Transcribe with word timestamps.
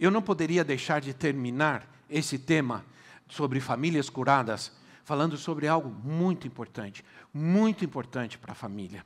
Eu 0.00 0.10
não 0.10 0.22
poderia 0.22 0.64
deixar 0.64 1.02
de 1.02 1.12
terminar 1.12 1.86
esse 2.08 2.38
tema 2.38 2.82
sobre 3.28 3.60
famílias 3.60 4.08
curadas 4.08 4.72
falando 5.04 5.36
sobre 5.36 5.68
algo 5.68 5.90
muito 5.90 6.46
importante, 6.46 7.04
muito 7.34 7.84
importante 7.84 8.38
para 8.38 8.52
a 8.52 8.54
família. 8.54 9.04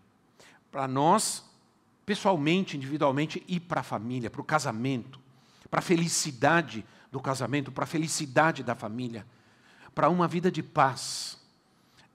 Para 0.71 0.87
nós, 0.87 1.45
pessoalmente, 2.07 2.77
individualmente 2.77 3.43
e 3.49 3.59
para 3.59 3.81
a 3.81 3.85
família, 3.85 4.31
para 4.31 4.41
o 4.41 4.45
casamento, 4.45 5.19
para 5.69 5.81
a 5.81 5.83
felicidade 5.83 6.85
do 7.11 7.19
casamento, 7.19 7.73
para 7.73 7.85
a 7.85 7.89
felicidade 7.89 8.63
da 8.63 8.77
família, 8.77 9.27
para 9.95 10.09
uma 10.09 10.29
vida 10.29 10.51
de 10.51 10.63
paz. 10.63 11.39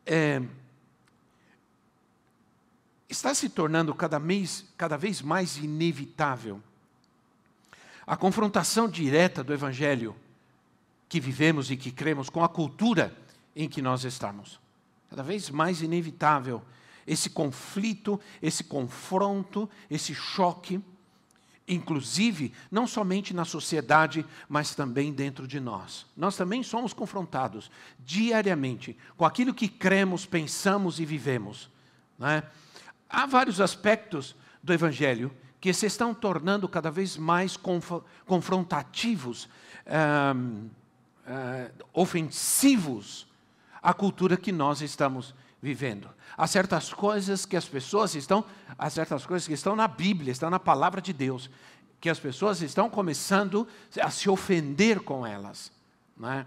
É, 0.06 0.42
está 3.10 3.34
se 3.34 3.50
tornando 3.50 3.94
cada, 3.94 4.22
cada 4.78 4.98
vez 4.98 5.22
mais 5.22 5.58
inevitável 5.58 6.62
a 8.10 8.18
confrontação 8.18 8.90
direta 8.90 9.44
do 9.44 9.54
Evangelho 9.54 10.16
que 11.08 11.20
vivemos 11.20 11.70
e 11.70 11.78
que 11.78 11.92
cremos 11.92 12.28
com 12.28 12.44
a 12.44 12.50
cultura 12.50 13.16
em 13.56 13.70
que 13.70 13.84
nós 13.84 14.04
estamos. 14.04 14.60
Cada 15.12 15.22
vez 15.22 15.52
mais 15.52 15.84
inevitável 15.84 16.64
esse 17.06 17.30
conflito, 17.30 18.20
esse 18.42 18.64
confronto, 18.64 19.70
esse 19.92 20.16
choque, 20.16 20.84
inclusive 21.68 22.52
não 22.72 22.88
somente 22.88 23.32
na 23.32 23.46
sociedade, 23.46 24.26
mas 24.48 24.74
também 24.74 25.14
dentro 25.14 25.48
de 25.48 25.60
nós. 25.60 26.08
Nós 26.18 26.36
também 26.36 26.64
somos 26.64 26.94
confrontados 26.94 27.70
diariamente 28.00 28.98
com 29.16 29.24
aquilo 29.24 29.54
que 29.54 29.68
cremos, 29.68 30.26
pensamos 30.26 31.00
e 31.00 31.06
vivemos. 31.06 31.70
É? 32.22 32.42
Há 33.08 33.28
vários 33.28 33.62
aspectos 33.62 34.36
do 34.64 34.74
Evangelho 34.74 35.32
que 35.60 35.74
se 35.74 35.86
estão 35.86 36.14
tornando 36.14 36.68
cada 36.68 36.90
vez 36.90 37.18
mais 37.18 37.58
conf 37.58 37.92
confrontativos, 38.26 39.50
ofensivos 41.94 43.28
à 43.82 43.94
cultura 43.94 44.38
que 44.38 44.52
nós 44.52 44.82
estamos 44.82 45.34
vivendo. 45.62 46.10
Há 46.38 46.48
certas 46.48 46.94
coisas 46.94 47.46
que 47.46 47.58
as 47.58 47.66
pessoas 47.66 48.16
estão, 48.16 48.46
há 48.78 48.90
certas 48.90 49.26
coisas 49.26 49.48
que 49.48 49.54
estão 49.54 49.76
na 49.76 49.88
Bíblia, 49.88 50.32
estão 50.32 50.50
na 50.50 50.60
palavra 50.60 51.02
de 51.02 51.12
Deus, 51.12 51.50
que 52.00 52.10
as 52.10 52.20
pessoas 52.20 52.62
estão 52.62 52.90
começando 52.90 53.68
a 54.02 54.10
se 54.10 54.30
ofender 54.30 55.02
com 55.02 55.28
elas. 55.28 55.72
Né? 56.16 56.46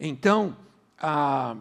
Então, 0.00 0.56
ah, 0.98 1.56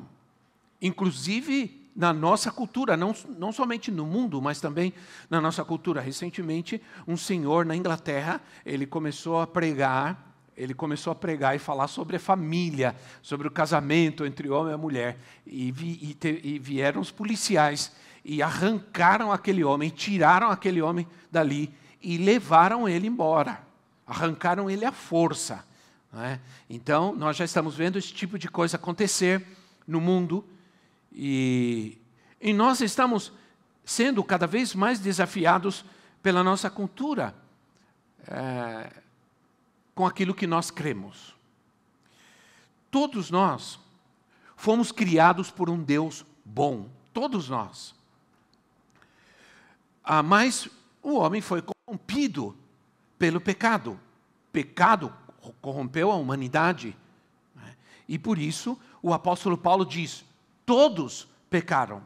inclusive 0.81 1.82
na 1.95 2.11
nossa 2.11 2.51
cultura, 2.51 2.97
não, 2.97 3.15
não 3.37 3.51
somente 3.51 3.91
no 3.91 4.05
mundo, 4.05 4.41
mas 4.41 4.59
também 4.59 4.93
na 5.29 5.39
nossa 5.39 5.63
cultura. 5.63 6.01
Recentemente, 6.01 6.81
um 7.07 7.15
senhor 7.15 7.65
na 7.65 7.75
Inglaterra, 7.75 8.41
ele 8.65 8.85
começou 8.85 9.39
a 9.39 9.45
pregar, 9.47 10.33
ele 10.57 10.73
começou 10.73 11.11
a 11.11 11.15
pregar 11.15 11.55
e 11.55 11.59
falar 11.59 11.87
sobre 11.87 12.15
a 12.15 12.19
família, 12.19 12.95
sobre 13.21 13.47
o 13.47 13.51
casamento 13.51 14.25
entre 14.25 14.49
homem 14.49 14.73
e 14.73 14.77
mulher. 14.77 15.19
E, 15.45 15.71
vi, 15.71 15.99
e, 16.01 16.13
te, 16.13 16.41
e 16.43 16.57
vieram 16.57 16.99
os 16.99 17.11
policiais 17.11 17.91
e 18.25 18.41
arrancaram 18.41 19.31
aquele 19.31 19.63
homem, 19.63 19.89
tiraram 19.89 20.49
aquele 20.49 20.81
homem 20.81 21.07
dali 21.31 21.73
e 22.01 22.17
levaram 22.17 22.89
ele 22.89 23.07
embora. 23.07 23.61
Arrancaram 24.05 24.69
ele 24.69 24.85
à 24.85 24.91
força. 24.91 25.63
É? 26.15 26.39
Então, 26.69 27.15
nós 27.15 27.35
já 27.37 27.45
estamos 27.45 27.75
vendo 27.75 27.97
esse 27.97 28.13
tipo 28.13 28.37
de 28.37 28.47
coisa 28.47 28.77
acontecer 28.77 29.43
no 29.87 29.99
mundo 29.99 30.45
e, 31.13 32.01
e 32.41 32.51
nós 32.51 32.81
estamos 32.81 33.31
sendo 33.85 34.23
cada 34.23 34.47
vez 34.47 34.73
mais 34.73 34.99
desafiados 34.99 35.85
pela 36.21 36.43
nossa 36.43 36.69
cultura, 36.69 37.35
é, 38.27 39.01
com 39.93 40.05
aquilo 40.05 40.33
que 40.33 40.47
nós 40.47 40.71
cremos. 40.71 41.35
Todos 42.89 43.29
nós 43.29 43.79
fomos 44.55 44.91
criados 44.91 45.51
por 45.51 45.69
um 45.69 45.83
Deus 45.83 46.25
bom, 46.43 46.89
todos 47.13 47.49
nós. 47.49 47.93
Ah, 50.03 50.23
mas 50.23 50.67
o 51.01 51.15
homem 51.15 51.41
foi 51.41 51.61
corrompido 51.61 52.57
pelo 53.17 53.39
pecado. 53.39 53.99
Pecado 54.51 55.13
corrompeu 55.61 56.11
a 56.11 56.15
humanidade. 56.15 56.95
Né? 57.55 57.75
E 58.07 58.17
por 58.17 58.37
isso 58.37 58.79
o 59.01 59.13
apóstolo 59.13 59.57
Paulo 59.57 59.85
diz: 59.85 60.25
Todos 60.65 61.27
pecaram. 61.49 62.03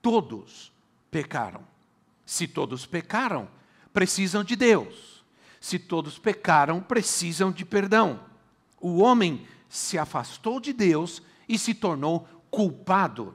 Todos 0.00 0.72
pecaram. 1.10 1.62
Se 2.26 2.46
todos 2.46 2.86
pecaram, 2.86 3.48
precisam 3.92 4.42
de 4.42 4.56
Deus. 4.56 5.24
Se 5.60 5.78
todos 5.78 6.18
pecaram, 6.18 6.80
precisam 6.80 7.50
de 7.50 7.64
perdão. 7.64 8.20
O 8.80 8.98
homem 8.98 9.46
se 9.68 9.98
afastou 9.98 10.60
de 10.60 10.72
Deus 10.72 11.22
e 11.48 11.58
se 11.58 11.74
tornou 11.74 12.28
culpado. 12.50 13.34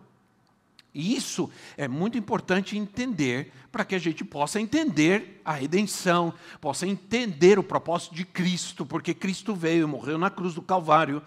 E 0.94 1.16
isso 1.16 1.50
é 1.78 1.88
muito 1.88 2.18
importante 2.18 2.78
entender 2.78 3.52
para 3.72 3.86
que 3.86 3.94
a 3.94 4.00
gente 4.00 4.24
possa 4.24 4.60
entender 4.60 5.42
a 5.46 5.54
redenção, 5.54 6.34
possa 6.60 6.88
entender 6.88 7.60
o 7.60 7.64
propósito 7.64 8.16
de 8.16 8.26
Cristo, 8.26 8.86
porque 8.86 9.14
Cristo 9.14 9.54
veio 9.54 9.84
e 9.84 9.90
morreu 9.90 10.18
na 10.18 10.30
cruz 10.30 10.56
do 10.56 10.62
Calvário. 10.62 11.22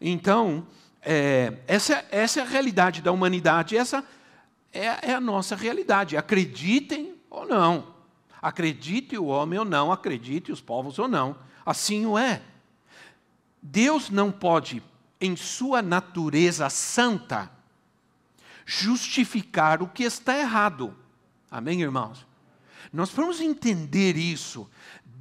Então, 0.00 0.66
é, 1.02 1.58
essa, 1.66 2.04
essa 2.10 2.40
é 2.40 2.42
a 2.42 2.46
realidade 2.46 3.02
da 3.02 3.10
humanidade, 3.10 3.76
essa 3.76 4.04
é, 4.72 5.10
é 5.10 5.14
a 5.14 5.20
nossa 5.20 5.56
realidade. 5.56 6.16
Acreditem 6.16 7.14
ou 7.28 7.46
não. 7.46 7.92
Acredite 8.40 9.18
o 9.18 9.26
homem 9.26 9.58
ou 9.58 9.64
não, 9.64 9.92
acredite 9.92 10.52
os 10.52 10.60
povos 10.60 10.98
ou 10.98 11.08
não. 11.08 11.36
Assim 11.66 12.06
o 12.06 12.16
é. 12.16 12.42
Deus 13.60 14.10
não 14.10 14.32
pode, 14.32 14.82
em 15.20 15.36
sua 15.36 15.82
natureza 15.82 16.68
santa, 16.68 17.50
justificar 18.64 19.82
o 19.82 19.88
que 19.88 20.02
está 20.02 20.36
errado. 20.36 20.96
Amém, 21.50 21.82
irmãos? 21.82 22.26
Nós 22.92 23.10
vamos 23.10 23.40
entender 23.40 24.16
isso 24.16 24.68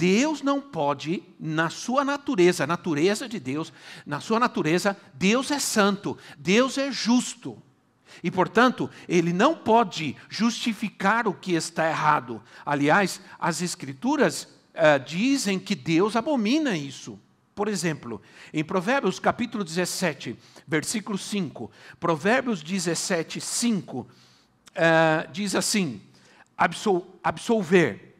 Deus 0.02 0.42
não 0.42 0.60
pode, 0.60 1.22
na 1.40 1.70
sua 1.70 2.04
natureza, 2.04 2.66
natureza 2.66 3.30
de 3.30 3.40
Deus, 3.40 3.72
na 4.04 4.20
sua 4.20 4.40
natureza, 4.40 4.98
Deus 5.14 5.52
é 5.52 5.60
santo, 5.60 6.18
Deus 6.40 6.76
é 6.80 6.92
justo. 6.92 7.62
E, 8.24 8.32
portanto, 8.32 8.90
ele 9.08 9.32
não 9.32 9.56
pode 9.56 10.18
justificar 10.28 11.28
o 11.28 11.36
que 11.36 11.54
está 11.54 11.88
errado. 11.88 12.42
Aliás, 12.66 13.22
as 13.38 13.62
Escrituras 13.62 14.46
uh, 14.74 15.00
dizem 15.06 15.60
que 15.60 15.76
Deus 15.76 16.16
abomina 16.16 16.76
isso. 16.76 17.20
Por 17.54 17.68
exemplo, 17.68 18.20
em 18.52 18.64
Provérbios 18.64 19.20
capítulo 19.20 19.64
17, 19.64 20.36
versículo 20.68 21.16
5, 21.16 21.70
Provérbios 22.00 22.64
17, 22.64 23.40
5, 23.40 24.00
uh, 24.00 24.08
diz 25.32 25.54
assim: 25.54 26.02
absol 26.58 27.06
absolver 27.24 28.11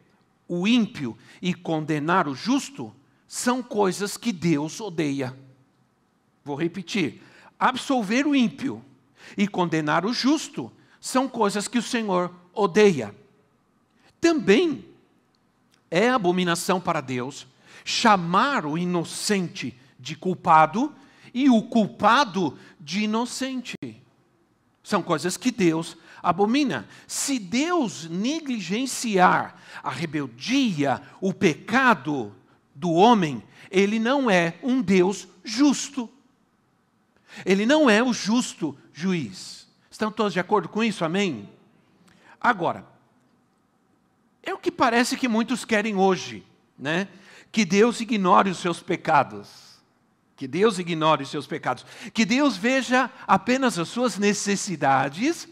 o 0.48 0.66
ímpio 0.66 1.16
e 1.40 1.54
condenar 1.54 2.28
o 2.28 2.34
justo 2.34 2.94
são 3.26 3.62
coisas 3.62 4.16
que 4.16 4.32
Deus 4.32 4.80
odeia. 4.80 5.36
Vou 6.44 6.56
repetir: 6.56 7.22
absolver 7.58 8.26
o 8.26 8.34
ímpio 8.34 8.84
e 9.36 9.48
condenar 9.48 10.04
o 10.04 10.12
justo 10.12 10.70
são 11.00 11.28
coisas 11.28 11.66
que 11.66 11.78
o 11.78 11.82
Senhor 11.82 12.34
odeia. 12.52 13.14
Também 14.20 14.84
é 15.90 16.08
abominação 16.08 16.80
para 16.80 17.00
Deus 17.00 17.46
chamar 17.84 18.64
o 18.64 18.78
inocente 18.78 19.78
de 19.98 20.16
culpado 20.16 20.94
e 21.34 21.48
o 21.48 21.62
culpado 21.62 22.58
de 22.80 23.04
inocente. 23.04 23.74
São 24.82 25.02
coisas 25.02 25.36
que 25.36 25.50
Deus 25.50 25.96
abomina. 26.22 26.88
Se 27.06 27.38
Deus 27.38 28.08
negligenciar 28.08 29.56
a 29.82 29.90
rebeldia, 29.90 31.02
o 31.20 31.32
pecado 31.34 32.34
do 32.74 32.92
homem, 32.92 33.42
ele 33.70 33.98
não 33.98 34.30
é 34.30 34.54
um 34.62 34.80
Deus 34.80 35.26
justo. 35.42 36.08
Ele 37.44 37.66
não 37.66 37.88
é 37.88 38.02
o 38.02 38.12
justo 38.12 38.76
juiz. 38.92 39.66
Estão 39.90 40.12
todos 40.12 40.32
de 40.32 40.40
acordo 40.40 40.68
com 40.68 40.84
isso? 40.84 41.04
Amém? 41.04 41.48
Agora, 42.40 42.86
é 44.42 44.52
o 44.52 44.58
que 44.58 44.70
parece 44.70 45.16
que 45.16 45.28
muitos 45.28 45.64
querem 45.64 45.96
hoje, 45.96 46.44
né? 46.78 47.08
Que 47.50 47.64
Deus 47.64 48.00
ignore 48.00 48.50
os 48.50 48.58
seus 48.58 48.80
pecados. 48.80 49.72
que 50.34 50.48
Deus 50.48 50.76
ignore 50.80 51.22
os 51.22 51.30
seus 51.30 51.46
pecados, 51.46 51.86
que 52.12 52.24
Deus 52.24 52.56
veja 52.56 53.08
apenas 53.28 53.78
as 53.78 53.86
suas 53.88 54.18
necessidades, 54.18 55.46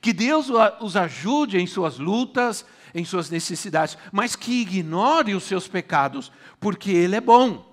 que 0.00 0.12
Deus 0.12 0.48
os 0.80 0.96
ajude 0.96 1.58
em 1.58 1.66
suas 1.66 1.98
lutas, 1.98 2.64
em 2.94 3.04
suas 3.04 3.28
necessidades, 3.28 3.98
mas 4.12 4.36
que 4.36 4.62
ignore 4.62 5.34
os 5.34 5.44
seus 5.44 5.66
pecados, 5.66 6.30
porque 6.60 6.90
Ele 6.90 7.16
é 7.16 7.20
bom. 7.20 7.64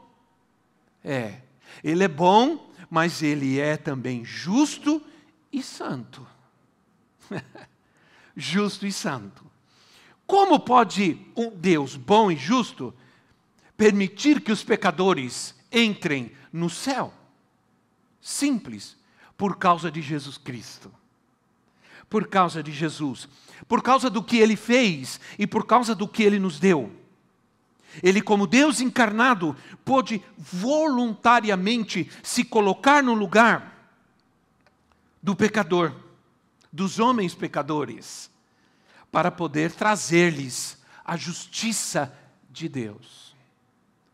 É, 1.03 1.41
Ele 1.83 2.03
é 2.03 2.07
bom, 2.07 2.71
mas 2.89 3.21
Ele 3.21 3.59
é 3.59 3.77
também 3.77 4.25
justo 4.25 5.01
e 5.51 5.61
santo. 5.61 6.25
justo 8.35 8.85
e 8.85 8.91
santo. 8.91 9.45
Como 10.25 10.59
pode 10.59 11.19
um 11.35 11.49
Deus 11.49 11.95
bom 11.95 12.31
e 12.31 12.35
justo 12.35 12.93
permitir 13.75 14.41
que 14.41 14.51
os 14.51 14.63
pecadores 14.63 15.53
entrem 15.71 16.31
no 16.51 16.69
céu? 16.69 17.13
Simples, 18.21 18.95
por 19.37 19.57
causa 19.57 19.91
de 19.91 20.01
Jesus 20.01 20.37
Cristo. 20.37 20.91
Por 22.11 22.27
causa 22.27 22.61
de 22.61 22.73
Jesus, 22.73 23.27
por 23.69 23.81
causa 23.81 24.09
do 24.09 24.21
que 24.21 24.37
ele 24.37 24.57
fez 24.57 25.17
e 25.39 25.47
por 25.47 25.65
causa 25.65 25.95
do 25.95 26.07
que 26.07 26.21
ele 26.21 26.37
nos 26.37 26.59
deu. 26.59 26.91
Ele, 28.03 28.21
como 28.21 28.45
Deus 28.45 28.81
encarnado, 28.81 29.55
pôde 29.85 30.21
voluntariamente 30.37 32.11
se 32.21 32.43
colocar 32.43 33.01
no 33.01 33.13
lugar 33.13 33.95
do 35.23 35.33
pecador, 35.35 35.93
dos 36.71 36.99
homens 36.99 37.33
pecadores 37.33 38.29
para 39.09 39.31
poder 39.31 39.71
trazer-lhes 39.71 40.77
a 41.05 41.15
justiça 41.15 42.13
de 42.49 42.67
Deus. 42.67 43.33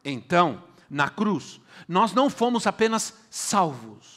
Então, 0.05 0.63
na 0.87 1.09
cruz, 1.09 1.59
nós 1.87 2.13
não 2.13 2.29
fomos 2.29 2.67
apenas 2.67 3.13
salvos, 3.29 4.16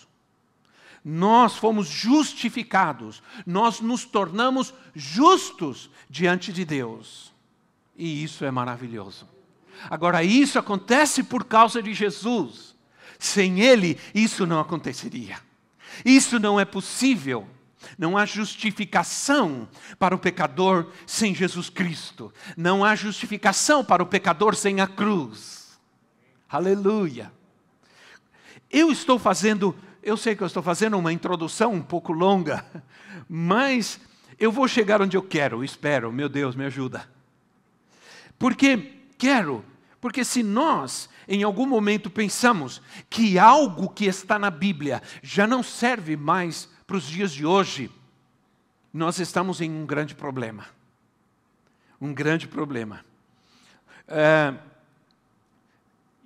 nós 1.05 1.56
fomos 1.56 1.88
justificados, 1.88 3.23
nós 3.47 3.81
nos 3.81 4.05
tornamos 4.05 4.75
justos 4.94 5.91
diante 6.08 6.52
de 6.52 6.64
Deus. 6.64 7.32
E 7.97 8.23
isso 8.23 8.44
é 8.44 8.50
maravilhoso. 8.50 9.29
Agora, 9.88 10.23
isso 10.23 10.58
acontece 10.58 11.23
por 11.23 11.44
causa 11.44 11.82
de 11.82 11.94
Jesus. 11.94 12.75
Sem 13.19 13.61
Ele, 13.61 13.99
isso 14.14 14.47
não 14.47 14.61
aconteceria. 14.61 15.38
Isso 16.05 16.38
não 16.38 16.58
é 16.58 16.64
possível. 16.64 17.49
Não 17.99 18.17
há 18.17 18.26
justificação 18.26 19.69
para 19.99 20.14
o 20.14 20.19
pecador 20.19 20.91
sem 21.06 21.35
Jesus 21.35 21.70
Cristo. 21.70 22.32
Não 22.56 22.85
há 22.85 22.94
justificação 22.94 23.85
para 23.85 24.02
o 24.02 24.06
pecador 24.06 24.55
sem 24.55 24.81
a 24.81 24.87
cruz. 24.87 25.79
Aleluia. 26.49 27.32
Eu 28.70 28.91
estou 28.91 29.19
fazendo, 29.19 29.76
eu 30.02 30.17
sei 30.17 30.35
que 30.35 30.43
eu 30.43 30.47
estou 30.47 30.62
fazendo 30.62 30.99
uma 30.99 31.12
introdução 31.12 31.73
um 31.73 31.82
pouco 31.82 32.12
longa, 32.12 32.64
mas 33.29 34.00
eu 34.38 34.50
vou 34.50 34.67
chegar 34.67 35.02
onde 35.02 35.17
eu 35.17 35.23
quero, 35.23 35.62
espero, 35.62 36.12
meu 36.12 36.29
Deus, 36.29 36.56
me 36.56 36.64
ajuda. 36.64 37.08
Porque 38.38 38.94
quero, 39.19 39.64
porque 40.00 40.25
se 40.25 40.43
nós 40.43 41.08
em 41.29 41.43
algum 41.43 41.67
momento 41.67 42.11
pensamos 42.11 42.82
que 43.08 43.38
algo 43.38 43.88
que 43.88 44.06
está 44.06 44.38
na 44.38 44.50
Bíblia 44.50 45.02
já 45.23 45.47
não 45.47 45.62
serve 45.62 46.17
mais 46.17 46.69
para 46.87 46.97
os 46.97 47.05
dias 47.05 47.31
de 47.31 47.47
hoje, 47.47 47.91
nós 48.93 49.20
estamos 49.20 49.61
em 49.61 49.70
um 49.70 49.87
grande 49.87 50.14
problema. 50.14 50.67
Um 52.00 52.12
grande 52.12 52.49
problema. 52.49 53.05
É, 54.08 54.55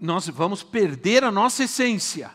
nós 0.00 0.29
vamos 0.29 0.62
perder 0.62 1.23
a 1.25 1.31
nossa 1.31 1.65
essência 1.65 2.31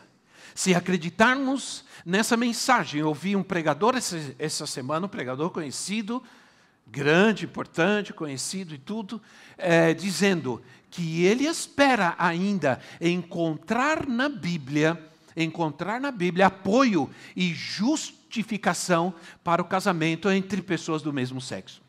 se 0.54 0.74
acreditarmos 0.74 1.84
nessa 2.04 2.36
mensagem. 2.36 3.00
Eu 3.00 3.08
ouvi 3.08 3.36
um 3.36 3.42
pregador 3.42 3.94
essa, 4.38 4.66
semana, 4.66 5.06
um 5.06 5.08
pregador 5.08 5.50
conhecido, 5.50 6.22
grande, 6.86 7.44
importante, 7.44 8.12
conhecido 8.12 8.74
e 8.74 8.78
tudo, 8.78 9.20
é, 9.56 9.94
dizendo 9.94 10.62
que 10.90 11.24
ele 11.24 11.46
espera 11.46 12.14
ainda 12.18 12.80
encontrar 13.00 14.06
na 14.06 14.28
Bíblia, 14.28 15.00
encontrar 15.36 16.00
na 16.00 16.10
Bíblia 16.10 16.46
apoio 16.46 17.08
e 17.36 17.54
justificação 17.54 19.14
para 19.44 19.62
o 19.62 19.64
casamento 19.64 20.28
entre 20.28 20.60
pessoas 20.60 21.00
do 21.00 21.12
mesmo 21.12 21.40
sexo. 21.40 21.80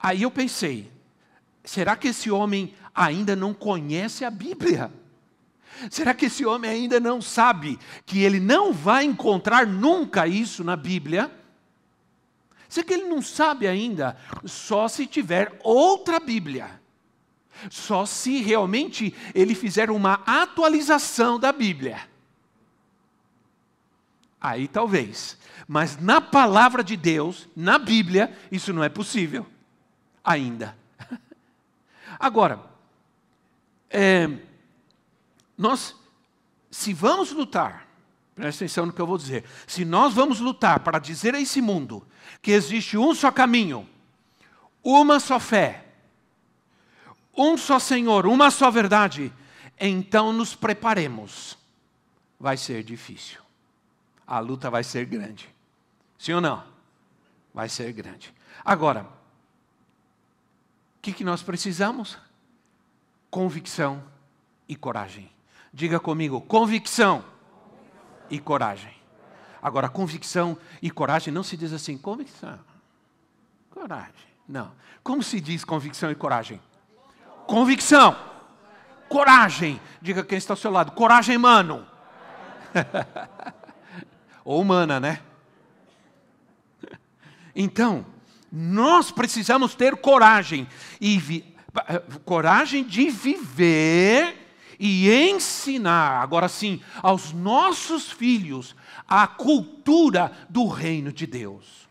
Aí 0.00 0.22
eu 0.22 0.30
pensei, 0.30 0.90
será 1.64 1.96
que 1.96 2.08
esse 2.08 2.30
homem 2.30 2.72
ainda 2.94 3.36
não 3.36 3.52
conhece 3.52 4.24
a 4.24 4.30
Bíblia? 4.30 4.90
Será 5.90 6.14
que 6.14 6.26
esse 6.26 6.44
homem 6.44 6.70
ainda 6.70 6.98
não 6.98 7.20
sabe 7.20 7.78
que 8.04 8.22
ele 8.22 8.40
não 8.40 8.72
vai 8.72 9.04
encontrar 9.04 9.66
nunca 9.66 10.26
isso 10.26 10.64
na 10.64 10.76
Bíblia? 10.76 11.30
Será 12.68 12.86
que 12.86 12.94
ele 12.94 13.04
não 13.04 13.22
sabe 13.22 13.66
ainda? 13.66 14.16
Só 14.44 14.88
se 14.88 15.06
tiver 15.06 15.58
outra 15.62 16.18
Bíblia. 16.18 16.80
Só 17.70 18.04
se 18.04 18.42
realmente 18.42 19.14
ele 19.34 19.54
fizer 19.54 19.90
uma 19.90 20.14
atualização 20.26 21.38
da 21.38 21.52
Bíblia. 21.52 22.00
Aí 24.40 24.68
talvez. 24.68 25.38
Mas 25.66 25.96
na 25.96 26.20
palavra 26.20 26.84
de 26.84 26.96
Deus, 26.96 27.48
na 27.56 27.78
Bíblia, 27.78 28.36
isso 28.50 28.72
não 28.72 28.84
é 28.84 28.88
possível. 28.88 29.46
Ainda. 30.22 30.76
Agora, 32.18 32.60
é, 33.90 34.28
nós, 35.56 35.94
se 36.70 36.92
vamos 36.92 37.32
lutar, 37.32 37.86
presta 38.34 38.64
atenção 38.64 38.86
no 38.86 38.92
que 38.92 39.00
eu 39.00 39.06
vou 39.06 39.18
dizer, 39.18 39.44
se 39.66 39.84
nós 39.84 40.12
vamos 40.12 40.40
lutar 40.40 40.80
para 40.80 40.98
dizer 40.98 41.34
a 41.34 41.40
esse 41.40 41.60
mundo 41.60 42.06
que 42.42 42.50
existe 42.50 42.96
um 42.96 43.14
só 43.14 43.30
caminho, 43.30 43.88
uma 44.82 45.18
só 45.18 45.40
fé, 45.40 45.84
um 47.36 47.56
só 47.56 47.78
Senhor, 47.78 48.26
uma 48.26 48.50
só 48.50 48.70
verdade, 48.70 49.32
então 49.78 50.32
nos 50.32 50.54
preparemos. 50.54 51.56
Vai 52.38 52.56
ser 52.56 52.82
difícil 52.82 53.46
a 54.26 54.40
luta 54.40 54.68
vai 54.68 54.82
ser 54.82 55.06
grande. 55.06 55.48
Sim 56.18 56.32
ou 56.34 56.40
não? 56.40 56.64
Vai 57.54 57.68
ser 57.68 57.92
grande. 57.92 58.34
Agora, 58.64 59.02
o 59.02 61.00
que, 61.00 61.12
que 61.12 61.24
nós 61.24 61.42
precisamos? 61.42 62.18
Convicção 63.30 64.02
e 64.68 64.74
coragem. 64.74 65.30
Diga 65.76 66.00
comigo, 66.00 66.40
convicção 66.40 67.22
e 68.30 68.38
coragem. 68.38 68.94
Agora, 69.60 69.90
convicção 69.90 70.56
e 70.80 70.90
coragem 70.90 71.34
não 71.34 71.42
se 71.42 71.54
diz 71.54 71.70
assim, 71.70 71.98
convicção, 71.98 72.58
coragem. 73.68 74.14
Não. 74.48 74.72
Como 75.02 75.22
se 75.22 75.38
diz 75.38 75.66
convicção 75.66 76.10
e 76.10 76.14
coragem? 76.14 76.62
Convicção, 77.46 78.16
coragem. 79.06 79.78
Diga 80.00 80.24
quem 80.24 80.38
está 80.38 80.54
ao 80.54 80.56
seu 80.56 80.70
lado, 80.70 80.92
coragem, 80.92 81.36
mano. 81.36 81.86
ou 84.46 84.62
humana, 84.62 84.98
né? 84.98 85.20
Então, 87.54 88.06
nós 88.50 89.10
precisamos 89.10 89.74
ter 89.74 89.94
coragem 89.96 90.66
e 90.98 91.54
coragem 92.24 92.82
de 92.82 93.10
viver 93.10 94.45
e 94.78 95.10
ensinar, 95.10 96.22
agora 96.22 96.48
sim, 96.48 96.80
aos 97.02 97.32
nossos 97.32 98.10
filhos 98.10 98.74
a 99.08 99.26
cultura 99.26 100.32
do 100.48 100.66
reino 100.66 101.12
de 101.12 101.26
Deus. 101.26 101.86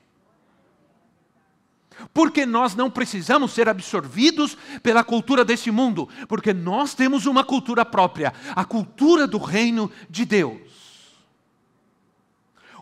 Porque 2.14 2.46
nós 2.46 2.76
não 2.76 2.92
precisamos 2.92 3.54
ser 3.54 3.70
absorvidos 3.70 4.58
pela 4.84 5.04
cultura 5.04 5.46
deste 5.46 5.72
mundo, 5.72 6.10
porque 6.28 6.54
nós 6.54 6.94
temos 6.94 7.26
uma 7.26 7.44
cultura 7.44 7.86
própria, 7.86 8.34
a 8.56 8.66
cultura 8.66 9.26
do 9.26 9.38
reino 9.38 9.90
de 10.10 10.26
Deus. 10.26 10.62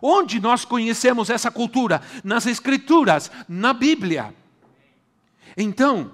Onde 0.02 0.40
nós 0.42 0.66
conhecemos 0.66 1.30
essa 1.30 1.50
cultura? 1.50 2.02
Nas 2.24 2.46
Escrituras, 2.46 3.32
na 3.48 3.72
Bíblia. 3.72 4.36
Então, 5.56 6.12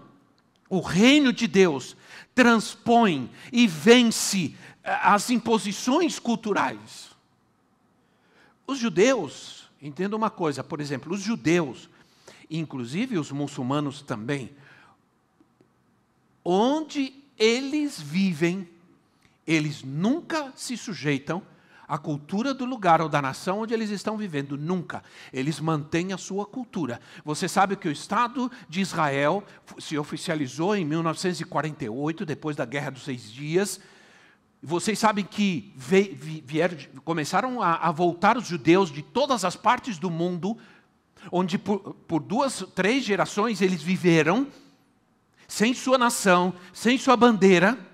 o 0.69 0.79
reino 0.79 1.34
de 1.34 1.48
Deus 1.48 1.98
transpõe 2.39 3.29
e 3.51 3.67
vence 3.67 4.55
eh, 4.81 5.00
as 5.03 5.29
imposições 5.29 6.17
culturais. 6.19 7.10
Os 8.65 8.79
judeus, 8.79 9.69
entenda 9.81 10.15
uma 10.15 10.29
coisa, 10.29 10.63
por 10.63 10.79
exemplo, 10.79 11.13
os 11.13 11.19
judeus, 11.19 11.89
inclusive 12.50 13.17
os 13.17 13.29
muçulmanos 13.29 14.01
também, 14.01 14.51
onde 16.46 17.13
eles 17.38 18.00
vivem, 18.00 18.65
eles 19.46 19.84
nunca 19.84 20.53
se 20.55 20.77
sujeitam 20.77 21.43
a 21.89 21.98
cultura 21.98 22.53
do 22.53 22.65
lugar 22.65 23.01
ou 23.01 23.10
da 23.10 23.19
nação 23.19 23.62
onde 23.62 23.74
eles 23.74 23.89
estão 23.89 24.15
vivendo. 24.15 24.55
Nunca. 24.55 25.03
Eles 25.34 25.60
mantêm 25.60 26.13
a 26.13 26.17
sua 26.19 26.46
cultura. 26.46 27.01
Você 27.25 27.48
sabe 27.48 27.75
que 27.75 27.88
o 27.88 27.91
Estado 27.91 28.51
de 28.69 28.79
Israel 28.79 29.43
se 29.79 29.98
oficializou 29.98 30.75
em 30.75 30.86
1948, 30.86 32.27
depois 32.27 32.55
da 32.55 32.63
Guerra 32.63 32.91
dos 32.91 33.03
Seis 33.03 33.31
Dias. 33.31 33.79
Vocês 34.62 35.00
sabem 35.00 35.25
que 35.25 35.74
vieram, 36.46 36.77
começaram 37.03 37.60
a, 37.60 37.91
voltar 37.91 38.38
os 38.38 38.46
judeus 38.46 38.91
de 38.91 39.01
todas 39.01 39.43
as 39.43 39.55
partes 39.55 39.98
do 39.98 40.12
mundo, 40.12 40.55
onde 41.31 41.58
por, 41.58 41.96
por 42.08 42.22
duas, 42.22 42.63
três 42.75 43.03
gerações 43.03 43.62
eles 43.62 43.81
viveram, 43.81 44.46
sem 45.48 45.74
sua 45.74 45.98
nação, 45.98 46.53
sem 46.72 47.00
sua 47.00 47.17
bandeira, 47.17 47.88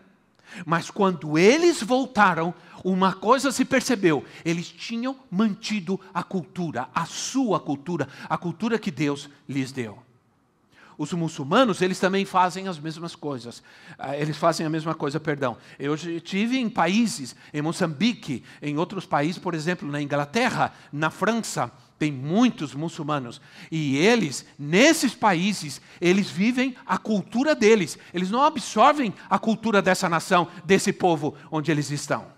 mas 0.66 0.92
quando 0.92 1.38
eles 1.38 1.82
voltaram, 1.82 2.54
uma 2.84 3.14
coisa 3.14 3.52
se 3.52 3.66
percebeu: 3.66 4.24
eles 4.44 4.68
tinham 4.68 5.18
mantido 5.30 6.00
a 6.14 6.22
cultura, 6.22 6.88
a 6.94 7.06
sua 7.06 7.60
cultura, 7.60 8.08
a 8.30 8.38
cultura 8.38 8.78
que 8.78 8.92
Deus 8.92 9.30
lhes 9.50 9.72
deu. 9.72 10.06
Os 10.98 11.12
muçulmanos, 11.12 11.82
eles 11.82 12.00
também 12.00 12.24
fazem 12.24 12.68
as 12.68 12.80
mesmas 12.80 13.16
coisas. 13.16 13.62
Ah, 13.98 14.16
eles 14.16 14.38
fazem 14.38 14.66
a 14.66 14.70
mesma 14.70 14.96
coisa, 14.96 15.20
perdão. 15.20 15.58
Eu 15.78 15.94
estive 15.94 16.58
em 16.58 16.70
países, 16.70 17.36
em 17.54 17.62
Moçambique, 17.62 18.44
em 18.62 18.78
outros 18.78 19.06
países, 19.06 19.38
por 19.38 19.54
exemplo, 19.54 19.90
na 19.92 20.02
Inglaterra, 20.02 20.74
na 20.94 21.10
França, 21.10 21.70
tem 21.98 22.12
muitos 22.12 22.74
muçulmanos. 22.74 23.42
E 23.72 23.98
eles, 23.98 24.46
nesses 24.60 25.14
países, 25.16 25.82
eles 26.02 26.30
vivem 26.30 26.76
a 26.86 26.98
cultura 26.98 27.56
deles. 27.56 27.98
Eles 28.14 28.30
não 28.30 28.42
absorvem 28.42 29.14
a 29.30 29.40
cultura 29.40 29.82
dessa 29.82 30.10
nação, 30.10 30.48
desse 30.66 30.92
povo 30.92 31.36
onde 31.50 31.72
eles 31.72 31.90
estão. 31.92 32.34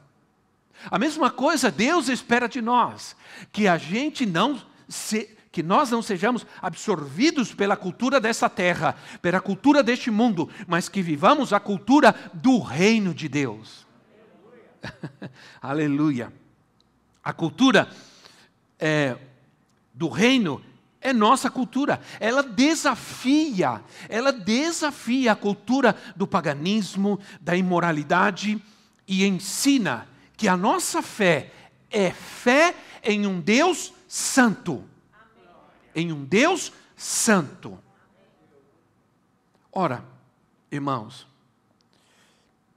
A 0.92 1.00
mesma 1.00 1.32
coisa 1.32 1.72
Deus 1.72 2.08
espera 2.08 2.48
de 2.48 2.62
nós, 2.62 3.16
que 3.52 3.68
a 3.68 3.78
gente 3.78 4.26
não 4.26 4.62
se, 4.88 5.36
que 5.52 5.64
nós 5.64 5.90
não 5.90 6.04
sejamos 6.04 6.46
absorvidos 6.62 7.54
pela 7.54 7.76
cultura 7.76 8.20
dessa 8.20 8.48
terra, 8.48 8.96
pela 9.22 9.42
cultura 9.42 9.82
deste 9.82 10.12
mundo, 10.12 10.50
mas 10.68 10.88
que 10.88 11.02
vivamos 11.02 11.52
a 11.52 11.60
cultura 11.60 12.14
do 12.32 12.60
reino 12.60 13.14
de 13.14 13.28
Deus. 13.28 13.88
Aleluia. 15.60 16.32
A 17.24 17.34
cultura 17.34 17.90
é, 18.80 19.18
do 19.98 20.08
reino 20.10 20.64
é 21.02 21.12
nossa 21.12 21.50
cultura. 21.50 22.00
Ela 22.20 22.44
desafia, 22.44 23.84
ela 24.08 24.32
desafia 24.32 25.32
a 25.32 25.36
cultura 25.36 25.96
do 26.16 26.28
paganismo, 26.28 27.20
da 27.42 27.56
imoralidade 27.56 28.62
e 29.08 29.26
ensina 29.26 30.08
que 30.36 30.48
a 30.48 30.56
nossa 30.56 31.02
fé 31.02 31.52
é 31.90 32.12
fé 32.12 32.76
em 33.04 33.26
um 33.26 33.42
Deus 33.42 33.92
santo. 34.08 34.84
Em 35.96 36.12
um 36.12 36.24
Deus 36.24 36.72
santo. 36.96 37.80
Ora, 39.72 40.06
irmãos, 40.72 41.28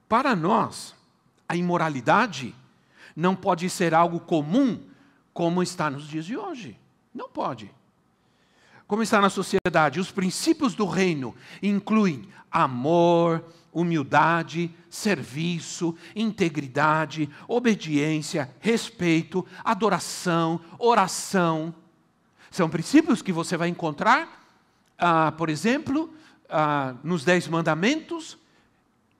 para 0.08 0.34
nós, 0.34 0.94
a 1.46 1.54
imoralidade 1.54 2.54
não 3.14 3.36
pode 3.36 3.68
ser 3.68 3.92
algo 3.92 4.20
comum 4.20 4.82
como 5.34 5.62
está 5.62 5.90
nos 5.90 6.08
dias 6.08 6.24
de 6.24 6.36
hoje. 6.36 6.79
Não 7.14 7.28
pode. 7.28 7.70
Como 8.86 9.02
está 9.02 9.20
na 9.20 9.30
sociedade, 9.30 10.00
os 10.00 10.10
princípios 10.10 10.74
do 10.74 10.84
reino 10.84 11.34
incluem 11.62 12.28
amor, 12.50 13.44
humildade, 13.72 14.70
serviço, 14.88 15.96
integridade, 16.14 17.30
obediência, 17.46 18.52
respeito, 18.60 19.46
adoração, 19.64 20.60
oração. 20.78 21.72
São 22.50 22.68
princípios 22.68 23.22
que 23.22 23.32
você 23.32 23.56
vai 23.56 23.68
encontrar, 23.68 24.44
ah, 24.98 25.32
por 25.32 25.48
exemplo, 25.48 26.12
ah, 26.48 26.96
nos 27.04 27.24
Dez 27.24 27.46
Mandamentos 27.46 28.36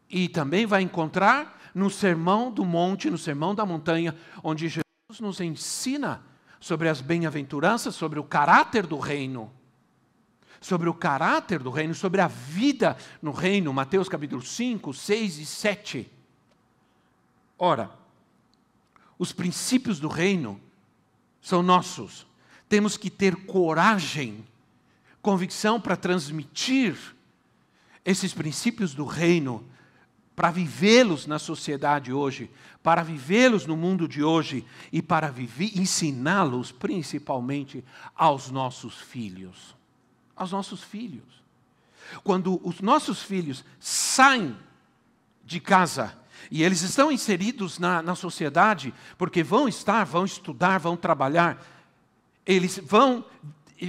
e 0.09 0.29
também 0.29 0.67
vai 0.67 0.83
encontrar 0.83 1.71
no 1.73 1.89
Sermão 1.89 2.51
do 2.51 2.65
Monte, 2.65 3.09
no 3.09 3.19
Sermão 3.19 3.55
da 3.55 3.65
Montanha, 3.65 4.17
onde 4.43 4.65
Jesus 4.65 5.21
nos 5.21 5.41
ensina 5.41 6.29
sobre 6.61 6.89
as 6.89 7.01
bem-aventuranças, 7.01 7.95
sobre 7.95 8.21
o 8.21 8.25
caráter 8.25 8.87
do 8.87 8.99
reino 8.99 9.51
sobre 10.61 10.89
o 10.89 10.95
caráter 10.95 11.59
do 11.61 11.71
reino, 11.71 11.95
sobre 11.95 12.21
a 12.21 12.29
vida 12.29 12.97
no 13.23 13.33
reino, 13.33 13.73
Mateus 13.73 14.09
capítulo 14.09 14.43
5, 14.43 14.93
6 14.93 15.39
e 15.39 15.47
7. 15.47 16.11
Ora, 17.59 17.91
os 19.19 19.33
princípios 19.33 19.99
do 19.99 20.09
reino 20.09 20.61
são 21.41 21.63
nossos. 21.63 22.27
Temos 22.69 22.97
que 22.97 23.11
ter 23.11 23.35
coragem, 23.47 24.45
convicção 25.23 25.81
para 25.81 25.97
transmitir 25.97 26.97
esses 28.05 28.33
princípios 28.33 28.95
do 28.95 29.05
reino, 29.05 29.67
para 30.35 30.51
vivê-los 30.51 31.27
na 31.27 31.39
sociedade 31.39 32.13
hoje, 32.13 32.51
para 32.83 33.03
vivê-los 33.03 33.67
no 33.67 33.77
mundo 33.77 34.09
de 34.09 34.23
hoje 34.23 34.65
e 34.93 35.03
para 35.03 35.35
ensiná-los 35.75 36.73
principalmente 36.73 37.85
aos 38.15 38.51
nossos 38.51 38.97
filhos 38.97 39.79
aos 40.41 40.53
nossos 40.53 40.83
filhos. 40.83 41.43
Quando 42.25 42.59
os 42.67 42.81
nossos 42.81 43.23
filhos 43.23 43.63
saem 43.79 44.57
de 45.45 45.61
casa 45.61 46.17
e 46.51 46.63
eles 46.63 46.81
estão 46.81 47.13
inseridos 47.13 47.79
na, 47.79 48.03
na 48.03 48.15
sociedade, 48.15 48.95
porque 49.19 49.43
vão 49.43 49.69
estar, 49.69 50.05
vão 50.05 50.25
estudar, 50.25 50.79
vão 50.79 50.97
trabalhar, 50.97 51.63
eles 52.47 52.81
vão 52.83 53.23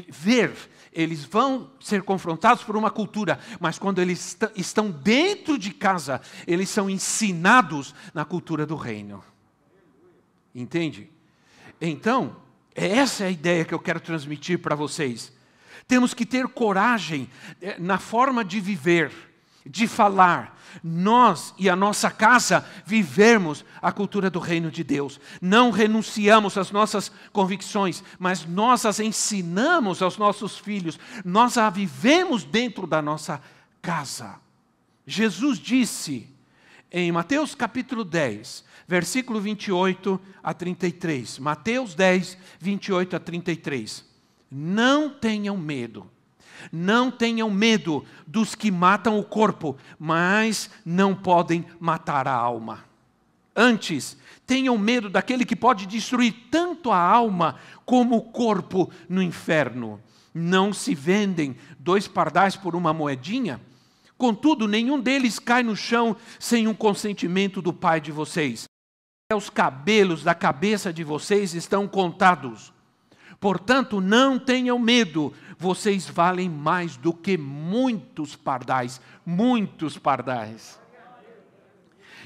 ver, 0.10 0.54
eles 0.94 1.24
vão 1.24 1.72
ser 1.80 2.04
confrontados 2.04 2.64
por 2.64 2.76
uma 2.76 2.92
cultura, 2.92 3.40
mas 3.60 3.80
quando 3.80 4.00
eles 4.00 4.38
est 4.42 4.52
estão 4.56 4.92
dentro 4.92 5.58
de 5.58 5.72
casa, 5.72 6.22
eles 6.46 6.70
são 6.70 6.90
ensinados 6.90 7.96
na 8.14 8.26
cultura 8.26 8.66
do 8.66 8.76
reino. 8.76 9.24
Entende? 10.54 11.10
Então, 11.80 12.36
essa 12.76 13.24
é 13.24 13.28
a 13.28 13.32
ideia 13.32 13.66
que 13.66 13.74
eu 13.74 13.80
quero 13.80 14.00
transmitir 14.00 14.60
para 14.60 14.76
vocês. 14.76 15.32
Temos 15.88 16.14
que 16.14 16.26
ter 16.26 16.48
coragem 16.48 17.30
eh, 17.62 17.78
na 17.80 17.98
forma 17.98 18.46
de 18.46 18.60
viver, 18.60 19.12
de 19.66 19.88
falar. 19.88 20.60
Nós 20.84 21.54
e 21.58 21.70
a 21.70 21.76
nossa 21.76 22.10
casa 22.10 22.66
vivermos 22.86 23.66
a 23.82 23.92
cultura 23.92 24.30
do 24.30 24.40
reino 24.40 24.72
de 24.72 24.84
Deus. 24.84 25.20
Não 25.42 25.70
renunciamos 25.70 26.58
às 26.58 26.72
nossas 26.72 27.12
convicções, 27.34 28.04
mas 28.18 28.46
nós 28.46 28.86
as 28.86 29.00
ensinamos 29.00 30.02
aos 30.02 30.18
nossos 30.18 30.58
filhos. 30.58 31.00
Nós 31.26 31.58
a 31.58 31.70
vivemos 31.70 32.44
dentro 32.44 32.88
da 32.88 33.02
nossa 33.02 33.42
casa. 33.82 34.40
Jesus 35.06 35.60
disse 35.60 36.30
em 36.92 37.12
Mateus 37.12 37.56
capítulo 37.56 38.04
10, 38.04 38.64
versículo 38.88 39.40
28 39.40 40.20
a 40.44 40.54
33. 40.54 41.40
Mateus 41.40 41.96
10, 41.96 42.38
28 42.60 43.16
a 43.16 43.20
33. 43.20 44.06
Não 44.50 45.10
tenham 45.10 45.58
medo. 45.58 46.10
Não 46.72 47.10
tenham 47.10 47.50
medo 47.50 48.04
dos 48.28 48.56
que 48.56 48.70
matam 48.70 49.18
o 49.20 49.24
corpo, 49.24 49.78
mas 49.98 50.70
não 50.86 51.16
podem 51.16 51.66
matar 51.80 52.28
a 52.28 52.34
alma. 52.34 52.84
Antes, 53.56 54.18
tenham 54.46 54.78
medo 54.78 55.10
daquele 55.10 55.46
que 55.46 55.56
pode 55.56 55.86
destruir 55.86 56.34
tanto 56.50 56.92
a 56.92 56.98
alma 56.98 57.58
como 57.86 58.18
o 58.18 58.22
corpo 58.22 58.92
no 59.08 59.22
inferno. 59.22 60.00
Não 60.34 60.72
se 60.72 60.96
vendem 60.96 61.56
dois 61.78 62.08
pardais 62.08 62.56
por 62.56 62.76
uma 62.76 62.94
moedinha? 62.94 63.60
Contudo, 64.18 64.68
nenhum 64.68 65.00
deles 65.00 65.40
cai 65.40 65.64
no 65.64 65.76
chão 65.76 66.16
sem 66.40 66.68
o 66.68 66.72
um 66.72 66.74
consentimento 66.74 67.62
do 67.62 67.74
Pai 67.74 68.00
de 68.00 68.12
vocês. 68.12 68.66
Os 69.34 69.50
cabelos 69.50 70.24
da 70.24 70.36
cabeça 70.36 70.94
de 70.94 71.04
vocês 71.04 71.54
estão 71.54 71.88
contados. 71.88 72.74
Portanto, 73.42 74.00
não 74.00 74.38
tenham 74.38 74.78
medo, 74.78 75.34
vocês 75.58 76.08
valem 76.08 76.48
mais 76.48 76.96
do 76.96 77.12
que 77.12 77.40
muitos 77.40 78.36
pardais, 78.36 79.02
muitos 79.26 79.98
pardais. 79.98 80.80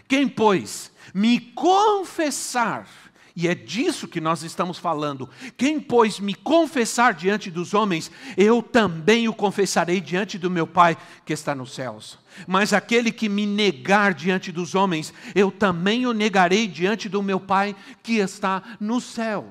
Quem, 0.10 0.28
pois, 0.28 0.92
me 1.14 1.40
confessar, 1.40 2.86
e 3.34 3.48
é 3.48 3.56
disso 3.56 4.10
que 4.10 4.20
nós 4.20 4.44
estamos 4.44 4.78
falando. 4.78 5.30
Quem, 5.56 5.80
pois, 5.80 6.20
me 6.20 6.36
confessar 6.36 7.14
diante 7.14 7.50
dos 7.50 7.74
homens, 7.74 8.12
eu 8.36 8.62
também 8.62 9.30
o 9.30 9.34
confessarei 9.34 10.02
diante 10.02 10.38
do 10.38 10.52
meu 10.52 10.68
Pai 10.68 10.98
que 11.26 11.32
está 11.32 11.56
nos 11.56 11.74
céus. 11.74 12.20
Mas 12.46 12.74
aquele 12.74 13.10
que 13.10 13.30
me 13.30 13.46
negar 13.46 14.14
diante 14.14 14.52
dos 14.52 14.76
homens, 14.76 15.14
eu 15.34 15.50
também 15.50 16.06
o 16.06 16.12
negarei 16.12 16.68
diante 16.68 17.08
do 17.08 17.24
meu 17.24 17.40
Pai 17.40 17.74
que 18.04 18.18
está 18.18 18.62
nos 18.82 19.06
céus. 19.06 19.46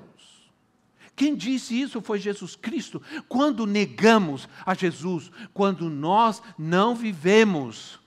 Quem 1.17 1.37
disse 1.37 1.81
isso 1.81 2.01
foi 2.01 2.19
Jesus 2.19 2.57
Cristo. 2.57 3.01
Quando 3.29 3.67
negamos 3.67 4.49
a 4.67 4.75
Jesus, 4.75 5.31
quando 5.53 5.89
nós 5.89 6.43
não 6.59 6.95
vivemos 6.95 8.01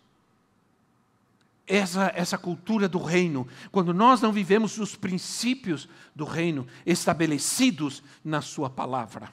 essa, 1.65 2.11
essa 2.15 2.37
cultura 2.37 2.87
do 2.87 3.01
reino, 3.01 3.47
quando 3.71 3.93
nós 3.93 4.21
não 4.21 4.31
vivemos 4.31 4.77
os 4.77 4.95
princípios 4.95 5.87
do 6.15 6.25
reino 6.25 6.65
estabelecidos 6.85 8.03
na 8.23 8.41
Sua 8.41 8.69
palavra. 8.69 9.31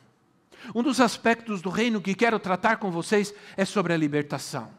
Um 0.75 0.83
dos 0.83 1.01
aspectos 1.01 1.61
do 1.61 1.69
reino 1.69 2.01
que 2.01 2.15
quero 2.15 2.39
tratar 2.39 2.77
com 2.77 2.91
vocês 2.91 3.35
é 3.57 3.65
sobre 3.65 3.93
a 3.93 3.97
libertação. 3.97 4.71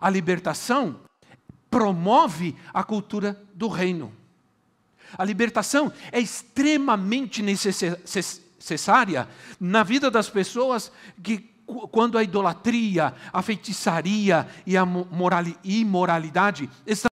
A 0.00 0.10
libertação 0.10 1.00
promove 1.70 2.56
a 2.72 2.82
cultura 2.82 3.40
do 3.54 3.68
reino. 3.68 4.12
A 5.16 5.24
libertação 5.24 5.92
é 6.12 6.20
extremamente 6.20 7.42
necessária 7.42 9.28
na 9.58 9.82
vida 9.82 10.10
das 10.10 10.28
pessoas 10.28 10.92
que, 11.22 11.50
quando 11.90 12.18
a 12.18 12.22
idolatria, 12.22 13.14
a 13.32 13.42
feitiçaria 13.42 14.46
e 14.66 14.76
a 14.76 14.86
imoralidade 15.64 16.68
estão 16.86 17.10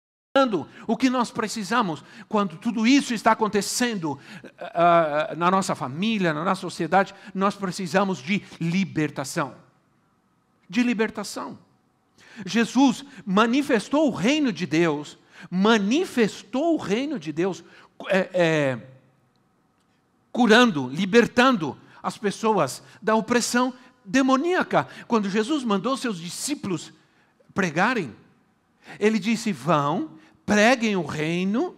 o 0.85 0.97
que 0.97 1.09
nós 1.09 1.31
precisamos 1.31 2.03
quando 2.27 2.57
tudo 2.57 2.85
isso 2.85 3.13
está 3.13 3.31
acontecendo 3.31 4.19
uh, 4.43 5.35
na 5.37 5.49
nossa 5.49 5.73
família, 5.75 6.33
na 6.33 6.43
nossa 6.43 6.59
sociedade, 6.59 7.15
nós 7.33 7.55
precisamos 7.55 8.19
de 8.21 8.43
libertação. 8.59 9.55
De 10.69 10.83
libertação. 10.83 11.57
Jesus 12.45 13.05
manifestou 13.25 14.09
o 14.09 14.13
reino 14.13 14.51
de 14.51 14.65
Deus, 14.65 15.17
manifestou 15.49 16.73
o 16.73 16.77
reino 16.77 17.17
de 17.17 17.31
Deus, 17.31 17.63
é, 18.09 18.29
é, 18.33 18.79
curando, 20.31 20.89
libertando 20.89 21.77
as 22.01 22.17
pessoas 22.17 22.83
da 23.01 23.15
opressão 23.15 23.73
demoníaca. 24.03 24.87
Quando 25.07 25.29
Jesus 25.29 25.63
mandou 25.63 25.97
seus 25.97 26.19
discípulos 26.19 26.93
pregarem, 27.53 28.15
ele 28.99 29.17
disse: 29.17 29.51
Vão 29.51 30.15
preguem 30.45 30.95
o 30.95 31.05
reino, 31.05 31.75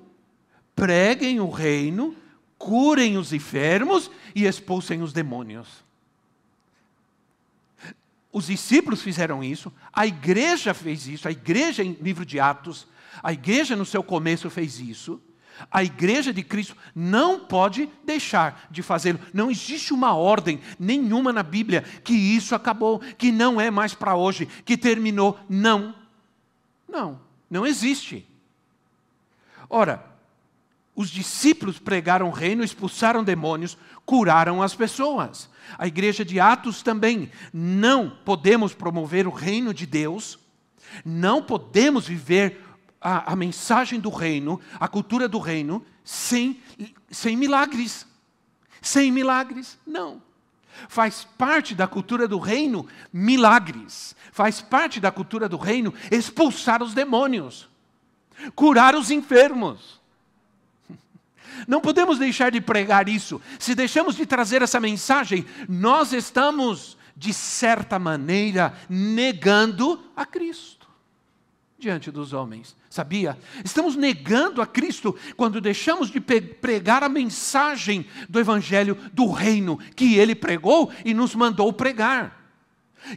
preguem 0.75 1.39
o 1.39 1.49
reino, 1.49 2.15
curem 2.57 3.17
os 3.17 3.31
enfermos 3.31 4.11
e 4.35 4.45
expulsem 4.45 5.01
os 5.01 5.13
demônios. 5.13 5.85
Os 8.31 8.47
discípulos 8.47 9.01
fizeram 9.01 9.43
isso, 9.43 9.71
a 9.91 10.05
igreja 10.05 10.73
fez 10.73 11.07
isso, 11.07 11.27
a 11.27 11.31
igreja 11.31 11.83
em 11.83 11.93
livro 11.93 12.25
de 12.25 12.39
Atos, 12.39 12.85
a 13.23 13.33
igreja 13.33 13.75
no 13.75 13.85
seu 13.85 14.03
começo 14.03 14.49
fez 14.49 14.79
isso. 14.79 15.19
A 15.71 15.83
igreja 15.83 16.33
de 16.33 16.43
Cristo 16.43 16.75
não 16.95 17.39
pode 17.39 17.89
deixar 18.05 18.67
de 18.69 18.81
fazê-lo. 18.81 19.19
Não 19.33 19.49
existe 19.49 19.93
uma 19.93 20.13
ordem 20.13 20.59
nenhuma 20.79 21.33
na 21.33 21.43
Bíblia 21.43 21.81
que 22.03 22.13
isso 22.13 22.53
acabou, 22.53 22.99
que 22.99 23.31
não 23.31 23.59
é 23.59 23.71
mais 23.71 23.93
para 23.93 24.15
hoje, 24.15 24.45
que 24.65 24.77
terminou. 24.77 25.39
Não. 25.49 25.95
Não, 26.87 27.19
não 27.49 27.65
existe. 27.65 28.25
Ora, 29.69 30.03
os 30.95 31.09
discípulos 31.09 31.77
pregaram 31.77 32.27
o 32.27 32.31
reino, 32.31 32.63
expulsaram 32.63 33.23
demônios, 33.23 33.77
curaram 34.05 34.63
as 34.63 34.73
pessoas. 34.73 35.49
A 35.77 35.85
igreja 35.85 36.25
de 36.25 36.39
Atos 36.39 36.81
também. 36.81 37.31
Não 37.53 38.09
podemos 38.09 38.73
promover 38.73 39.27
o 39.27 39.31
reino 39.31 39.73
de 39.73 39.85
Deus, 39.85 40.39
não 41.05 41.43
podemos 41.43 42.07
viver 42.07 42.63
a, 43.01 43.33
a 43.33 43.35
mensagem 43.35 43.99
do 43.99 44.09
reino, 44.09 44.59
a 44.79 44.87
cultura 44.87 45.27
do 45.27 45.39
reino, 45.39 45.85
sem, 46.03 46.61
sem 47.09 47.35
milagres. 47.35 48.05
Sem 48.81 49.11
milagres, 49.11 49.77
não. 49.85 50.21
Faz 50.87 51.27
parte 51.37 51.73
da 51.73 51.87
cultura 51.87 52.27
do 52.27 52.37
reino 52.37 52.87
milagres. 53.11 54.15
Faz 54.31 54.61
parte 54.61 54.99
da 54.99 55.11
cultura 55.11 55.49
do 55.49 55.57
reino 55.57 55.93
expulsar 56.11 56.83
os 56.83 56.93
demônios 56.93 57.67
curar 58.55 58.95
os 58.95 59.11
enfermos. 59.11 59.99
Não 61.67 61.81
podemos 61.81 62.19
deixar 62.19 62.51
de 62.51 62.61
pregar 62.61 63.09
isso. 63.09 63.41
Se 63.59 63.73
deixamos 63.73 64.15
de 64.15 64.25
trazer 64.25 64.61
essa 64.61 64.79
mensagem, 64.79 65.45
nós 65.67 66.13
estamos, 66.13 66.97
de 67.15 67.33
certa 67.33 67.97
maneira, 67.97 68.77
negando 68.89 70.03
a 70.15 70.25
Cristo 70.25 70.87
diante 71.79 72.11
dos 72.11 72.33
homens. 72.33 72.75
Sabia? 72.89 73.37
Estamos 73.63 73.95
negando 73.95 74.61
a 74.61 74.65
Cristo 74.65 75.15
quando 75.35 75.59
deixamos 75.59 76.09
de 76.09 76.21
pregar 76.21 77.03
a 77.03 77.09
mensagem 77.09 78.05
do 78.29 78.39
Evangelho 78.39 78.97
do 79.13 79.29
Reino 79.29 79.77
que 79.95 80.15
ele 80.15 80.33
pregou 80.33 80.91
e 81.03 81.13
nos 81.13 81.35
mandou 81.35 81.71
pregar. 81.73 82.37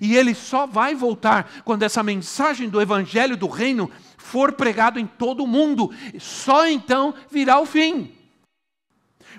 E 0.00 0.16
ele 0.16 0.34
só 0.34 0.66
vai 0.66 0.94
voltar 0.94 1.62
quando 1.64 1.82
essa 1.82 2.02
mensagem 2.02 2.68
do 2.68 2.80
Evangelho 2.80 3.36
do 3.36 3.48
Reino 3.48 3.90
for 4.16 4.52
pregado 4.52 4.98
em 4.98 5.06
todo 5.06 5.42
o 5.42 5.46
mundo, 5.46 5.90
só 6.18 6.68
então 6.68 7.14
virá 7.30 7.58
o 7.58 7.66
fim. 7.66 8.12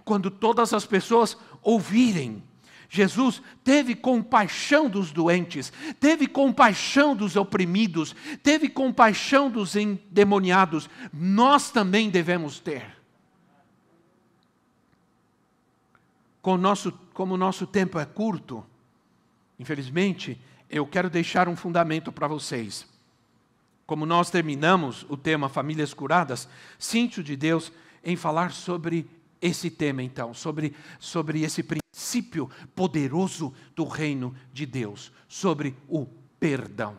Quando 0.04 0.32
todas 0.32 0.74
as 0.74 0.86
pessoas 0.86 1.38
ouvirem. 1.62 2.44
Jesus 2.94 3.42
teve 3.64 3.96
compaixão 3.96 4.90
dos 4.90 5.14
doentes, 5.14 5.72
teve 5.98 6.28
compaixão 6.28 7.16
dos 7.16 7.38
oprimidos, 7.38 8.14
teve 8.44 8.68
compaixão 8.68 9.50
dos 9.50 9.78
endemoniados. 9.78 10.90
Nós 11.14 11.72
também 11.72 12.10
devemos 12.10 12.60
ter. 12.60 12.84
Com 16.42 16.58
nosso, 16.58 16.92
como 17.14 17.36
o 17.36 17.38
nosso 17.38 17.66
tempo 17.66 17.98
é 17.98 18.04
curto, 18.04 18.66
infelizmente, 19.58 20.38
eu 20.70 20.86
quero 20.86 21.10
deixar 21.10 21.48
um 21.48 21.56
fundamento 21.56 22.12
para 22.12 22.28
vocês 22.28 22.86
como 23.92 24.06
nós 24.06 24.30
terminamos 24.30 25.06
o 25.10 25.18
tema 25.18 25.50
Famílias 25.50 25.94
Curadas, 25.94 26.48
sinto 26.80 27.22
de 27.22 27.36
Deus 27.36 27.74
em 28.02 28.16
falar 28.16 28.52
sobre 28.54 29.06
esse 29.42 29.70
tema, 29.70 30.02
então, 30.02 30.34
sobre, 30.34 30.74
sobre 30.98 31.42
esse 31.42 31.62
princípio 31.62 31.81
poderoso 32.76 33.54
do 33.76 33.84
reino 33.86 34.36
de 34.54 34.66
Deus, 34.66 35.12
sobre 35.28 35.76
o 35.88 36.06
perdão. 36.40 36.98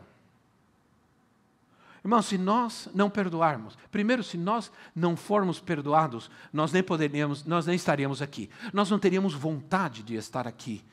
Irmão, 2.03 2.21
se 2.21 2.37
nós 2.37 2.89
não 2.93 3.09
perdoarmos, 3.09 3.77
primeiro, 3.89 4.23
se 4.23 4.37
nós 4.37 4.69
não 4.93 5.15
formos 5.15 5.61
perdoados, 5.61 6.29
nós 6.51 6.71
nem 6.73 6.83
poderíamos, 6.83 7.45
nós 7.45 7.65
nem 7.65 7.77
estaríamos 7.77 8.21
aqui. 8.21 8.49
Nós 8.73 8.89
não 8.89 8.99
teríamos 8.99 9.33
vontade 9.33 10.03
de 10.03 10.15
estar 10.15 10.45
aqui. 10.45 10.83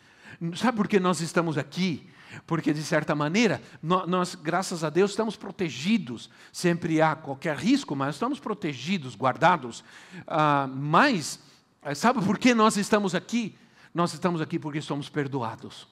Sabe 0.55 0.77
por 0.77 0.87
que 0.87 1.01
nós 1.01 1.20
estamos 1.20 1.59
aqui? 1.59 2.09
Porque, 2.46 2.73
de 2.73 2.83
certa 2.85 3.12
maneira, 3.12 3.61
nós, 3.83 4.37
graças 4.37 4.85
a 4.85 4.90
Deus, 4.90 5.11
estamos 5.11 5.35
protegidos. 5.35 6.31
Sempre 6.53 7.03
há 7.03 7.16
qualquer 7.16 7.57
risco, 7.57 7.96
mas 7.96 8.14
estamos 8.14 8.38
protegidos, 8.38 9.16
guardados. 9.16 9.83
Ah, 10.29 10.68
mas, 10.73 11.40
eh, 11.83 11.94
sabe 11.94 12.25
por 12.25 12.38
que 12.38 12.55
nós 12.55 12.77
estamos 12.77 13.16
aqui? 13.16 13.57
Nós 13.94 14.12
estamos 14.12 14.40
aqui 14.40 14.59
porque 14.59 14.81
somos 14.81 15.09
perdoados. 15.09 15.88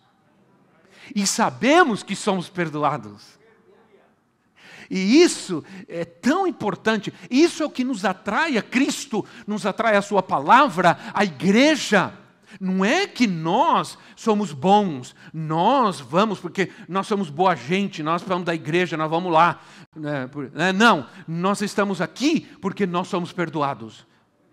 E 1.14 1.26
sabemos 1.26 2.02
que 2.02 2.14
somos 2.14 2.48
perdoados. 2.48 3.38
E 4.90 5.22
isso 5.22 5.62
é 5.87 6.04
tão 6.04 6.46
importante, 6.46 7.12
isso 7.30 7.62
é 7.62 7.66
o 7.66 7.70
que 7.70 7.84
nos 7.84 8.04
atrai 8.04 8.56
a 8.56 8.62
Cristo, 8.62 9.24
nos 9.46 9.66
atrai 9.66 9.96
a 9.96 10.02
Sua 10.02 10.22
palavra, 10.22 10.98
a 11.12 11.24
igreja. 11.24 12.14
Não 12.58 12.82
é 12.82 13.06
que 13.06 13.26
nós 13.26 13.98
somos 14.16 14.52
bons, 14.52 15.14
nós 15.34 16.00
vamos 16.00 16.40
porque 16.40 16.72
nós 16.88 17.06
somos 17.06 17.28
boa 17.28 17.54
gente, 17.54 18.02
nós 18.02 18.22
vamos 18.22 18.46
da 18.46 18.54
igreja, 18.54 18.96
nós 18.96 19.11
vamos 19.11 19.30
lá. 19.30 19.61
Né, 19.94 20.30
né, 20.54 20.72
não, 20.72 21.06
nós 21.26 21.61
estamos 21.61 22.00
aqui 22.00 22.40
porque 22.61 22.87
nós 22.87 23.08
somos 23.08 23.32
perdoados. 23.32 24.06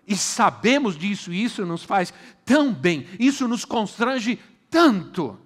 E 0.08 0.16
sabemos 0.16 0.98
disso, 0.98 1.34
e 1.34 1.44
isso 1.44 1.66
nos 1.66 1.84
faz 1.84 2.14
tão 2.44 2.74
bem, 2.74 3.08
isso 3.20 3.48
nos 3.48 3.66
constrange 3.66 4.40
tanto, 4.70 5.40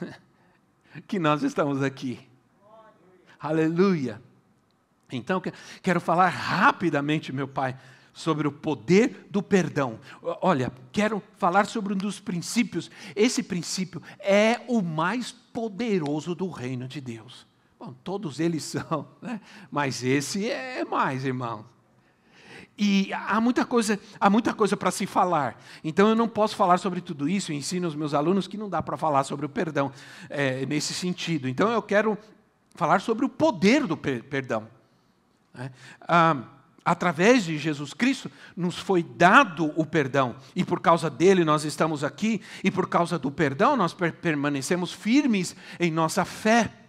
que 1.06 1.18
nós 1.18 1.42
estamos 1.42 1.82
aqui. 1.82 2.20
Aleluia. 3.40 4.20
Então, 5.10 5.42
quero 5.82 6.00
falar 6.00 6.28
rapidamente, 6.28 7.32
meu 7.32 7.48
Pai, 7.48 7.76
sobre 8.12 8.46
o 8.46 8.52
poder 8.52 9.26
do 9.30 9.42
perdão. 9.42 9.98
Olha, 10.40 10.72
quero 10.92 11.22
falar 11.38 11.66
sobre 11.66 11.94
um 11.94 11.96
dos 11.96 12.20
princípios. 12.20 12.90
Esse 13.16 13.42
princípio 13.42 14.02
é 14.18 14.60
o 14.68 14.82
mais 14.82 15.32
poderoso 15.32 16.34
do 16.34 16.48
reino 16.48 16.86
de 16.86 17.00
Deus. 17.00 17.46
Bom, 17.78 17.94
todos 18.04 18.38
eles 18.38 18.62
são, 18.64 19.08
né? 19.20 19.40
mas 19.70 20.02
esse 20.04 20.50
é 20.50 20.84
mais, 20.84 21.24
irmão. 21.24 21.64
E 22.84 23.12
há 23.14 23.40
muita 23.40 23.64
coisa, 23.64 23.96
há 24.18 24.28
muita 24.28 24.52
coisa 24.52 24.76
para 24.76 24.90
se 24.90 25.06
falar. 25.06 25.56
Então 25.84 26.08
eu 26.08 26.16
não 26.16 26.28
posso 26.28 26.56
falar 26.56 26.78
sobre 26.78 27.00
tudo 27.00 27.28
isso. 27.28 27.52
Eu 27.52 27.56
ensino 27.56 27.86
aos 27.86 27.94
meus 27.94 28.12
alunos 28.12 28.48
que 28.48 28.56
não 28.56 28.68
dá 28.68 28.82
para 28.82 28.96
falar 28.96 29.22
sobre 29.22 29.46
o 29.46 29.48
perdão 29.48 29.92
é, 30.28 30.66
nesse 30.66 30.92
sentido. 30.92 31.48
Então 31.48 31.70
eu 31.70 31.80
quero 31.80 32.18
falar 32.74 33.00
sobre 33.00 33.24
o 33.24 33.28
poder 33.28 33.86
do 33.86 33.96
per 33.96 34.24
perdão. 34.24 34.66
Né? 35.54 35.70
Ah, 36.00 36.42
através 36.84 37.44
de 37.44 37.56
Jesus 37.56 37.94
Cristo, 37.94 38.28
nos 38.56 38.76
foi 38.76 39.04
dado 39.04 39.72
o 39.76 39.86
perdão, 39.86 40.34
e 40.56 40.64
por 40.64 40.80
causa 40.80 41.08
dele 41.08 41.44
nós 41.44 41.62
estamos 41.62 42.02
aqui, 42.02 42.42
e 42.64 42.70
por 42.72 42.88
causa 42.88 43.16
do 43.16 43.30
perdão 43.30 43.76
nós 43.76 43.94
per 43.94 44.14
permanecemos 44.14 44.92
firmes 44.92 45.54
em 45.78 45.92
nossa 45.92 46.24
fé. 46.24 46.81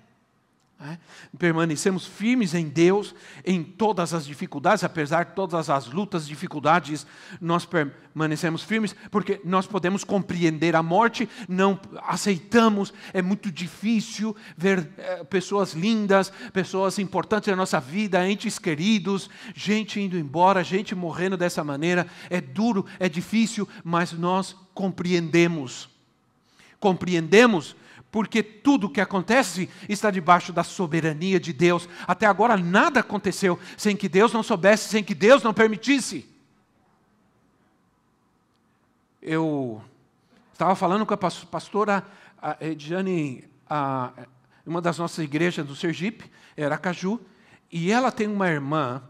Né? 0.79 0.99
Permanecemos 1.37 2.05
firmes 2.05 2.53
em 2.53 2.67
Deus 2.67 3.15
em 3.45 3.63
todas 3.63 4.13
as 4.13 4.25
dificuldades, 4.25 4.83
apesar 4.83 5.25
de 5.25 5.33
todas 5.33 5.69
as 5.69 5.87
lutas, 5.87 6.27
dificuldades, 6.27 7.07
nós 7.39 7.65
permanecemos 7.65 8.63
firmes 8.63 8.95
porque 9.09 9.39
nós 9.45 9.65
podemos 9.65 10.03
compreender 10.03 10.75
a 10.75 10.83
morte, 10.83 11.29
não 11.47 11.79
aceitamos, 12.03 12.93
é 13.13 13.21
muito 13.21 13.51
difícil 13.51 14.35
ver 14.57 14.89
é, 14.97 15.23
pessoas 15.23 15.73
lindas, 15.73 16.31
pessoas 16.51 16.99
importantes 16.99 17.49
na 17.49 17.55
nossa 17.55 17.79
vida, 17.79 18.27
entes 18.27 18.59
queridos, 18.59 19.29
gente 19.55 20.01
indo 20.01 20.17
embora, 20.17 20.63
gente 20.63 20.93
morrendo 20.93 21.37
dessa 21.37 21.63
maneira, 21.63 22.07
é 22.29 22.41
duro, 22.41 22.85
é 22.99 23.07
difícil, 23.07 23.67
mas 23.83 24.11
nós 24.11 24.55
compreendemos. 24.73 25.89
Compreendemos 26.79 27.75
porque 28.13 28.43
tudo 28.43 28.85
o 28.85 28.89
que 28.91 29.01
acontece 29.01 29.67
está 29.89 30.11
debaixo 30.11 30.53
da 30.53 30.63
soberania 30.63 31.39
de 31.39 31.51
Deus. 31.51 31.89
Até 32.05 32.27
agora 32.27 32.55
nada 32.55 32.99
aconteceu 32.99 33.59
sem 33.75 33.97
que 33.97 34.07
Deus 34.07 34.31
não 34.31 34.43
soubesse, 34.43 34.87
sem 34.87 35.03
que 35.03 35.15
Deus 35.15 35.41
não 35.41 35.51
permitisse. 35.51 36.29
Eu 39.19 39.81
estava 40.51 40.75
falando 40.75 41.07
com 41.07 41.13
a 41.15 41.17
pastora 41.17 42.05
Ediane, 42.61 43.49
uma 44.63 44.79
das 44.79 44.99
nossas 44.99 45.25
igrejas 45.25 45.65
do 45.65 45.75
Sergipe, 45.75 46.29
era 46.55 46.77
Caju, 46.77 47.19
e 47.71 47.91
ela 47.91 48.11
tem 48.11 48.27
uma 48.27 48.47
irmã. 48.47 49.01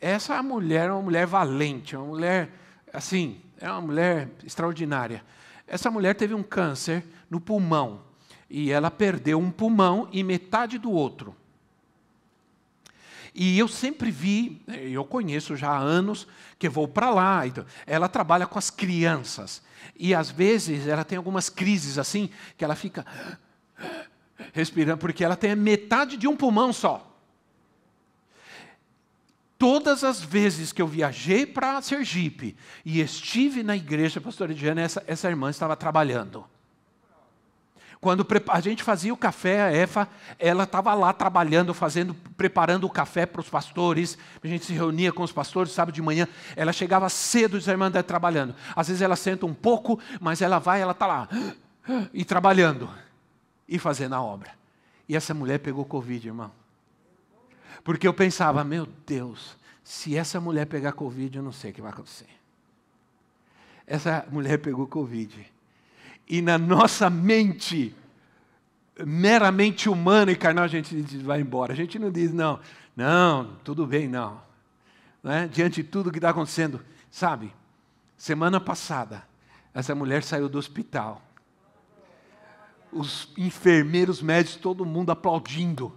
Essa 0.00 0.42
mulher 0.42 0.88
é 0.88 0.92
uma 0.92 1.02
mulher 1.02 1.26
valente, 1.26 1.94
uma 1.94 2.06
mulher 2.06 2.50
assim, 2.90 3.38
é 3.60 3.70
uma 3.70 3.82
mulher 3.82 4.30
extraordinária. 4.42 5.22
Essa 5.66 5.90
mulher 5.90 6.14
teve 6.14 6.32
um 6.32 6.42
câncer 6.42 7.04
no 7.28 7.38
pulmão 7.38 8.05
e 8.48 8.70
ela 8.70 8.90
perdeu 8.90 9.38
um 9.38 9.50
pulmão 9.50 10.08
e 10.12 10.22
metade 10.22 10.78
do 10.78 10.90
outro. 10.90 11.34
E 13.34 13.58
eu 13.58 13.68
sempre 13.68 14.10
vi, 14.10 14.62
eu 14.66 15.04
conheço 15.04 15.56
já 15.56 15.68
há 15.68 15.78
anos, 15.78 16.26
que 16.58 16.70
vou 16.70 16.88
para 16.88 17.10
lá. 17.10 17.46
Então, 17.46 17.66
ela 17.86 18.08
trabalha 18.08 18.46
com 18.46 18.58
as 18.58 18.70
crianças. 18.70 19.62
E 19.94 20.14
às 20.14 20.30
vezes 20.30 20.86
ela 20.86 21.04
tem 21.04 21.18
algumas 21.18 21.50
crises 21.50 21.98
assim, 21.98 22.30
que 22.56 22.64
ela 22.64 22.74
fica 22.74 23.04
respirando, 24.54 24.98
porque 24.98 25.22
ela 25.22 25.36
tem 25.36 25.54
metade 25.54 26.16
de 26.16 26.26
um 26.26 26.34
pulmão 26.34 26.72
só. 26.72 27.14
Todas 29.58 30.02
as 30.02 30.22
vezes 30.22 30.72
que 30.72 30.80
eu 30.80 30.86
viajei 30.86 31.44
para 31.44 31.80
Sergipe 31.82 32.56
e 32.84 33.00
estive 33.00 33.62
na 33.62 33.76
igreja, 33.76 34.20
pastora 34.20 34.54
Diana, 34.54 34.80
essa, 34.80 35.04
essa 35.06 35.28
irmã 35.28 35.50
estava 35.50 35.76
trabalhando. 35.76 36.46
Quando 38.00 38.26
a 38.48 38.60
gente 38.60 38.82
fazia 38.82 39.12
o 39.12 39.16
café, 39.16 39.62
a 39.62 39.72
Efa, 39.72 40.08
ela 40.38 40.64
estava 40.64 40.92
lá 40.94 41.12
trabalhando, 41.12 41.72
fazendo, 41.72 42.14
preparando 42.36 42.84
o 42.84 42.90
café 42.90 43.24
para 43.24 43.40
os 43.40 43.48
pastores. 43.48 44.18
A 44.42 44.46
gente 44.46 44.64
se 44.66 44.72
reunia 44.72 45.12
com 45.12 45.22
os 45.22 45.32
pastores, 45.32 45.72
sábado 45.72 45.94
de 45.94 46.02
manhã. 46.02 46.28
Ela 46.54 46.72
chegava 46.72 47.08
cedo, 47.08 47.56
a 47.56 47.70
irmã 47.70 47.90
trabalhando. 47.90 48.54
Às 48.74 48.88
vezes 48.88 49.02
ela 49.02 49.16
senta 49.16 49.46
um 49.46 49.54
pouco, 49.54 49.98
mas 50.20 50.42
ela 50.42 50.58
vai, 50.58 50.80
ela 50.80 50.92
está 50.92 51.06
lá 51.06 51.28
e 52.12 52.24
trabalhando 52.24 52.88
e 53.68 53.78
fazendo 53.78 54.14
a 54.14 54.22
obra. 54.22 54.50
E 55.08 55.16
essa 55.16 55.32
mulher 55.32 55.58
pegou 55.58 55.84
Covid, 55.84 56.26
irmão. 56.26 56.52
Porque 57.82 58.06
eu 58.06 58.12
pensava, 58.12 58.62
meu 58.62 58.86
Deus, 59.06 59.56
se 59.82 60.16
essa 60.16 60.40
mulher 60.40 60.66
pegar 60.66 60.92
Covid, 60.92 61.36
eu 61.36 61.42
não 61.42 61.52
sei 61.52 61.70
o 61.70 61.74
que 61.74 61.80
vai 61.80 61.92
acontecer. 61.92 62.28
Essa 63.86 64.26
mulher 64.30 64.58
pegou 64.58 64.86
Covid 64.86 65.55
e 66.28 66.42
na 66.42 66.58
nossa 66.58 67.08
mente, 67.08 67.94
meramente 69.04 69.88
humana 69.88 70.32
e 70.32 70.36
carnal, 70.36 70.64
a 70.64 70.68
gente 70.68 70.94
vai 71.18 71.40
embora. 71.40 71.72
A 71.72 71.76
gente 71.76 71.98
não 71.98 72.10
diz, 72.10 72.32
não, 72.32 72.58
não, 72.96 73.56
tudo 73.62 73.86
bem, 73.86 74.08
não. 74.08 74.40
É? 75.22 75.46
Diante 75.46 75.82
de 75.82 75.88
tudo 75.88 76.10
que 76.10 76.18
está 76.18 76.30
acontecendo. 76.30 76.80
Sabe, 77.10 77.52
semana 78.16 78.60
passada, 78.60 79.24
essa 79.72 79.94
mulher 79.94 80.22
saiu 80.22 80.48
do 80.48 80.58
hospital. 80.58 81.22
Os 82.92 83.32
enfermeiros 83.36 84.22
médicos, 84.22 84.56
todo 84.56 84.84
mundo 84.84 85.10
aplaudindo, 85.10 85.92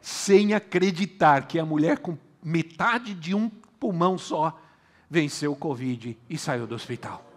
sem 0.00 0.54
acreditar 0.54 1.46
que 1.46 1.58
a 1.58 1.64
mulher 1.64 1.98
com 1.98 2.16
metade 2.42 3.14
de 3.14 3.34
um 3.34 3.48
pulmão 3.48 4.18
só 4.18 4.60
venceu 5.10 5.52
o 5.52 5.56
Covid 5.56 6.16
e 6.28 6.38
saiu 6.38 6.66
do 6.66 6.74
hospital. 6.74 7.27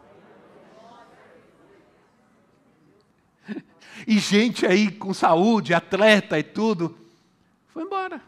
E 4.08 4.19
gente 4.19 4.65
aí 4.65 4.91
com 4.91 5.13
saúde, 5.13 5.73
atleta 5.73 6.38
e 6.38 6.43
tudo, 6.43 6.97
foi 7.73 7.84
embora. 7.84 8.21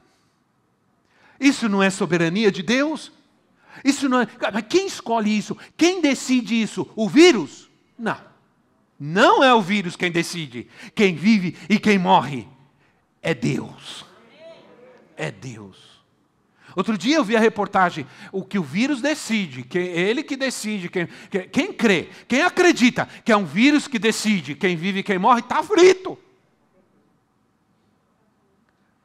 Isso 1.40 1.68
não 1.68 1.82
é 1.84 1.90
soberania 1.90 2.52
de 2.52 2.64
Deus? 2.64 3.12
Isso 3.84 4.08
não 4.08 4.22
é. 4.22 4.28
Mas 4.54 4.66
quem 4.70 4.88
escolhe 4.88 5.36
isso? 5.36 5.58
Quem 5.76 6.02
decide 6.02 6.62
isso? 6.62 6.90
O 6.96 7.10
vírus? 7.10 7.70
Não. 7.98 8.18
Não 9.00 9.44
é 9.44 9.54
o 9.54 9.62
vírus 9.62 9.96
quem 9.96 10.12
decide. 10.12 10.70
Quem 10.96 11.16
vive 11.16 11.58
e 11.70 11.80
quem 11.80 11.98
morre 11.98 12.48
é 13.22 13.34
Deus. 13.34 14.06
É 15.18 15.32
Deus. 15.32 15.93
Outro 16.76 16.98
dia 16.98 17.18
eu 17.18 17.24
vi 17.24 17.36
a 17.36 17.40
reportagem, 17.40 18.06
o 18.32 18.44
que 18.44 18.58
o 18.58 18.64
vírus 18.64 19.02
decide, 19.02 19.64
que 19.64 19.78
ele 19.78 20.24
que 20.24 20.36
decide, 20.36 20.90
quem, 20.90 21.08
quem 21.52 21.72
crê, 21.72 22.10
quem 22.28 22.42
acredita 22.42 23.08
que 23.24 23.32
é 23.32 23.38
um 23.38 23.46
vírus 23.46 23.88
que 23.88 24.00
decide, 24.00 24.56
quem 24.56 24.76
vive 24.76 25.00
e 25.00 25.04
quem 25.04 25.20
morre, 25.20 25.42
está 25.42 25.62
frito. 25.62 26.18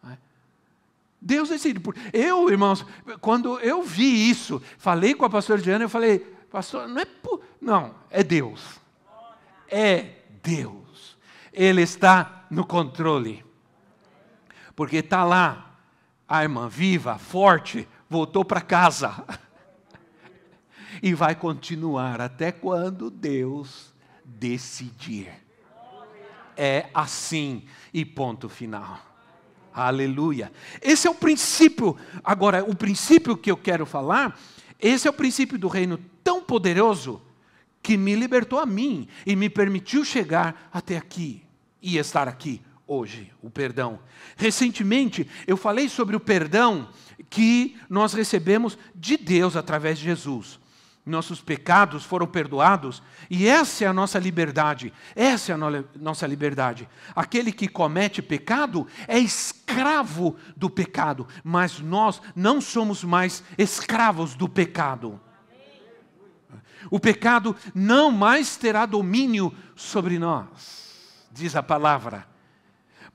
É? 0.09 0.16
Deus 1.20 1.50
decide. 1.50 1.81
Eu, 2.12 2.48
irmãos, 2.50 2.85
quando 3.20 3.59
eu 3.61 3.83
vi 3.83 4.31
isso, 4.31 4.62
falei 4.78 5.14
com 5.14 5.26
a 5.26 5.31
pastora 5.31 5.61
Diana, 5.61 5.85
eu 5.85 5.90
falei, 5.90 6.20
pastor, 6.50 6.88
não 6.88 7.02
é, 7.02 7.07
não, 7.61 7.94
é 8.11 8.22
Deus. 8.22 8.81
É 9.70 10.14
Deus. 10.42 11.18
Ele 11.52 11.83
está 11.83 12.46
no 12.50 12.66
controle. 12.66 13.44
Porque 14.74 14.98
está 14.98 15.24
lá 15.24 15.67
a 16.29 16.43
irmã 16.43 16.69
viva, 16.69 17.19
forte, 17.19 17.88
voltou 18.09 18.45
para 18.45 18.61
casa. 18.61 19.25
e 21.03 21.14
vai 21.14 21.35
continuar 21.35 22.21
até 22.21 22.53
quando 22.53 23.11
Deus 23.11 23.95
decidir. 24.25 25.33
É 26.57 26.91
assim 26.93 27.64
e 27.95 28.05
ponto 28.05 28.49
final. 28.49 29.01
Aleluia. 29.73 30.53
Esse 30.83 31.07
é 31.07 31.11
o 31.11 31.14
princípio. 31.14 31.97
Agora, 32.23 32.64
o 32.64 32.75
princípio 32.75 33.37
que 33.37 33.51
eu 33.51 33.57
quero 33.57 33.87
falar, 33.87 34.38
esse 34.81 35.07
é 35.07 35.11
o 35.11 35.14
princípio 35.14 35.57
do 35.57 35.69
reino 35.69 35.99
tão 36.23 36.43
poderoso 36.43 37.23
que 37.81 37.97
me 37.97 38.17
libertou 38.17 38.59
a 38.59 38.67
mim 38.67 39.09
e 39.25 39.37
me 39.37 39.49
permitiu 39.49 40.05
chegar 40.05 40.69
até 40.73 40.97
aqui 40.97 41.45
e 41.81 41.97
estar 41.97 42.27
aqui 42.27 42.61
hoje, 42.88 43.31
o 43.42 43.51
perdão. 43.51 44.01
Recentemente, 44.37 45.29
eu 45.46 45.57
falei 45.57 45.88
sobre 45.88 46.16
o 46.16 46.20
perdão 46.20 46.88
que 47.29 47.77
nós 47.88 48.14
recebemos 48.14 48.79
de 48.94 49.18
Deus 49.18 49.55
através 49.55 49.98
de 49.98 50.07
Jesus. 50.07 50.59
Nossos 51.05 51.40
pecados 51.40 52.05
foram 52.05 52.27
perdoados 52.27 53.03
e 53.31 53.46
essa 53.46 53.85
é 53.85 53.87
a 53.87 53.92
nossa 53.92 54.18
liberdade. 54.18 54.92
Essa 55.14 55.53
é 55.53 55.55
a 55.55 55.59
no 55.59 55.85
nossa 55.96 56.27
liberdade. 56.27 56.88
Aquele 57.14 57.53
que 57.53 57.68
comete 57.68 58.20
pecado 58.20 58.87
é 59.07 59.18
escravo 59.18 60.37
do 60.57 60.68
pecado, 60.68 61.27
mas 61.44 61.81
nós 61.81 62.20
não 62.35 62.61
somos 62.61 63.05
mais 63.05 63.42
escravos 63.57 64.35
do 64.35 64.48
pecado. 64.48 65.20
O 66.90 67.01
pecado 67.01 67.57
não 67.74 68.11
mais 68.11 68.57
terá 68.57 68.87
domínio 68.87 69.53
sobre 69.74 70.18
nós, 70.18 71.27
diz 71.33 71.57
a 71.57 71.62
palavra 71.62 72.38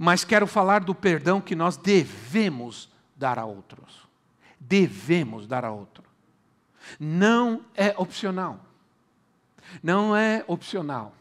mas 0.04 0.26
quero 0.26 0.46
falar 0.46 0.84
do 0.84 0.94
perdão 0.94 1.40
que 1.40 1.56
nós 1.56 1.78
devemos 1.78 2.90
dar 3.16 3.40
a 3.40 3.46
outros. 3.46 4.06
Devemos 4.60 5.48
dar 5.48 5.64
a 5.64 5.72
outro. 5.72 6.04
Não 7.00 7.64
é 7.74 7.96
opcional. 7.98 8.60
Não 9.82 10.14
é 10.14 10.44
opcional. 10.46 11.16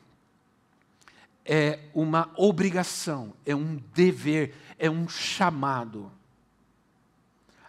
É 1.44 1.78
uma 1.94 2.28
obrigação, 2.36 3.32
é 3.46 3.54
um 3.54 3.80
dever, 3.94 4.52
é 4.76 4.90
um 4.90 5.08
chamado. 5.08 6.10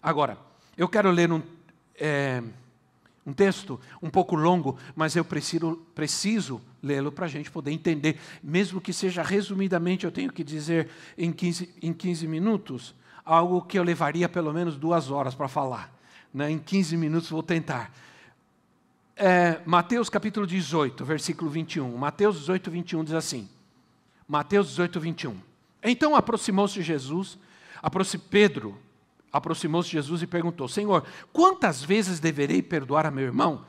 Agora, 0.02 0.36
eu 0.76 0.90
quero 0.90 1.12
ler 1.12 1.32
um, 1.32 1.44
é, 1.94 2.42
um 3.24 3.34
texto 3.34 3.80
um 4.02 4.10
pouco 4.10 4.36
longo, 4.36 4.80
mas 4.96 5.16
eu 5.16 5.24
preciso, 5.24 5.76
preciso 5.94 6.60
lê-lo 6.84 7.12
para 7.12 7.26
a 7.26 7.30
gente 7.30 7.50
poder 7.50 7.72
entender. 7.72 8.20
Mesmo 8.44 8.82
que 8.82 8.92
seja 8.92 9.24
resumidamente, 9.24 10.06
eu 10.06 10.12
tenho 10.12 10.32
que 10.32 10.44
dizer 10.44 10.90
em 11.18 11.32
15, 11.32 11.70
em 11.82 11.94
15 11.94 12.28
minutos, 12.28 12.94
algo 13.24 13.62
que 13.62 13.80
eu 13.80 13.84
levaria 13.84 14.28
pelo 14.28 14.52
menos 14.52 14.76
duas 14.76 15.10
horas 15.10 15.34
para 15.34 15.48
falar. 15.48 15.92
Né? 16.34 16.52
Em 16.52 16.60
15 16.60 16.98
minutos 16.98 17.30
vou 17.30 17.42
tentar. 17.42 17.92
É, 19.16 19.62
Mateus 19.66 20.10
capítulo 20.10 20.46
18, 20.46 21.06
versículo 21.06 21.50
21. 21.50 21.96
Mateus 21.98 22.40
18, 22.40 22.70
21 22.70 23.04
diz 23.06 23.14
assim. 23.14 23.48
Mateus 24.28 24.68
18, 24.70 25.00
21. 25.00 25.38
Então 25.84 26.16
aproximou-se 26.16 26.82
Jesus, 26.82 27.38
Pedro 28.30 28.78
aproximou-se 29.32 29.90
Jesus 29.90 30.22
e 30.22 30.28
perguntou: 30.28 30.68
Senhor, 30.68 31.04
quantas 31.32 31.84
vezes 31.84 32.20
deverei 32.20 32.62
perdoar 32.62 33.06
a 33.06 33.12
meu 33.12 33.24
irmão? 33.24 33.66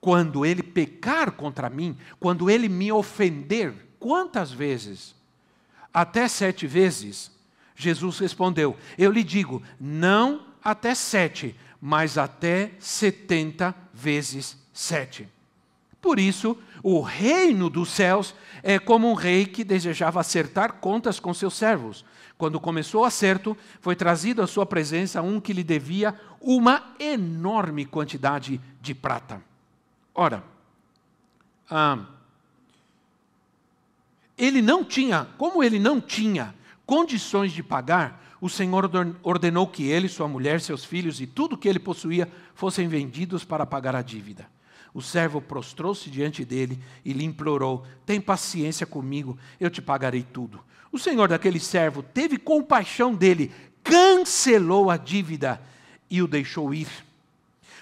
Quando 0.00 0.46
ele 0.46 0.62
pecar 0.62 1.32
contra 1.32 1.68
mim, 1.68 1.96
quando 2.20 2.48
ele 2.48 2.68
me 2.68 2.92
ofender, 2.92 3.74
quantas 3.98 4.52
vezes? 4.52 5.14
Até 5.92 6.28
sete 6.28 6.66
vezes. 6.66 7.30
Jesus 7.74 8.18
respondeu: 8.18 8.76
Eu 8.96 9.10
lhe 9.10 9.24
digo, 9.24 9.62
não 9.80 10.46
até 10.62 10.94
sete, 10.94 11.54
mas 11.80 12.18
até 12.18 12.72
setenta 12.78 13.74
vezes 13.92 14.56
sete. 14.72 15.28
Por 16.00 16.18
isso, 16.18 16.56
o 16.82 17.00
reino 17.00 17.68
dos 17.68 17.90
céus 17.90 18.34
é 18.62 18.78
como 18.78 19.10
um 19.10 19.14
rei 19.14 19.46
que 19.46 19.64
desejava 19.64 20.20
acertar 20.20 20.74
contas 20.74 21.18
com 21.18 21.34
seus 21.34 21.54
servos. 21.54 22.04
Quando 22.36 22.60
começou 22.60 23.02
o 23.02 23.04
acerto, 23.04 23.56
foi 23.80 23.96
trazido 23.96 24.40
à 24.40 24.46
sua 24.46 24.64
presença 24.64 25.20
um 25.20 25.40
que 25.40 25.52
lhe 25.52 25.64
devia 25.64 26.14
uma 26.40 26.94
enorme 27.00 27.84
quantidade 27.84 28.60
de 28.80 28.94
prata. 28.94 29.47
Ora, 30.20 30.42
ah, 31.70 32.04
ele 34.36 34.60
não 34.60 34.82
tinha, 34.82 35.28
como 35.38 35.62
ele 35.62 35.78
não 35.78 36.00
tinha 36.00 36.56
condições 36.84 37.52
de 37.52 37.62
pagar, 37.62 38.36
o 38.40 38.48
Senhor 38.48 38.90
ordenou 39.22 39.68
que 39.68 39.84
ele, 39.84 40.08
sua 40.08 40.26
mulher, 40.26 40.60
seus 40.60 40.84
filhos 40.84 41.20
e 41.20 41.26
tudo 41.26 41.56
que 41.56 41.68
ele 41.68 41.78
possuía 41.78 42.28
fossem 42.52 42.88
vendidos 42.88 43.44
para 43.44 43.64
pagar 43.64 43.94
a 43.94 44.02
dívida. 44.02 44.50
O 44.92 45.00
servo 45.00 45.40
prostrou-se 45.40 46.10
diante 46.10 46.44
dele 46.44 46.82
e 47.04 47.12
lhe 47.12 47.24
implorou: 47.24 47.86
Tem 48.04 48.20
paciência 48.20 48.84
comigo, 48.84 49.38
eu 49.60 49.70
te 49.70 49.80
pagarei 49.80 50.24
tudo. 50.24 50.58
O 50.90 50.98
senhor 50.98 51.28
daquele 51.28 51.60
servo 51.60 52.02
teve 52.02 52.38
compaixão 52.38 53.14
dele, 53.14 53.52
cancelou 53.84 54.90
a 54.90 54.96
dívida 54.96 55.62
e 56.10 56.20
o 56.20 56.26
deixou 56.26 56.74
ir. 56.74 56.88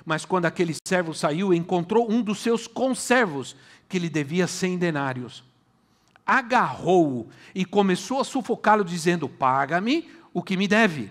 Mas 0.07 0.25
quando 0.25 0.47
aquele 0.47 0.73
servo 0.87 1.13
saiu, 1.13 1.53
encontrou 1.53 2.09
um 2.09 2.23
dos 2.23 2.39
seus 2.39 2.69
conservos 2.69 3.57
que 3.89 3.99
lhe 3.99 4.09
devia 4.09 4.47
cem 4.47 4.79
denários. 4.79 5.43
Agarrou-o 6.25 7.29
e 7.53 7.65
começou 7.65 8.21
a 8.21 8.25
sufocá-lo, 8.25 8.85
dizendo: 8.85 9.29
Paga-me 9.29 10.09
o 10.33 10.45
que 10.45 10.57
me 10.57 10.69
deve. 10.69 11.11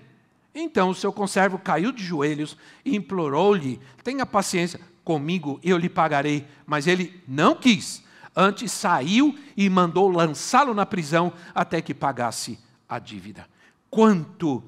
Então 0.53 0.89
o 0.89 0.95
seu 0.95 1.11
conservo 1.11 1.59
caiu 1.59 1.91
de 1.91 2.01
joelhos 2.01 2.57
e 2.85 2.95
implorou-lhe: 2.95 3.81
Tenha 4.01 4.25
paciência 4.25 4.79
comigo, 5.03 5.59
eu 5.61 5.77
lhe 5.77 5.89
pagarei. 5.89 6.47
Mas 6.65 6.87
ele 6.87 7.21
não 7.27 7.53
quis. 7.53 8.01
Antes 8.33 8.71
saiu 8.71 9.37
e 9.57 9.69
mandou 9.69 10.09
lançá-lo 10.09 10.73
na 10.73 10.85
prisão 10.85 11.33
até 11.53 11.81
que 11.81 11.93
pagasse 11.93 12.57
a 12.87 12.97
dívida. 12.97 13.45
Quanto 13.89 14.63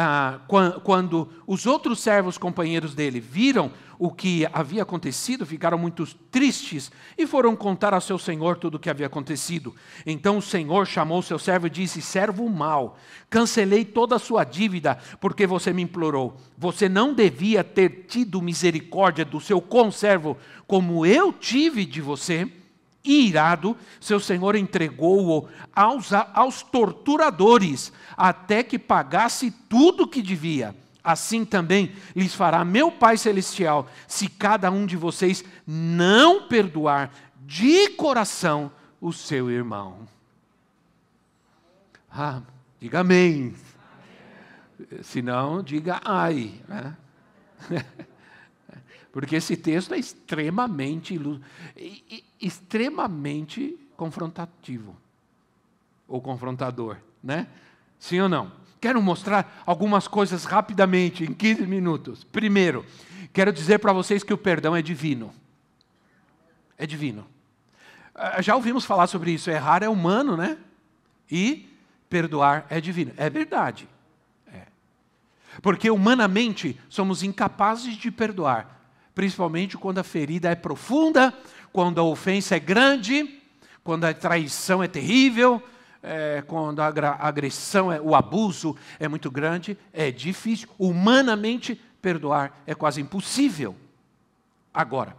ah, 0.00 0.38
quando 0.84 1.28
os 1.44 1.66
outros 1.66 1.98
servos 1.98 2.38
companheiros 2.38 2.94
dele 2.94 3.18
viram 3.18 3.72
o 3.98 4.12
que 4.12 4.46
havia 4.52 4.84
acontecido, 4.84 5.44
ficaram 5.44 5.76
muito 5.76 6.06
tristes 6.30 6.88
e 7.18 7.26
foram 7.26 7.56
contar 7.56 7.92
ao 7.92 8.00
seu 8.00 8.16
senhor 8.16 8.58
tudo 8.58 8.76
o 8.76 8.78
que 8.78 8.88
havia 8.88 9.08
acontecido. 9.08 9.74
Então 10.06 10.38
o 10.38 10.42
senhor 10.42 10.86
chamou 10.86 11.20
seu 11.20 11.36
servo 11.36 11.66
e 11.66 11.70
disse: 11.70 12.00
Servo 12.00 12.48
mau, 12.48 12.96
cancelei 13.28 13.84
toda 13.84 14.14
a 14.14 14.20
sua 14.20 14.44
dívida 14.44 14.96
porque 15.20 15.48
você 15.48 15.72
me 15.72 15.82
implorou. 15.82 16.36
Você 16.56 16.88
não 16.88 17.12
devia 17.12 17.64
ter 17.64 18.04
tido 18.06 18.40
misericórdia 18.40 19.24
do 19.24 19.40
seu 19.40 19.60
conservo 19.60 20.36
como 20.64 21.04
eu 21.04 21.32
tive 21.32 21.84
de 21.84 22.00
você? 22.00 22.48
Irado, 23.04 23.76
seu 24.00 24.20
senhor 24.20 24.56
entregou-o 24.56 25.48
aos, 25.74 26.12
aos 26.12 26.62
torturadores, 26.62 27.92
até 28.16 28.62
que 28.62 28.78
pagasse 28.78 29.50
tudo 29.68 30.04
o 30.04 30.08
que 30.08 30.22
devia. 30.22 30.74
Assim 31.02 31.44
também 31.44 31.92
lhes 32.14 32.34
fará 32.34 32.64
meu 32.64 32.90
Pai 32.90 33.16
Celestial, 33.16 33.88
se 34.06 34.28
cada 34.28 34.70
um 34.70 34.84
de 34.84 34.96
vocês 34.96 35.44
não 35.66 36.48
perdoar 36.48 37.10
de 37.46 37.88
coração 37.90 38.70
o 39.00 39.12
seu 39.12 39.50
irmão. 39.50 40.06
Ah, 42.10 42.42
diga 42.80 43.00
amém. 43.00 43.54
amém. 44.78 45.02
Se 45.02 45.22
não, 45.22 45.62
diga 45.62 46.00
ai. 46.04 46.60
Né? 46.68 46.96
Porque 49.12 49.36
esse 49.36 49.56
texto 49.56 49.94
é 49.94 49.98
extremamente, 49.98 51.18
extremamente 52.40 53.78
confrontativo. 53.96 54.96
Ou 56.06 56.20
confrontador, 56.20 56.96
né? 57.22 57.46
Sim 57.98 58.20
ou 58.20 58.28
não? 58.28 58.52
Quero 58.80 59.02
mostrar 59.02 59.62
algumas 59.66 60.06
coisas 60.06 60.44
rapidamente, 60.44 61.24
em 61.24 61.34
15 61.34 61.66
minutos. 61.66 62.22
Primeiro, 62.22 62.84
quero 63.32 63.52
dizer 63.52 63.78
para 63.78 63.92
vocês 63.92 64.22
que 64.22 64.32
o 64.32 64.38
perdão 64.38 64.76
é 64.76 64.80
divino. 64.80 65.34
É 66.76 66.86
divino. 66.86 67.26
Ah, 68.14 68.40
já 68.40 68.54
ouvimos 68.54 68.84
falar 68.84 69.08
sobre 69.08 69.32
isso. 69.32 69.50
Errar 69.50 69.82
é 69.82 69.88
humano, 69.88 70.36
né? 70.36 70.58
E 71.30 71.68
perdoar 72.08 72.66
é 72.70 72.80
divino. 72.80 73.12
É 73.16 73.28
verdade. 73.28 73.88
É. 74.46 74.62
Porque 75.60 75.90
humanamente 75.90 76.78
somos 76.88 77.22
incapazes 77.24 77.96
de 77.96 78.10
perdoar 78.12 78.77
principalmente 79.18 79.76
quando 79.76 79.98
a 79.98 80.04
ferida 80.04 80.48
é 80.48 80.54
profunda, 80.54 81.34
quando 81.72 82.00
a 82.00 82.04
ofensa 82.04 82.54
é 82.54 82.60
grande, 82.60 83.40
quando 83.82 84.04
a 84.04 84.14
traição 84.14 84.80
é 84.80 84.86
terrível, 84.86 85.60
é, 86.00 86.44
quando 86.46 86.78
a 86.78 86.86
agressão, 87.18 87.90
é, 87.90 88.00
o 88.00 88.14
abuso 88.14 88.76
é 88.96 89.08
muito 89.08 89.28
grande, 89.28 89.76
é 89.92 90.12
difícil. 90.12 90.68
Humanamente, 90.78 91.74
perdoar 92.00 92.62
é 92.64 92.76
quase 92.76 93.00
impossível. 93.00 93.74
Agora, 94.72 95.16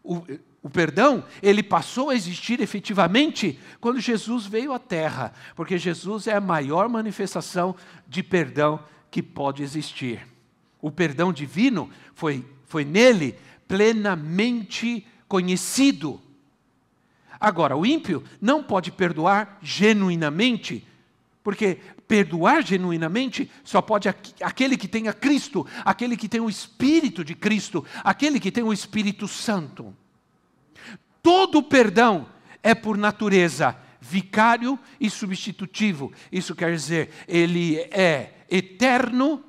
o, 0.00 0.22
o 0.62 0.70
perdão, 0.70 1.24
ele 1.42 1.64
passou 1.64 2.10
a 2.10 2.14
existir 2.14 2.60
efetivamente 2.60 3.58
quando 3.80 3.98
Jesus 3.98 4.46
veio 4.46 4.72
à 4.72 4.78
Terra, 4.78 5.32
porque 5.56 5.76
Jesus 5.76 6.28
é 6.28 6.36
a 6.36 6.40
maior 6.40 6.88
manifestação 6.88 7.74
de 8.06 8.22
perdão 8.22 8.78
que 9.10 9.24
pode 9.24 9.64
existir. 9.64 10.24
O 10.80 10.92
perdão 10.92 11.32
divino 11.32 11.90
foi 12.14 12.44
foi 12.68 12.84
nele 12.84 13.38
plenamente 13.66 15.06
conhecido. 15.26 16.20
Agora, 17.40 17.76
o 17.76 17.86
ímpio 17.86 18.24
não 18.40 18.62
pode 18.62 18.90
perdoar 18.90 19.58
genuinamente, 19.62 20.84
porque 21.42 21.78
perdoar 22.08 22.64
genuinamente 22.64 23.50
só 23.62 23.80
pode 23.80 24.08
aquele 24.08 24.76
que 24.76 24.88
tem 24.88 25.08
a 25.08 25.12
Cristo, 25.12 25.66
aquele 25.84 26.16
que 26.16 26.28
tem 26.28 26.40
o 26.40 26.48
Espírito 26.48 27.24
de 27.24 27.34
Cristo, 27.34 27.84
aquele 28.02 28.40
que 28.40 28.50
tem 28.50 28.64
o 28.64 28.72
Espírito 28.72 29.28
Santo. 29.28 29.94
Todo 31.22 31.62
perdão 31.62 32.26
é 32.62 32.74
por 32.74 32.96
natureza 32.96 33.76
vicário 34.00 34.78
e 34.98 35.10
substitutivo. 35.10 36.12
Isso 36.32 36.54
quer 36.54 36.72
dizer, 36.72 37.10
ele 37.28 37.76
é 37.76 38.32
eterno 38.50 39.44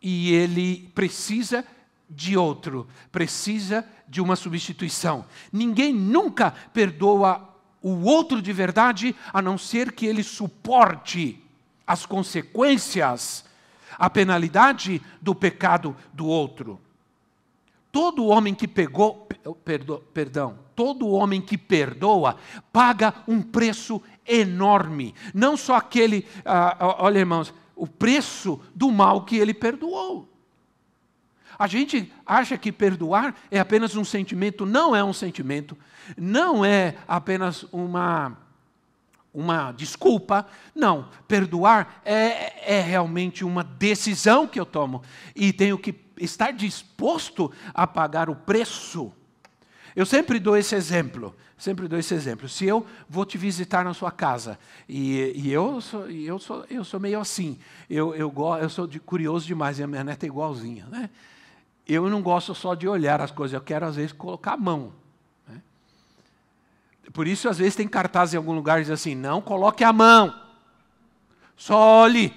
e 0.00 0.32
ele 0.32 0.90
precisa 0.94 1.64
de 2.08 2.36
outro, 2.36 2.86
precisa 3.12 3.84
de 4.08 4.20
uma 4.20 4.36
substituição. 4.36 5.24
Ninguém 5.52 5.92
nunca 5.92 6.52
perdoa 6.72 7.48
o 7.82 8.04
outro 8.04 8.42
de 8.42 8.52
verdade, 8.52 9.14
a 9.32 9.40
não 9.40 9.56
ser 9.56 9.92
que 9.92 10.06
ele 10.06 10.22
suporte 10.22 11.42
as 11.86 12.04
consequências, 12.04 13.44
a 13.98 14.10
penalidade 14.10 15.00
do 15.20 15.34
pecado 15.34 15.96
do 16.12 16.26
outro. 16.26 16.80
Todo 17.90 18.26
homem 18.26 18.54
que 18.54 18.68
pegou, 18.68 19.28
perdo, 19.64 20.04
perdão, 20.12 20.58
todo 20.74 21.08
homem 21.08 21.40
que 21.40 21.56
perdoa 21.56 22.36
paga 22.72 23.14
um 23.26 23.40
preço 23.40 24.02
enorme. 24.26 25.14
Não 25.32 25.56
só 25.56 25.76
aquele, 25.76 26.26
ah, 26.44 26.96
olha 26.98 27.18
irmãos, 27.18 27.54
o 27.74 27.86
preço 27.86 28.60
do 28.74 28.90
mal 28.90 29.24
que 29.24 29.36
ele 29.36 29.54
perdoou. 29.54 30.28
A 31.58 31.66
gente 31.66 32.12
acha 32.24 32.56
que 32.56 32.70
perdoar 32.70 33.34
é 33.50 33.58
apenas 33.58 33.96
um 33.96 34.04
sentimento, 34.04 34.64
não 34.64 34.94
é 34.94 35.02
um 35.02 35.12
sentimento, 35.12 35.76
não 36.16 36.64
é 36.64 36.94
apenas 37.08 37.64
uma, 37.72 38.38
uma 39.34 39.72
desculpa, 39.72 40.46
não. 40.72 41.08
Perdoar 41.26 42.00
é, 42.04 42.76
é 42.76 42.80
realmente 42.80 43.44
uma 43.44 43.64
decisão 43.64 44.46
que 44.46 44.60
eu 44.60 44.64
tomo 44.64 45.02
e 45.34 45.52
tenho 45.52 45.76
que 45.76 45.94
estar 46.20 46.52
disposto 46.52 47.52
a 47.74 47.86
pagar 47.86 48.30
o 48.30 48.36
preço. 48.36 49.12
Eu 49.96 50.06
sempre 50.06 50.38
dou 50.38 50.56
esse 50.56 50.76
exemplo, 50.76 51.34
sempre 51.56 51.88
dou 51.88 51.98
esse 51.98 52.14
exemplo. 52.14 52.48
Se 52.48 52.64
eu 52.64 52.86
vou 53.08 53.26
te 53.26 53.36
visitar 53.36 53.84
na 53.84 53.92
sua 53.92 54.12
casa 54.12 54.56
e, 54.88 55.32
e 55.34 55.52
eu, 55.52 55.80
sou, 55.80 56.08
eu, 56.08 56.38
sou, 56.38 56.64
eu 56.70 56.84
sou 56.84 57.00
meio 57.00 57.18
assim, 57.18 57.58
eu, 57.90 58.14
eu, 58.14 58.32
eu 58.60 58.70
sou 58.70 58.86
de, 58.86 59.00
curioso 59.00 59.44
demais 59.44 59.80
e 59.80 59.82
a 59.82 59.88
minha 59.88 60.04
neta 60.04 60.24
é 60.24 60.28
igualzinha, 60.28 60.86
né? 60.86 61.10
Eu 61.88 62.08
não 62.10 62.20
gosto 62.20 62.54
só 62.54 62.74
de 62.74 62.86
olhar 62.86 63.20
as 63.20 63.30
coisas, 63.30 63.54
eu 63.54 63.60
quero 63.62 63.86
às 63.86 63.96
vezes 63.96 64.12
colocar 64.12 64.52
a 64.52 64.56
mão. 64.58 64.92
Né? 65.48 65.62
Por 67.12 67.26
isso, 67.26 67.48
às 67.48 67.56
vezes, 67.56 67.74
tem 67.74 67.88
cartaz 67.88 68.34
em 68.34 68.36
algum 68.36 68.52
lugar 68.52 68.76
que 68.76 68.82
diz 68.82 68.90
assim: 68.90 69.14
não 69.14 69.40
coloque 69.40 69.82
a 69.82 69.92
mão, 69.92 70.38
só 71.56 72.02
olhe. 72.02 72.34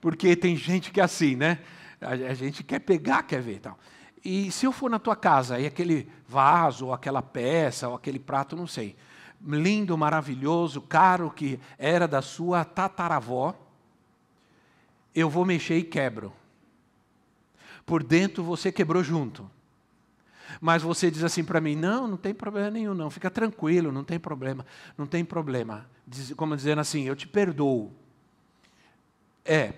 Porque 0.00 0.36
tem 0.36 0.56
gente 0.56 0.90
que 0.90 1.00
é 1.00 1.04
assim, 1.04 1.36
né? 1.36 1.60
A, 2.00 2.34
gente 2.34 2.62
quer 2.62 2.78
pegar, 2.78 3.24
quer 3.24 3.40
ver 3.40 3.60
tal. 3.60 3.78
E 4.24 4.50
se 4.52 4.66
eu 4.66 4.72
for 4.72 4.90
na 4.90 4.98
tua 4.98 5.16
casa 5.16 5.58
e 5.58 5.66
aquele 5.66 6.08
vaso, 6.28 6.86
ou 6.86 6.92
aquela 6.92 7.22
peça, 7.22 7.88
ou 7.88 7.94
aquele 7.94 8.18
prato, 8.18 8.54
não 8.54 8.66
sei, 8.66 8.96
lindo, 9.44 9.96
maravilhoso, 9.98 10.80
caro, 10.80 11.30
que 11.30 11.58
era 11.76 12.06
da 12.06 12.22
sua 12.22 12.64
tataravó, 12.64 13.54
eu 15.14 15.28
vou 15.28 15.44
mexer 15.44 15.78
e 15.78 15.82
quebro. 15.82 16.32
Por 17.88 18.04
dentro 18.04 18.44
você 18.44 18.70
quebrou 18.70 19.02
junto. 19.02 19.50
Mas 20.60 20.82
você 20.82 21.10
diz 21.10 21.24
assim 21.24 21.42
para 21.42 21.58
mim: 21.58 21.74
não, 21.74 22.06
não 22.06 22.18
tem 22.18 22.34
problema 22.34 22.70
nenhum, 22.70 22.92
não, 22.92 23.08
fica 23.08 23.30
tranquilo, 23.30 23.90
não 23.90 24.04
tem 24.04 24.20
problema, 24.20 24.66
não 24.96 25.06
tem 25.06 25.24
problema. 25.24 25.88
Como 26.36 26.54
dizendo 26.54 26.82
assim: 26.82 27.04
eu 27.04 27.16
te 27.16 27.26
perdoo. 27.26 27.90
É, 29.42 29.72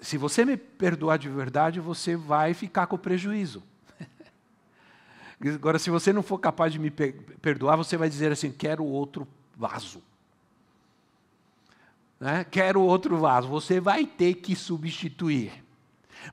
se 0.00 0.16
você 0.16 0.42
me 0.42 0.56
perdoar 0.56 1.18
de 1.18 1.28
verdade, 1.28 1.80
você 1.80 2.16
vai 2.16 2.54
ficar 2.54 2.86
com 2.86 2.96
prejuízo. 2.96 3.62
Agora, 5.54 5.78
se 5.78 5.90
você 5.90 6.14
não 6.14 6.22
for 6.22 6.38
capaz 6.38 6.72
de 6.72 6.78
me 6.78 6.90
perdoar, 6.90 7.76
você 7.76 7.98
vai 7.98 8.08
dizer 8.08 8.32
assim: 8.32 8.50
quero 8.50 8.82
outro 8.82 9.28
vaso. 9.54 10.02
Né? 12.18 12.42
Quero 12.44 12.80
outro 12.80 13.18
vaso. 13.18 13.48
Você 13.48 13.80
vai 13.80 14.06
ter 14.06 14.36
que 14.36 14.56
substituir. 14.56 15.65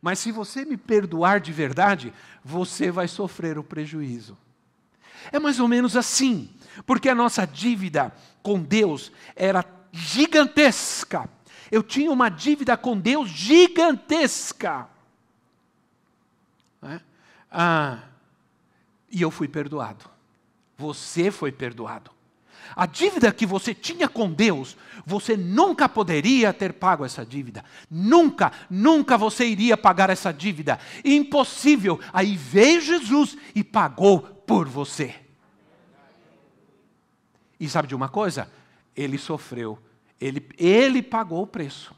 Mas 0.01 0.19
se 0.19 0.31
você 0.31 0.65
me 0.65 0.77
perdoar 0.77 1.39
de 1.39 1.51
verdade, 1.51 2.13
você 2.43 2.91
vai 2.91 3.07
sofrer 3.07 3.57
o 3.57 3.63
prejuízo. 3.63 4.37
É 5.31 5.39
mais 5.39 5.59
ou 5.59 5.67
menos 5.67 5.95
assim, 5.95 6.49
porque 6.85 7.09
a 7.09 7.15
nossa 7.15 7.45
dívida 7.45 8.13
com 8.41 8.61
Deus 8.61 9.11
era 9.35 9.63
gigantesca. 9.91 11.29
Eu 11.71 11.81
tinha 11.81 12.11
uma 12.11 12.29
dívida 12.29 12.75
com 12.75 12.97
Deus 12.97 13.29
gigantesca. 13.29 14.87
É? 16.81 16.99
Ah, 17.49 17.99
e 19.09 19.21
eu 19.21 19.31
fui 19.31 19.47
perdoado. 19.47 20.05
Você 20.77 21.31
foi 21.31 21.51
perdoado. 21.51 22.11
A 22.75 22.85
dívida 22.85 23.31
que 23.31 23.45
você 23.45 23.73
tinha 23.73 24.07
com 24.07 24.31
Deus, 24.31 24.77
você 25.05 25.35
nunca 25.35 25.87
poderia 25.89 26.53
ter 26.53 26.73
pago 26.73 27.05
essa 27.05 27.25
dívida. 27.25 27.63
Nunca, 27.89 28.51
nunca 28.69 29.17
você 29.17 29.45
iria 29.45 29.77
pagar 29.77 30.09
essa 30.09 30.31
dívida. 30.31 30.79
Impossível. 31.03 31.99
Aí 32.11 32.35
veio 32.35 32.81
Jesus 32.81 33.37
e 33.53 33.63
pagou 33.63 34.21
por 34.21 34.67
você. 34.67 35.15
E 37.59 37.69
sabe 37.69 37.87
de 37.87 37.95
uma 37.95 38.09
coisa? 38.09 38.51
Ele 38.95 39.17
sofreu. 39.17 39.79
Ele, 40.19 40.45
ele 40.57 41.01
pagou 41.01 41.43
o 41.43 41.47
preço. 41.47 41.93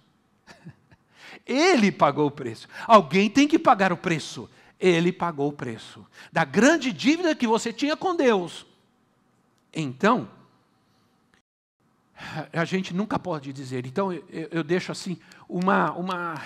Ele 1.45 1.91
pagou 1.91 2.27
o 2.27 2.31
preço. 2.31 2.67
Alguém 2.87 3.29
tem 3.29 3.47
que 3.47 3.59
pagar 3.59 3.93
o 3.93 3.97
preço. 3.97 4.49
Ele 4.79 5.11
pagou 5.11 5.49
o 5.49 5.53
preço 5.53 6.05
da 6.31 6.43
grande 6.43 6.91
dívida 6.91 7.35
que 7.35 7.47
você 7.47 7.71
tinha 7.71 7.95
com 7.95 8.15
Deus. 8.15 8.65
Então, 9.73 10.27
a 12.53 12.65
gente 12.65 12.93
nunca 12.93 13.19
pode 13.19 13.51
dizer. 13.51 13.85
Então 13.85 14.11
eu, 14.11 14.23
eu 14.29 14.63
deixo 14.63 14.91
assim 14.91 15.17
uma, 15.47 15.91
uma, 15.93 16.41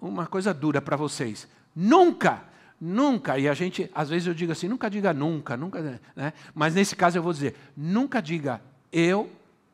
uma 0.00 0.26
coisa 0.26 0.54
dura 0.54 0.80
para 0.80 0.96
vocês. 0.96 1.48
Nunca, 1.74 2.44
nunca, 2.80 3.38
e 3.38 3.48
a 3.48 3.54
gente, 3.54 3.90
às 3.94 4.08
vezes 4.08 4.28
eu 4.28 4.34
digo 4.34 4.52
assim, 4.52 4.68
nunca 4.68 4.88
diga 4.88 5.12
nunca, 5.12 5.56
nunca, 5.56 6.00
né? 6.14 6.32
mas 6.54 6.74
nesse 6.74 6.94
caso 6.94 7.18
eu 7.18 7.22
vou 7.22 7.32
dizer, 7.32 7.56
nunca 7.76 8.20
diga 8.20 8.60
eu 8.92 9.28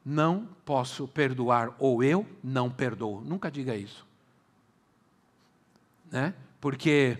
não 0.05 0.49
posso 0.65 1.07
perdoar 1.07 1.75
ou 1.79 2.03
eu 2.03 2.27
não 2.43 2.71
perdoo. 2.71 3.21
Nunca 3.21 3.51
diga 3.51 3.77
isso. 3.77 4.07
Né? 6.11 6.33
Porque 6.59 7.19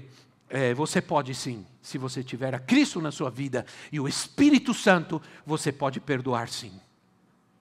é, 0.49 0.73
você 0.73 1.03
pode 1.03 1.35
sim, 1.35 1.67
se 1.83 1.99
você 1.99 2.25
tiver 2.25 2.55
a 2.55 2.59
Cristo 2.59 3.03
na 3.03 3.13
sua 3.13 3.31
vida 3.31 3.67
e 3.93 4.01
o 4.01 4.09
Espírito 4.09 4.73
Santo, 4.73 5.21
você 5.45 5.71
pode 5.71 6.01
perdoar 6.01 6.49
sim 6.49 6.81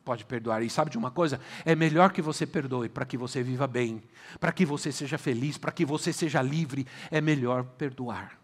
pode 0.09 0.25
perdoar. 0.25 0.63
E 0.63 0.71
sabe 0.71 0.89
de 0.89 0.97
uma 0.97 1.11
coisa? 1.11 1.39
É 1.63 1.75
melhor 1.75 2.11
que 2.11 2.19
você 2.19 2.43
perdoe 2.47 2.89
para 2.89 3.05
que 3.05 3.15
você 3.15 3.43
viva 3.43 3.67
bem, 3.67 4.01
para 4.39 4.51
que 4.51 4.65
você 4.65 4.91
seja 4.91 5.19
feliz, 5.19 5.55
para 5.55 5.71
que 5.71 5.85
você 5.85 6.11
seja 6.11 6.41
livre. 6.41 6.87
É 7.11 7.21
melhor 7.21 7.63
perdoar. 7.63 8.35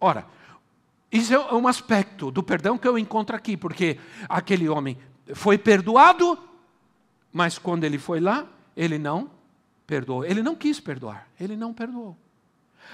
Ora, 0.00 0.24
isso 1.12 1.34
é 1.34 1.54
um 1.54 1.68
aspecto 1.68 2.30
do 2.30 2.42
perdão 2.42 2.78
que 2.78 2.88
eu 2.88 2.98
encontro 2.98 3.36
aqui, 3.36 3.58
porque 3.58 3.98
aquele 4.26 4.70
homem 4.70 4.96
foi 5.34 5.58
perdoado, 5.58 6.38
mas 7.30 7.58
quando 7.58 7.84
ele 7.84 7.98
foi 7.98 8.20
lá, 8.20 8.46
ele 8.74 8.96
não 8.96 9.30
perdoou. 9.86 10.24
Ele 10.24 10.42
não 10.42 10.56
quis 10.56 10.80
perdoar, 10.80 11.28
ele 11.38 11.56
não 11.56 11.74
perdoou. 11.74 12.16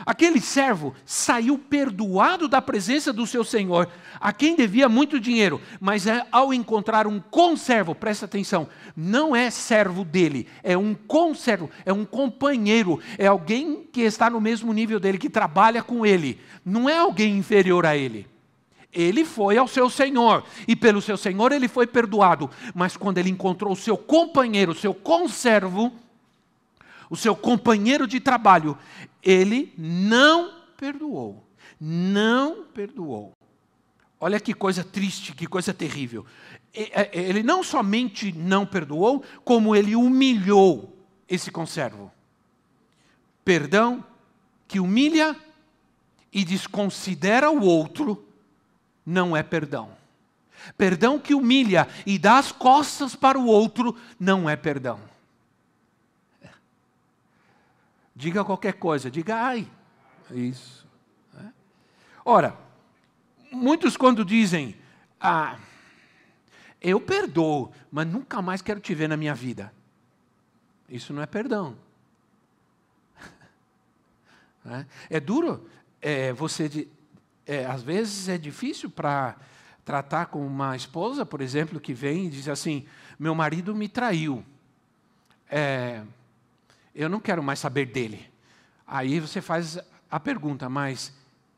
Aquele 0.04 0.40
servo 0.40 0.94
saiu 1.06 1.56
perdoado 1.56 2.48
da 2.48 2.60
presença 2.60 3.12
do 3.12 3.26
seu 3.26 3.44
senhor, 3.44 3.88
a 4.20 4.32
quem 4.32 4.56
devia 4.56 4.88
muito 4.88 5.20
dinheiro, 5.20 5.60
mas 5.80 6.06
é, 6.06 6.26
ao 6.32 6.52
encontrar 6.52 7.06
um 7.06 7.20
conservo, 7.20 7.94
presta 7.94 8.24
atenção, 8.24 8.68
não 8.96 9.36
é 9.36 9.50
servo 9.50 10.04
dele, 10.04 10.48
é 10.64 10.76
um 10.76 10.94
conservo, 10.94 11.70
é 11.86 11.92
um 11.92 12.04
companheiro, 12.04 13.00
é 13.16 13.26
alguém 13.26 13.86
que 13.92 14.00
está 14.00 14.28
no 14.28 14.40
mesmo 14.40 14.72
nível 14.72 14.98
dele, 14.98 15.16
que 15.16 15.30
trabalha 15.30 15.82
com 15.82 16.04
ele, 16.04 16.40
não 16.64 16.88
é 16.88 16.98
alguém 16.98 17.38
inferior 17.38 17.86
a 17.86 17.96
ele. 17.96 18.26
Ele 18.92 19.24
foi 19.24 19.58
ao 19.58 19.66
seu 19.66 19.88
senhor, 19.88 20.44
e 20.68 20.74
pelo 20.76 21.02
seu 21.02 21.16
senhor 21.16 21.52
ele 21.52 21.68
foi 21.68 21.86
perdoado, 21.86 22.50
mas 22.74 22.96
quando 22.96 23.18
ele 23.18 23.30
encontrou 23.30 23.72
o 23.72 23.76
seu 23.76 23.96
companheiro, 23.96 24.72
o 24.72 24.76
seu 24.76 24.94
conservo, 24.94 25.92
o 27.08 27.16
seu 27.16 27.34
companheiro 27.34 28.06
de 28.06 28.20
trabalho, 28.20 28.76
ele 29.22 29.72
não 29.76 30.52
perdoou. 30.76 31.44
Não 31.80 32.64
perdoou. 32.64 33.32
Olha 34.20 34.40
que 34.40 34.54
coisa 34.54 34.82
triste, 34.82 35.34
que 35.34 35.46
coisa 35.46 35.74
terrível. 35.74 36.24
É, 36.72 37.10
ele 37.12 37.42
não 37.42 37.62
somente 37.62 38.32
não 38.32 38.64
perdoou, 38.64 39.22
como 39.44 39.76
ele 39.76 39.94
humilhou 39.94 40.96
esse 41.28 41.50
conservo. 41.50 42.10
Perdão 43.44 44.04
que 44.66 44.80
humilha 44.80 45.36
e 46.32 46.44
desconsidera 46.44 47.50
o 47.50 47.62
outro 47.62 48.26
não 49.04 49.36
é 49.36 49.42
perdão. 49.42 49.90
Perdão 50.76 51.18
que 51.18 51.34
humilha 51.34 51.86
e 52.06 52.18
dá 52.18 52.38
as 52.38 52.50
costas 52.50 53.14
para 53.14 53.38
o 53.38 53.46
outro 53.46 53.94
não 54.18 54.48
é 54.48 54.56
perdão. 54.56 54.98
Diga 58.14 58.44
qualquer 58.44 58.74
coisa, 58.74 59.10
diga 59.10 59.36
ai. 59.36 59.68
Isso. 60.30 60.86
Né? 61.32 61.52
Ora, 62.24 62.56
muitos 63.50 63.96
quando 63.96 64.24
dizem, 64.24 64.76
ah, 65.20 65.58
eu 66.80 67.00
perdoo, 67.00 67.72
mas 67.90 68.06
nunca 68.06 68.40
mais 68.40 68.62
quero 68.62 68.78
te 68.78 68.94
ver 68.94 69.08
na 69.08 69.16
minha 69.16 69.34
vida. 69.34 69.72
Isso 70.88 71.12
não 71.12 71.22
é 71.22 71.26
perdão. 71.26 71.76
Né? 74.64 74.86
É 75.10 75.20
duro 75.20 75.68
é, 76.00 76.32
você. 76.32 76.88
É, 77.46 77.66
às 77.66 77.82
vezes 77.82 78.30
é 78.30 78.38
difícil 78.38 78.88
para 78.88 79.36
tratar 79.84 80.26
com 80.26 80.46
uma 80.46 80.74
esposa, 80.74 81.26
por 81.26 81.42
exemplo, 81.42 81.78
que 81.78 81.92
vem 81.92 82.26
e 82.26 82.30
diz 82.30 82.48
assim: 82.48 82.86
meu 83.18 83.34
marido 83.34 83.74
me 83.74 83.88
traiu. 83.88 84.44
É, 85.50 86.02
eu 86.94 87.08
não 87.08 87.20
quero 87.20 87.42
mais 87.42 87.58
saber 87.58 87.86
dele. 87.86 88.30
Aí 88.86 89.18
você 89.18 89.40
faz 89.40 89.78
a 90.10 90.20
pergunta, 90.20 90.68
mas 90.68 91.12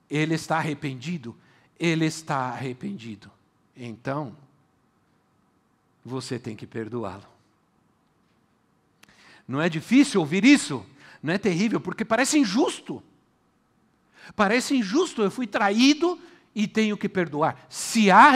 ele 0.09 0.35
está 0.35 0.57
arrependido? 0.57 1.37
Ele 1.79 2.07
está 2.07 2.49
arrependido. 2.49 3.31
Então, 3.77 4.37
você 6.05 6.39
tem 6.39 6.57
que 6.57 6.67
perdoá-lo. 6.67 7.27
Não 9.47 9.61
é 9.61 9.69
difícil 9.69 10.21
ouvir 10.21 10.45
isso? 10.45 10.85
Não 11.23 11.35
é 11.35 11.39
terrível? 11.39 11.81
Porque 11.81 12.05
parece 12.05 12.39
injusto. 12.39 13.03
Parece 14.35 14.77
injusto. 14.77 15.23
Eu 15.23 15.31
fui 15.31 15.47
traído 15.47 16.19
e 16.55 16.67
tenho 16.67 16.97
que 16.97 17.09
perdoar. 17.09 17.67
Se 17.69 18.11
há, 18.11 18.33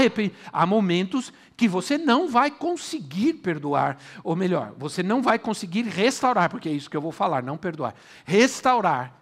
há 0.52 0.66
momentos 0.66 1.32
que 1.60 1.68
você 1.68 1.98
não 1.98 2.26
vai 2.26 2.50
conseguir 2.50 3.34
perdoar, 3.34 3.98
ou 4.24 4.34
melhor, 4.34 4.72
você 4.78 5.02
não 5.02 5.20
vai 5.20 5.38
conseguir 5.38 5.82
restaurar, 5.82 6.48
porque 6.48 6.70
é 6.70 6.72
isso 6.72 6.88
que 6.88 6.96
eu 6.96 7.02
vou 7.02 7.12
falar, 7.12 7.42
não 7.42 7.58
perdoar. 7.58 7.94
Restaurar. 8.24 9.14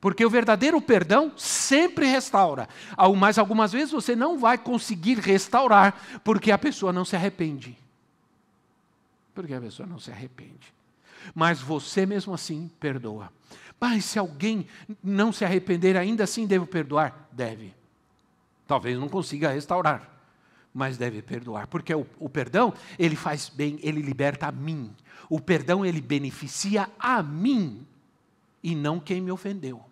Porque 0.00 0.24
o 0.24 0.30
verdadeiro 0.30 0.80
perdão 0.80 1.30
sempre 1.36 2.06
restaura. 2.06 2.66
Mas 3.14 3.36
algumas 3.36 3.72
vezes 3.72 3.92
você 3.92 4.16
não 4.16 4.38
vai 4.38 4.56
conseguir 4.56 5.18
restaurar 5.18 6.20
porque 6.24 6.50
a 6.50 6.56
pessoa 6.56 6.94
não 6.94 7.04
se 7.04 7.14
arrepende. 7.14 7.76
Porque 9.34 9.52
a 9.52 9.60
pessoa 9.60 9.86
não 9.86 9.98
se 9.98 10.10
arrepende. 10.10 10.72
Mas 11.34 11.60
você 11.60 12.06
mesmo 12.06 12.32
assim 12.32 12.70
perdoa. 12.80 13.30
Mas 13.78 14.06
se 14.06 14.18
alguém 14.18 14.66
não 15.04 15.30
se 15.30 15.44
arrepender, 15.44 15.94
ainda 15.94 16.24
assim 16.24 16.46
devo 16.46 16.66
perdoar? 16.66 17.28
Deve 17.30 17.74
talvez 18.70 18.96
não 18.96 19.08
consiga 19.08 19.50
restaurar. 19.50 20.08
Mas 20.72 20.96
deve 20.96 21.20
perdoar, 21.20 21.66
porque 21.66 21.94
o, 21.94 22.06
o 22.18 22.28
perdão, 22.28 22.72
ele 22.98 23.16
faz 23.16 23.48
bem, 23.48 23.78
ele 23.82 24.00
liberta 24.00 24.46
a 24.46 24.52
mim. 24.52 24.94
O 25.28 25.40
perdão, 25.40 25.84
ele 25.84 26.00
beneficia 26.00 26.88
a 26.98 27.22
mim 27.22 27.86
e 28.62 28.74
não 28.74 29.00
quem 29.00 29.20
me 29.20 29.32
ofendeu. 29.32 29.82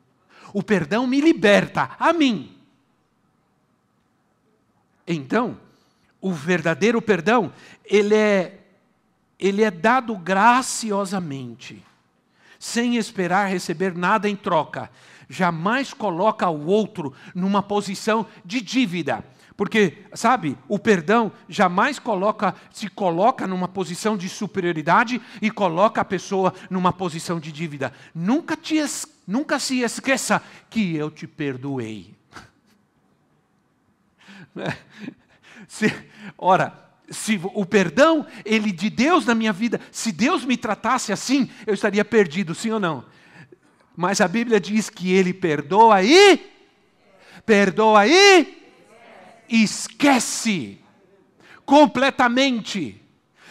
O 0.53 0.63
perdão 0.63 1.07
me 1.07 1.21
liberta 1.21 1.91
a 1.99 2.13
mim. 2.13 2.57
Então, 5.07 5.59
o 6.21 6.33
verdadeiro 6.33 7.01
perdão, 7.01 7.53
ele 7.85 8.15
é, 8.15 8.61
ele 9.39 9.63
é 9.63 9.71
dado 9.71 10.17
graciosamente, 10.17 11.85
sem 12.59 12.97
esperar 12.97 13.49
receber 13.49 13.97
nada 13.97 14.29
em 14.29 14.37
troca. 14.37 14.91
Jamais 15.29 15.93
coloca 15.93 16.49
o 16.49 16.67
outro 16.67 17.15
numa 17.35 17.63
posição 17.63 18.27
de 18.45 18.61
dívida. 18.61 19.25
Porque, 19.59 20.05
sabe, 20.15 20.57
o 20.69 20.79
perdão 20.79 21.33
jamais 21.49 21.99
coloca, 21.99 22.55
se 22.71 22.89
coloca 22.89 23.45
numa 23.45 23.67
posição 23.67 24.17
de 24.17 24.29
superioridade 24.29 25.21
e 25.43 25.51
coloca 25.51 26.01
a 26.01 26.05
pessoa 26.05 26.55
numa 26.71 26.93
posição 26.93 27.41
de 27.41 27.51
dívida. 27.51 27.93
Nunca, 28.15 28.57
te, 28.57 28.77
nunca 29.27 29.59
se 29.59 29.81
esqueça 29.81 30.41
que 30.71 30.95
eu 30.95 31.11
te 31.11 31.27
perdoei. 31.27 32.15
Se, 35.67 35.93
ora, 36.39 36.73
se 37.11 37.39
o 37.53 37.67
perdão, 37.67 38.25
ele 38.45 38.73
de 38.73 38.89
Deus 38.89 39.27
na 39.27 39.35
minha 39.35 39.53
vida, 39.53 39.81
se 39.93 40.11
Deus 40.13 40.45
me 40.45 40.57
tratasse 40.57 41.13
assim, 41.13 41.51
eu 41.67 41.75
estaria 41.75 42.03
perdido, 42.05 42.55
sim 42.55 42.71
ou 42.71 42.81
não? 42.81 43.05
Mas 43.95 44.21
a 44.23 44.29
Bíblia 44.29 44.59
diz 44.59 44.89
que 44.89 45.13
ele 45.13 45.35
perdoa 45.35 46.03
e 46.03 46.41
perdoa 47.45 48.07
e 48.07 48.59
esquece 49.49 50.79
completamente. 51.65 53.01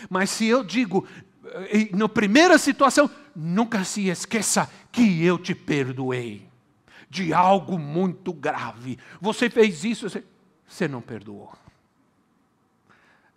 Mas 0.10 0.30
se 0.30 0.46
eu 0.46 0.64
digo, 0.64 1.08
eh, 1.46 1.90
na 1.94 2.08
primeira 2.08 2.58
situação, 2.58 3.10
nunca 3.36 3.84
se 3.84 4.08
esqueça 4.08 4.70
que 4.92 5.24
eu 5.24 5.38
te 5.38 5.56
perdoei 5.56 6.48
de 7.10 7.34
algo 7.34 7.80
muito 7.80 8.34
grave. 8.34 8.98
Você 9.22 9.50
fez 9.50 9.84
isso, 9.84 10.10
você, 10.10 10.24
você 10.68 10.88
não 10.88 11.02
perdoou 11.02 11.54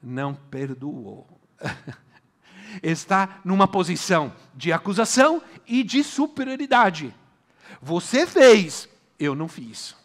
não 0.03 0.35
perdoou. 0.35 1.27
Está 2.83 3.41
numa 3.45 3.67
posição 3.67 4.33
de 4.55 4.73
acusação 4.73 5.43
e 5.67 5.83
de 5.83 6.05
superioridade. 6.05 7.15
Você 7.83 8.27
fez, 8.27 8.89
eu 9.19 9.35
não 9.35 9.49
fiz. 9.49 9.97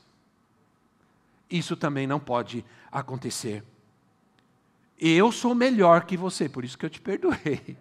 Isso 1.50 1.76
também 1.76 2.08
não 2.08 2.20
pode 2.20 2.66
acontecer. 2.92 3.64
Eu 4.98 5.32
sou 5.32 5.54
melhor 5.54 6.06
que 6.06 6.16
você, 6.16 6.48
por 6.48 6.64
isso 6.64 6.78
que 6.78 6.86
eu 6.86 6.90
te 6.90 7.02
perdoei. 7.02 7.78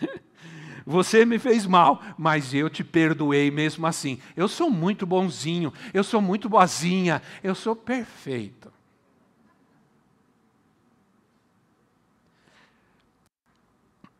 Você 0.86 1.24
me 1.24 1.38
fez 1.38 1.66
mal, 1.66 2.02
mas 2.18 2.54
eu 2.54 2.68
te 2.70 2.82
perdoei 2.82 3.50
mesmo 3.50 3.86
assim. 3.86 4.18
Eu 4.36 4.48
sou 4.48 4.70
muito 4.70 5.06
bonzinho, 5.06 5.72
eu 5.92 6.02
sou 6.02 6.20
muito 6.20 6.48
boazinha, 6.48 7.22
eu 7.42 7.54
sou 7.54 7.76
perfeito. 7.76 8.72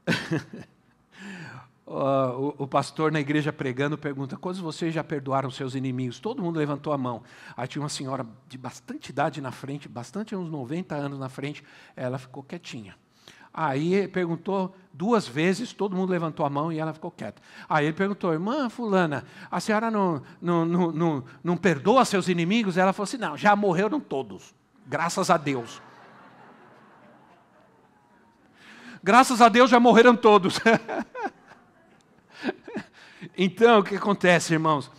o, 1.93 2.55
o, 2.59 2.69
pastor 2.69 3.11
na 3.11 3.19
igreja 3.19 3.53
pregando 3.53 3.99
pergunta: 3.99 4.37
quantos 4.37 4.61
vocês 4.61 4.95
já 4.95 5.03
perdoaram 5.03 5.51
seus 5.51 5.75
inimigos? 5.75 6.21
Todo 6.21 6.41
mundo 6.41 6.57
levantou 6.57 6.93
a 6.93 6.99
mão. 6.99 7.23
Aí 7.57 7.67
tinha 7.67 7.83
uma 7.83 7.89
senhora 7.89 8.25
de 8.49 8.57
bastante 8.57 9.09
idade 9.09 9.41
na 9.41 9.51
frente, 9.51 9.89
bastante 9.89 10.37
uns 10.37 10.49
90 10.49 10.95
anos 10.95 11.19
na 11.19 11.29
frente, 11.29 11.65
ela 11.97 12.17
ficou 12.17 12.45
quietinha. 12.45 12.95
Aí 13.53 14.07
perguntou 14.07 14.77
duas 14.93 15.27
vezes, 15.27 15.73
todo 15.73 15.97
mundo 15.97 16.11
levantou 16.11 16.47
a 16.47 16.51
mão 16.51 16.73
e 16.73 16.79
ela 16.79 16.93
ficou 16.93 17.11
quieta. 17.11 17.43
Aí 17.69 17.87
ele 17.87 17.95
perguntou, 17.95 18.33
irmã 18.33 18.71
Fulana, 18.71 19.25
a 19.51 19.59
senhora 19.59 19.91
não, 19.91 20.23
não, 20.41 20.65
não, 20.65 20.93
não, 20.93 21.25
não 21.43 21.57
perdoa 21.57 22.05
seus 22.05 22.29
inimigos? 22.29 22.77
Ela 22.79 22.93
falou 22.93 23.05
assim: 23.05 23.17
não, 23.17 23.37
já 23.37 23.57
morreram 23.57 23.99
todos, 23.99 24.55
graças 24.87 25.29
a 25.29 25.37
Deus. 25.37 25.83
Graças 29.03 29.41
a 29.41 29.49
Deus 29.49 29.71
já 29.71 29.81
morreram 29.81 30.15
todos. 30.15 30.61
então, 33.37 33.81
o 33.81 33.85
que 33.85 33.97
acontece, 33.97 34.53
irmãos? 34.53 34.91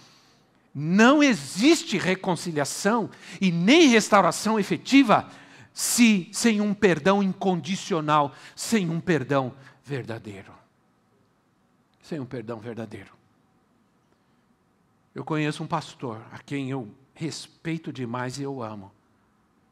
Não 0.74 1.22
existe 1.22 1.98
reconciliação 1.98 3.10
e 3.40 3.52
nem 3.52 3.90
restauração 3.90 4.60
efetiva 4.60 5.30
se 5.74 6.30
sem 6.32 6.62
um 6.62 6.74
perdão 6.74 7.22
incondicional, 7.22 8.34
sem 8.56 8.90
um 8.90 9.00
perdão 9.00 9.54
verdadeiro. 9.84 10.54
Sem 12.02 12.20
um 12.20 12.26
perdão 12.26 12.60
verdadeiro. 12.60 13.12
Eu 15.14 15.26
conheço 15.26 15.64
um 15.64 15.68
pastor 15.68 16.22
a 16.32 16.40
quem 16.40 16.70
eu 16.70 16.90
respeito 17.14 17.92
demais 17.92 18.40
e 18.40 18.44
eu 18.44 18.64
amo. 18.64 18.92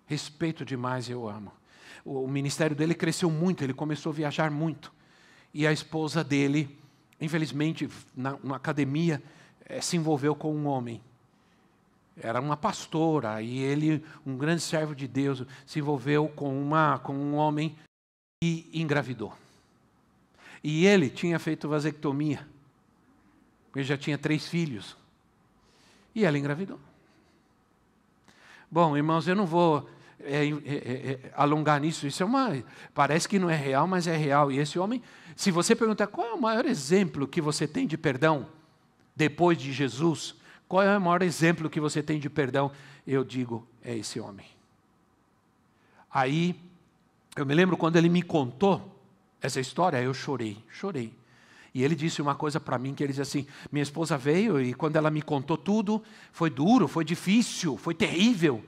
Respeito 0.06 0.66
demais 0.66 1.08
e 1.08 1.12
eu 1.12 1.30
amo 1.30 1.54
o 2.06 2.28
ministério 2.28 2.76
dele 2.76 2.96
cresceu 2.96 3.30
muito, 3.30 3.64
ele 3.64 3.74
começou 3.74 4.12
a 4.12 4.16
viajar 4.16 4.50
muito. 4.50 4.92
E 5.54 5.66
a 5.66 5.72
esposa 5.72 6.24
dele, 6.24 6.78
infelizmente, 7.20 7.90
na, 8.16 8.38
na 8.44 8.56
academia, 8.56 9.22
é, 9.66 9.82
se 9.82 9.98
envolveu 9.98 10.36
com 10.36 10.54
um 10.56 10.68
homem. 10.68 11.02
Era 12.22 12.40
uma 12.42 12.58
pastora, 12.58 13.42
e 13.42 13.60
ele, 13.60 14.04
um 14.26 14.38
grande 14.38 14.62
servo 14.62 14.94
de 14.94 15.08
Deus, 15.08 15.44
se 15.66 15.80
envolveu 15.80 16.28
com, 16.28 16.62
uma, 16.62 17.00
com 17.00 17.14
um 17.14 17.36
homem 17.36 17.76
e 18.44 18.70
engravidou. 18.74 19.34
E 20.64 20.86
ele 20.86 21.10
tinha 21.10 21.40
feito 21.40 21.70
vasectomia. 21.70 22.46
Ele 23.76 23.86
já 23.86 23.98
tinha 23.98 24.18
três 24.18 24.48
filhos. 24.48 24.98
E 26.14 26.26
ela 26.26 26.38
engravidou. 26.38 26.80
Bom, 28.70 28.96
irmãos, 28.98 29.28
eu 29.28 29.36
não 29.36 29.46
vou 29.46 29.90
é, 30.20 30.46
é, 30.46 30.52
é, 30.76 31.32
alongar 31.36 31.80
nisso. 31.80 32.06
Isso 32.06 32.22
é 32.22 32.26
uma. 32.26 32.62
Parece 32.94 33.28
que 33.28 33.40
não 33.40 33.50
é 33.50 33.56
real, 33.56 33.88
mas 33.88 34.06
é 34.08 34.18
real. 34.18 34.52
E 34.52 34.60
esse 34.60 34.78
homem, 34.78 35.02
se 35.36 35.52
você 35.52 35.76
perguntar 35.76 36.08
qual 36.08 36.28
é 36.28 36.34
o 36.34 36.42
maior 36.42 36.66
exemplo 36.66 37.28
que 37.28 37.42
você 37.42 37.68
tem 37.68 37.88
de 37.88 37.98
perdão 37.98 38.48
depois 39.16 39.58
de 39.58 39.72
Jesus, 39.72 40.36
qual 40.68 40.84
é 40.84 40.98
o 40.98 41.02
maior 41.02 41.22
exemplo 41.22 41.70
que 41.70 41.80
você 41.80 42.02
tem 42.04 42.20
de 42.20 42.30
perdão? 42.30 42.72
Eu 43.06 43.24
digo, 43.24 43.68
é 43.84 43.98
esse 43.98 44.20
homem. 44.20 44.46
Aí, 46.12 46.56
eu 47.36 47.46
me 47.46 47.54
lembro 47.54 47.78
quando 47.78 47.96
ele 47.96 48.10
me 48.10 48.22
contou 48.22 49.00
essa 49.42 49.60
história, 49.60 50.02
eu 50.02 50.14
chorei, 50.14 50.58
chorei. 50.70 51.14
E 51.74 51.84
ele 51.84 51.96
disse 51.96 52.22
uma 52.22 52.36
coisa 52.36 52.60
para 52.60 52.78
mim 52.78 52.94
que 52.94 53.04
ele 53.04 53.14
disse 53.14 53.22
assim: 53.22 53.48
minha 53.72 53.84
esposa 53.84 54.18
veio 54.18 54.60
e 54.60 54.74
quando 54.74 54.96
ela 54.96 55.12
me 55.12 55.22
contou 55.22 55.58
tudo, 55.58 56.04
foi 56.32 56.50
duro, 56.50 56.88
foi 56.88 57.06
difícil, 57.06 57.78
foi 57.78 57.94
terrível. 57.94 58.64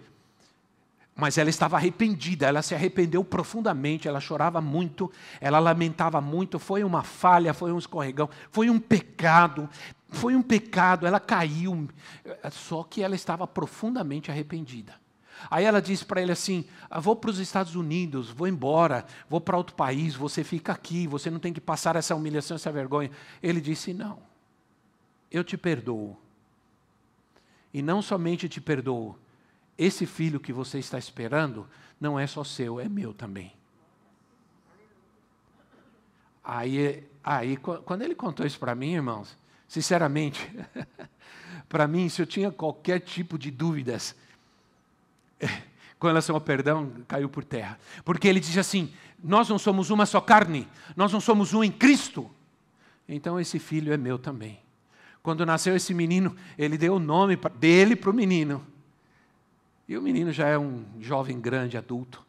Mas 1.21 1.37
ela 1.37 1.51
estava 1.51 1.77
arrependida, 1.77 2.47
ela 2.47 2.63
se 2.63 2.73
arrependeu 2.73 3.23
profundamente, 3.23 4.07
ela 4.07 4.19
chorava 4.19 4.59
muito, 4.59 5.11
ela 5.39 5.59
lamentava 5.59 6.19
muito, 6.19 6.57
foi 6.57 6.83
uma 6.83 7.03
falha, 7.03 7.53
foi 7.53 7.71
um 7.71 7.77
escorregão, 7.77 8.27
foi 8.49 8.71
um 8.71 8.79
pecado, 8.79 9.69
foi 10.09 10.35
um 10.35 10.41
pecado, 10.41 11.05
ela 11.05 11.19
caiu, 11.19 11.87
só 12.49 12.81
que 12.81 13.03
ela 13.03 13.13
estava 13.13 13.45
profundamente 13.45 14.31
arrependida. 14.31 14.95
Aí 15.47 15.63
ela 15.63 15.79
disse 15.79 16.03
para 16.03 16.23
ele 16.23 16.31
assim: 16.31 16.65
ah, 16.89 16.99
Vou 16.99 17.15
para 17.15 17.29
os 17.29 17.37
Estados 17.37 17.75
Unidos, 17.75 18.31
vou 18.31 18.47
embora, 18.47 19.05
vou 19.29 19.39
para 19.39 19.55
outro 19.55 19.75
país, 19.75 20.15
você 20.15 20.43
fica 20.43 20.71
aqui, 20.71 21.05
você 21.05 21.29
não 21.29 21.37
tem 21.37 21.53
que 21.53 21.61
passar 21.61 21.95
essa 21.95 22.15
humilhação, 22.15 22.55
essa 22.55 22.71
vergonha. 22.71 23.11
Ele 23.43 23.61
disse: 23.61 23.93
Não, 23.93 24.17
eu 25.29 25.43
te 25.43 25.55
perdoo. 25.55 26.17
E 27.71 27.79
não 27.83 28.01
somente 28.01 28.49
te 28.49 28.59
perdoo, 28.59 29.15
esse 29.83 30.05
filho 30.05 30.39
que 30.39 30.53
você 30.53 30.77
está 30.77 30.99
esperando 30.99 31.67
não 31.99 32.19
é 32.19 32.27
só 32.27 32.43
seu, 32.43 32.79
é 32.79 32.87
meu 32.87 33.15
também. 33.15 33.51
Aí, 36.43 37.03
aí 37.23 37.57
quando 37.57 38.03
ele 38.03 38.13
contou 38.13 38.45
isso 38.45 38.59
para 38.59 38.75
mim, 38.75 38.93
irmãos, 38.93 39.35
sinceramente, 39.67 40.51
para 41.67 41.87
mim, 41.87 42.09
se 42.09 42.21
eu 42.21 42.27
tinha 42.27 42.51
qualquer 42.51 42.99
tipo 42.99 43.39
de 43.39 43.49
dúvidas 43.49 44.15
com 45.97 46.05
relação 46.05 46.35
ao 46.35 46.41
perdão, 46.41 46.91
caiu 47.07 47.27
por 47.27 47.43
terra. 47.43 47.79
Porque 48.05 48.27
ele 48.27 48.39
diz 48.39 48.57
assim: 48.59 48.93
nós 49.23 49.49
não 49.49 49.57
somos 49.57 49.89
uma 49.89 50.05
só 50.05 50.21
carne, 50.21 50.67
nós 50.95 51.11
não 51.11 51.19
somos 51.19 51.55
um 51.55 51.63
em 51.63 51.71
Cristo. 51.71 52.29
Então 53.09 53.39
esse 53.39 53.57
filho 53.57 53.91
é 53.91 53.97
meu 53.97 54.19
também. 54.19 54.59
Quando 55.23 55.43
nasceu 55.43 55.75
esse 55.75 55.91
menino, 55.91 56.35
ele 56.55 56.77
deu 56.77 56.95
o 56.95 56.99
nome 56.99 57.35
dele 57.59 57.95
para 57.95 58.11
o 58.11 58.13
menino. 58.13 58.63
E 59.87 59.97
o 59.97 60.01
menino 60.01 60.31
já 60.31 60.47
é 60.47 60.57
um 60.57 60.85
jovem 60.99 61.39
grande, 61.39 61.77
adulto. 61.77 62.23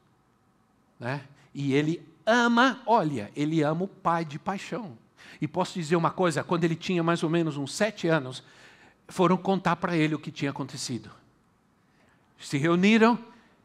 Né? 0.98 1.22
E 1.54 1.74
ele 1.74 2.02
ama, 2.26 2.80
olha, 2.86 3.30
ele 3.36 3.62
ama 3.62 3.84
o 3.84 3.88
pai 3.88 4.24
de 4.24 4.38
paixão. 4.38 4.96
E 5.40 5.48
posso 5.48 5.74
dizer 5.74 5.96
uma 5.96 6.10
coisa: 6.10 6.44
quando 6.44 6.64
ele 6.64 6.76
tinha 6.76 7.02
mais 7.02 7.22
ou 7.22 7.30
menos 7.30 7.56
uns 7.56 7.74
sete 7.74 8.08
anos, 8.08 8.42
foram 9.08 9.36
contar 9.36 9.76
para 9.76 9.96
ele 9.96 10.14
o 10.14 10.18
que 10.18 10.30
tinha 10.30 10.50
acontecido. 10.50 11.10
Se 12.38 12.58
reuniram 12.58 13.18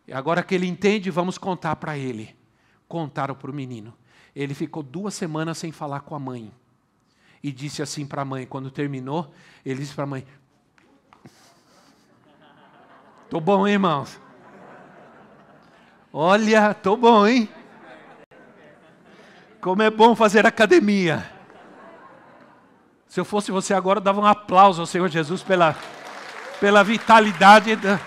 E 0.07 0.13
agora 0.13 0.43
que 0.43 0.55
ele 0.55 0.67
entende, 0.67 1.09
vamos 1.09 1.38
contar 1.38 1.75
para 1.75 1.97
ele. 1.97 2.35
Contaram 2.88 3.35
para 3.35 3.51
o 3.51 3.53
menino. 3.53 3.93
Ele 4.35 4.53
ficou 4.53 4.83
duas 4.83 5.13
semanas 5.13 5.57
sem 5.57 5.71
falar 5.71 6.01
com 6.01 6.15
a 6.15 6.19
mãe. 6.19 6.51
E 7.43 7.51
disse 7.51 7.81
assim 7.81 8.05
para 8.05 8.21
a 8.21 8.25
mãe, 8.25 8.45
quando 8.45 8.71
terminou, 8.71 9.33
ele 9.65 9.81
disse 9.81 9.93
para 9.93 10.05
a 10.05 10.07
mãe: 10.07 10.25
Tô 13.30 13.41
bom, 13.41 13.67
hein, 13.67 13.73
irmãos? 13.73 14.19
Olha, 16.13 16.73
tô 16.73 16.95
bom, 16.95 17.28
hein? 17.28 17.49
Como 19.59 19.82
é 19.82 19.89
bom 19.89 20.15
fazer 20.15 20.45
academia. 20.45 21.30
Se 23.07 23.19
eu 23.19 23.25
fosse 23.25 23.51
você 23.51 23.73
agora, 23.73 23.99
dava 23.99 24.21
um 24.21 24.25
aplauso 24.25 24.80
ao 24.80 24.88
Senhor 24.88 25.09
Jesus 25.09 25.43
pela, 25.43 25.75
pela 26.61 26.84
vitalidade. 26.84 27.75
Da... 27.75 27.99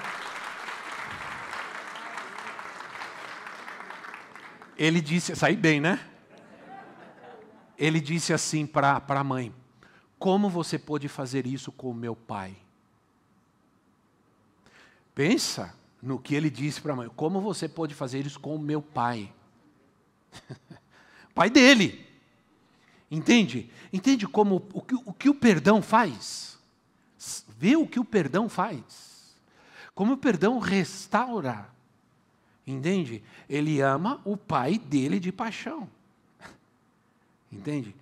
Ele 4.79 5.03
disse, 5.03 5.37
saí 5.37 5.55
bem, 5.55 5.81
né? 5.81 6.01
Ele 7.77 8.01
disse 8.01 8.33
assim 8.33 8.67
para 8.67 9.03
a 9.07 9.25
mãe: 9.25 9.55
Como 10.19 10.49
você 10.49 10.79
pôde 10.79 11.09
fazer 11.09 11.47
isso 11.47 11.71
com 11.71 11.91
o 11.91 11.95
meu 11.95 12.17
pai? 12.17 12.57
Pensa 15.15 15.75
no 16.03 16.19
que 16.19 16.35
ele 16.35 16.51
disse 16.51 16.81
para 16.81 16.93
a 16.93 16.97
mãe: 16.97 17.11
Como 17.15 17.41
você 17.41 17.69
pode 17.69 17.95
fazer 17.95 18.27
isso 18.27 18.41
com 18.41 18.55
o 18.55 18.59
meu 18.59 18.81
pai? 18.81 19.33
pai 21.35 21.51
dele. 21.51 22.07
Entende? 23.11 23.71
Entende 23.93 24.27
como 24.27 24.63
o 24.73 24.81
que, 24.81 24.95
o 24.95 25.13
que 25.13 25.29
o 25.29 25.35
perdão 25.35 25.83
faz? 25.83 26.59
Vê 27.59 27.77
o 27.77 27.87
que 27.87 27.99
o 27.99 28.05
perdão 28.05 28.49
faz. 28.49 29.37
Como 29.95 30.15
o 30.15 30.17
perdão 30.17 30.59
restaura. 30.59 31.69
Entende? 32.67 33.23
Ele 33.49 33.81
ama 33.81 34.21
o 34.25 34.37
pai 34.37 34.79
dele 34.79 35.19
de 35.19 35.33
paixão. 35.33 35.89
Entende? 37.51 37.95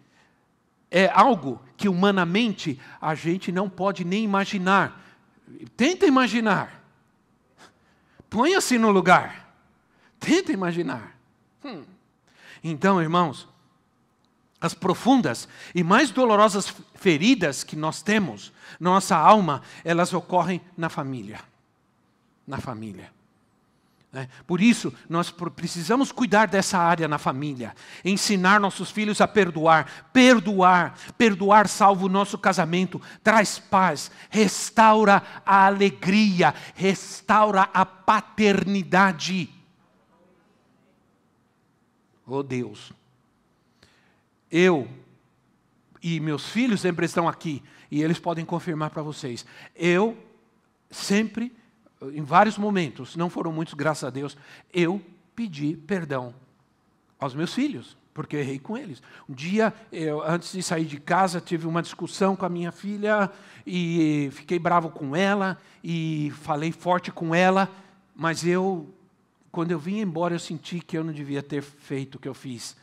É 0.90 1.08
algo 1.08 1.60
que 1.76 1.88
humanamente 1.88 2.78
a 3.00 3.14
gente 3.14 3.50
não 3.50 3.68
pode 3.68 4.04
nem 4.04 4.24
imaginar. 4.24 5.04
Tenta 5.76 6.06
imaginar. 6.06 6.77
Ponha-se 8.30 8.78
no 8.78 8.90
lugar. 8.90 9.54
Tenta 10.20 10.52
imaginar. 10.52 11.16
Hum. 11.64 11.84
Então, 12.62 13.00
irmãos, 13.00 13.48
as 14.60 14.74
profundas 14.74 15.48
e 15.74 15.82
mais 15.82 16.10
dolorosas 16.10 16.72
feridas 16.94 17.62
que 17.62 17.76
nós 17.76 18.02
temos 18.02 18.52
nossa 18.78 19.16
alma, 19.16 19.62
elas 19.84 20.12
ocorrem 20.12 20.60
na 20.76 20.88
família. 20.88 21.40
Na 22.46 22.58
família. 22.58 23.12
Né? 24.18 24.28
Por 24.48 24.60
isso, 24.60 24.92
nós 25.08 25.30
precisamos 25.30 26.10
cuidar 26.10 26.48
dessa 26.48 26.76
área 26.76 27.06
na 27.06 27.18
família, 27.18 27.72
ensinar 28.04 28.58
nossos 28.58 28.90
filhos 28.90 29.20
a 29.20 29.28
perdoar, 29.28 30.08
perdoar, 30.12 30.98
perdoar 31.16 31.68
salva 31.68 32.04
o 32.04 32.08
nosso 32.08 32.36
casamento, 32.36 33.00
traz 33.22 33.60
paz, 33.60 34.10
restaura 34.28 35.22
a 35.46 35.66
alegria, 35.66 36.52
restaura 36.74 37.68
a 37.72 37.86
paternidade. 37.86 39.50
Oh 42.26 42.42
Deus, 42.42 42.92
eu 44.50 44.88
e 46.02 46.18
meus 46.18 46.48
filhos 46.48 46.80
sempre 46.80 47.06
estão 47.06 47.28
aqui 47.28 47.62
e 47.88 48.02
eles 48.02 48.18
podem 48.18 48.44
confirmar 48.44 48.90
para 48.90 49.02
vocês. 49.02 49.46
Eu 49.76 50.18
sempre 50.90 51.56
em 52.02 52.22
vários 52.22 52.56
momentos, 52.56 53.16
não 53.16 53.28
foram 53.28 53.52
muitos, 53.52 53.74
graças 53.74 54.04
a 54.04 54.10
Deus, 54.10 54.36
eu 54.72 55.00
pedi 55.34 55.76
perdão 55.76 56.34
aos 57.18 57.34
meus 57.34 57.52
filhos, 57.52 57.96
porque 58.14 58.36
eu 58.36 58.40
errei 58.40 58.58
com 58.58 58.76
eles. 58.76 59.02
Um 59.28 59.34
dia, 59.34 59.72
eu, 59.92 60.22
antes 60.22 60.52
de 60.52 60.62
sair 60.62 60.84
de 60.84 60.98
casa, 60.98 61.40
tive 61.40 61.66
uma 61.66 61.82
discussão 61.82 62.36
com 62.36 62.46
a 62.46 62.48
minha 62.48 62.72
filha 62.72 63.30
e 63.66 64.30
fiquei 64.32 64.58
bravo 64.58 64.90
com 64.90 65.14
ela 65.14 65.58
e 65.82 66.32
falei 66.42 66.72
forte 66.72 67.10
com 67.10 67.34
ela, 67.34 67.70
mas 68.14 68.44
eu, 68.44 68.92
quando 69.50 69.70
eu 69.70 69.78
vim 69.78 70.00
embora, 70.00 70.34
eu 70.34 70.38
senti 70.38 70.80
que 70.80 70.96
eu 70.96 71.04
não 71.04 71.12
devia 71.12 71.42
ter 71.42 71.62
feito 71.62 72.16
o 72.16 72.18
que 72.18 72.28
eu 72.28 72.34
fiz. 72.34 72.76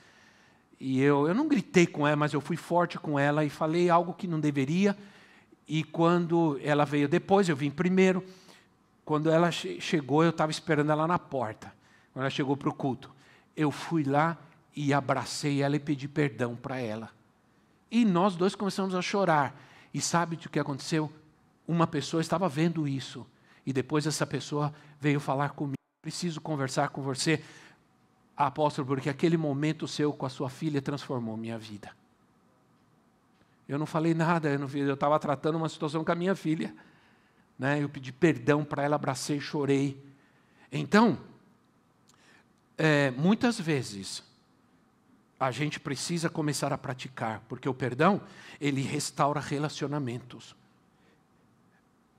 E 0.79 1.01
eu, 1.01 1.27
eu 1.27 1.33
não 1.33 1.47
gritei 1.47 1.87
com 1.87 2.05
ela, 2.05 2.15
mas 2.15 2.33
eu 2.33 2.41
fui 2.41 2.57
forte 2.57 2.99
com 2.99 3.17
ela 3.17 3.45
e 3.45 3.49
falei 3.49 3.89
algo 3.89 4.13
que 4.13 4.27
não 4.27 4.39
deveria. 4.39 4.95
E 5.67 5.83
quando 5.83 6.59
ela 6.63 6.85
veio 6.85 7.07
depois, 7.07 7.49
eu 7.49 7.55
vim 7.55 7.71
primeiro. 7.71 8.23
Quando 9.05 9.29
ela 9.29 9.51
che 9.51 9.79
chegou, 9.79 10.23
eu 10.23 10.31
estava 10.31 10.51
esperando 10.51 10.91
ela 10.91 11.07
na 11.07 11.19
porta. 11.19 11.71
Quando 12.11 12.23
ela 12.23 12.29
chegou 12.29 12.57
para 12.57 12.69
o 12.69 12.73
culto, 12.73 13.13
eu 13.55 13.69
fui 13.69 14.03
lá 14.03 14.35
e 14.75 14.91
abracei 14.91 15.61
ela 15.61 15.75
e 15.75 15.79
pedi 15.79 16.07
perdão 16.07 16.55
para 16.55 16.79
ela. 16.79 17.11
E 17.91 18.03
nós 18.03 18.35
dois 18.35 18.55
começamos 18.55 18.95
a 18.95 19.01
chorar. 19.01 19.55
E 19.93 20.01
sabe 20.01 20.35
o 20.35 20.39
que 20.49 20.59
aconteceu? 20.59 21.11
Uma 21.67 21.85
pessoa 21.85 22.19
estava 22.19 22.49
vendo 22.49 22.87
isso. 22.87 23.25
E 23.65 23.71
depois 23.71 24.07
essa 24.07 24.25
pessoa 24.25 24.73
veio 24.99 25.19
falar 25.19 25.49
comigo. 25.51 25.75
Preciso 26.01 26.41
conversar 26.41 26.89
com 26.89 27.01
você, 27.01 27.43
apóstolo, 28.35 28.87
porque 28.87 29.09
aquele 29.09 29.37
momento 29.37 29.87
seu 29.87 30.11
com 30.11 30.25
a 30.25 30.29
sua 30.29 30.49
filha 30.49 30.81
transformou 30.81 31.37
minha 31.37 31.57
vida. 31.57 31.91
Eu 33.67 33.79
não 33.79 33.85
falei 33.85 34.13
nada, 34.13 34.49
eu 34.49 34.93
estava 34.93 35.17
tratando 35.19 35.57
uma 35.57 35.69
situação 35.69 36.03
com 36.03 36.11
a 36.11 36.15
minha 36.15 36.35
filha. 36.35 36.75
Né? 37.57 37.81
Eu 37.81 37.89
pedi 37.89 38.11
perdão 38.11 38.63
para 38.63 38.83
ela, 38.83 38.95
abracei, 38.95 39.39
chorei. 39.39 40.01
Então, 40.71 41.17
é, 42.77 43.11
muitas 43.11 43.59
vezes, 43.59 44.23
a 45.39 45.51
gente 45.51 45.79
precisa 45.79 46.29
começar 46.29 46.73
a 46.73 46.77
praticar, 46.77 47.41
porque 47.47 47.67
o 47.67 47.73
perdão, 47.73 48.21
ele 48.59 48.81
restaura 48.81 49.39
relacionamentos. 49.39 50.55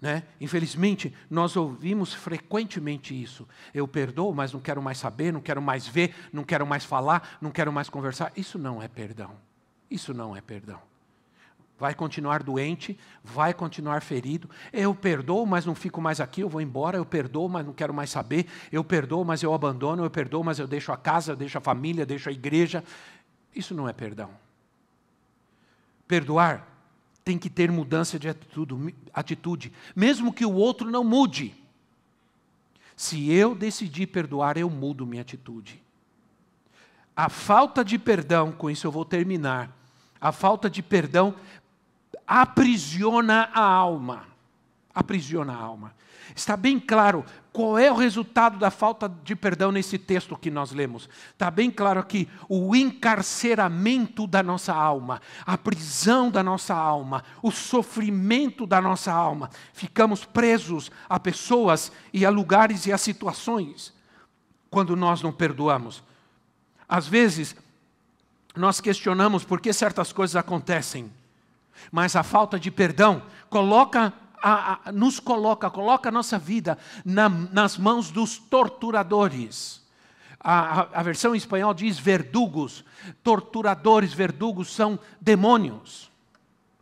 Né? 0.01 0.23
Infelizmente, 0.41 1.15
nós 1.31 1.57
ouvimos 1.57 2.13
frequentemente 2.13 3.21
isso. 3.21 3.49
Eu 3.73 3.89
perdoo, 3.89 4.35
mas 4.35 4.53
não 4.53 4.61
quero 4.61 4.83
mais 4.83 4.99
saber, 4.99 5.33
não 5.33 5.41
quero 5.41 5.61
mais 5.61 5.87
ver, 5.87 6.15
não 6.33 6.45
quero 6.45 6.67
mais 6.67 6.85
falar, 6.85 7.39
não 7.41 7.51
quero 7.51 7.73
mais 7.73 7.89
conversar. 7.89 8.33
Isso 8.37 8.59
não 8.59 8.83
é 8.83 8.89
perdão. 8.89 9.37
Isso 9.91 10.13
não 10.13 10.37
é 10.37 10.41
perdão 10.41 10.96
vai 11.79 11.95
continuar 11.95 12.43
doente, 12.43 12.99
vai 13.23 13.53
continuar 13.53 14.03
ferido. 14.03 14.49
Eu 14.73 14.95
perdoo, 14.95 15.45
mas 15.45 15.67
não 15.67 15.75
fico 15.75 16.01
mais 16.01 16.21
aqui, 16.21 16.41
eu 16.41 16.49
vou 16.49 16.61
embora. 16.61 16.97
Eu 16.97 17.05
perdoo, 17.05 17.49
mas 17.49 17.67
não 17.67 17.73
quero 17.73 17.93
mais 17.93 18.11
saber. 18.11 18.47
Eu 18.73 18.83
perdoo, 18.83 19.25
mas 19.25 19.43
eu 19.43 19.53
abandono. 19.53 20.05
Eu 20.05 20.11
perdoo, 20.11 20.43
mas 20.43 20.59
eu 20.59 20.67
deixo 20.67 20.93
a 20.93 20.97
casa, 20.97 21.33
eu 21.33 21.37
deixo 21.37 21.59
a 21.59 21.61
família, 21.61 22.03
eu 22.03 22.07
deixo 22.07 22.29
a 22.29 22.33
igreja. 22.33 22.83
Isso 23.55 23.75
não 23.75 23.89
é 23.89 23.93
perdão. 23.93 24.31
Perdoar 26.09 26.67
tem 27.25 27.37
que 27.37 27.51
ter 27.51 27.73
mudança 27.73 28.19
de 28.19 28.29
atitude, 29.13 29.73
mesmo 29.97 30.33
que 30.33 30.47
o 30.47 30.53
outro 30.53 30.89
não 30.91 31.03
mude. 31.03 31.55
Se 32.95 33.31
eu 33.33 33.55
decidir 33.55 34.07
perdoar, 34.07 34.57
eu 34.57 34.71
mudo 34.71 35.05
minha 35.05 35.23
atitude. 35.23 35.83
A 37.17 37.29
falta 37.29 37.85
de 37.85 37.99
perdão, 37.99 38.53
com 38.53 38.71
isso 38.71 38.87
eu 38.87 38.93
vou 38.93 39.05
terminar. 39.05 39.75
A 40.21 40.31
falta 40.31 40.71
de 40.71 40.83
perdão 40.83 41.35
aprisiona 42.27 43.51
a 43.53 43.63
alma. 43.63 44.25
Aprisiona 44.95 45.53
a 45.53 45.57
alma. 45.57 45.95
Está 46.35 46.57
bem 46.57 46.81
claro 46.81 47.25
qual 47.53 47.79
é 47.79 47.91
o 47.91 47.95
resultado 47.95 48.59
da 48.59 48.71
falta 48.71 49.09
de 49.09 49.35
perdão 49.35 49.73
nesse 49.73 49.97
texto 49.97 50.37
que 50.37 50.51
nós 50.51 50.73
lemos. 50.73 51.09
Está 51.33 51.51
bem 51.51 51.71
claro 51.71 52.01
aqui 52.01 52.29
o 52.49 52.75
encarceramento 52.75 54.27
da 54.27 54.43
nossa 54.43 54.75
alma, 54.75 55.23
a 55.47 55.57
prisão 55.57 56.31
da 56.31 56.43
nossa 56.43 56.75
alma, 56.75 57.25
o 57.43 57.51
sofrimento 57.51 58.67
da 58.67 58.81
nossa 58.81 59.13
alma. 59.13 59.49
Ficamos 59.73 60.25
presos 60.25 60.91
a 61.09 61.19
pessoas 61.19 61.91
e 62.13 62.27
a 62.27 62.31
lugares 62.31 62.87
e 62.87 62.93
a 62.93 62.99
situações 62.99 63.95
quando 64.69 64.95
nós 64.97 65.23
não 65.23 65.33
perdoamos. 65.33 66.03
Às 66.89 67.09
vezes, 67.09 67.57
nós 68.55 68.81
questionamos 68.81 69.45
por 69.45 69.61
que 69.61 69.73
certas 69.73 70.13
coisas 70.13 70.37
acontecem. 70.37 71.11
Mas 71.91 72.17
a 72.17 72.23
falta 72.23 72.59
de 72.59 72.71
perdão 72.71 73.23
coloca 73.49 74.13
a, 74.43 74.89
a, 74.89 74.93
nos 74.93 75.19
coloca, 75.19 75.71
coloca 75.71 76.09
a 76.09 76.13
nossa 76.13 76.39
vida 76.39 76.79
na, 77.05 77.29
nas 77.29 77.77
mãos 77.77 78.11
dos 78.11 78.39
torturadores. 78.39 79.85
A, 80.39 81.01
a, 81.01 81.03
versão 81.03 81.35
em 81.35 81.39
espanhol 81.39 81.75
diz 81.75 81.99
verdugos. 81.99 82.85
Torturadores, 83.23 84.13
verdugos 84.13 84.73
são 84.73 84.99
demônios. 85.21 86.11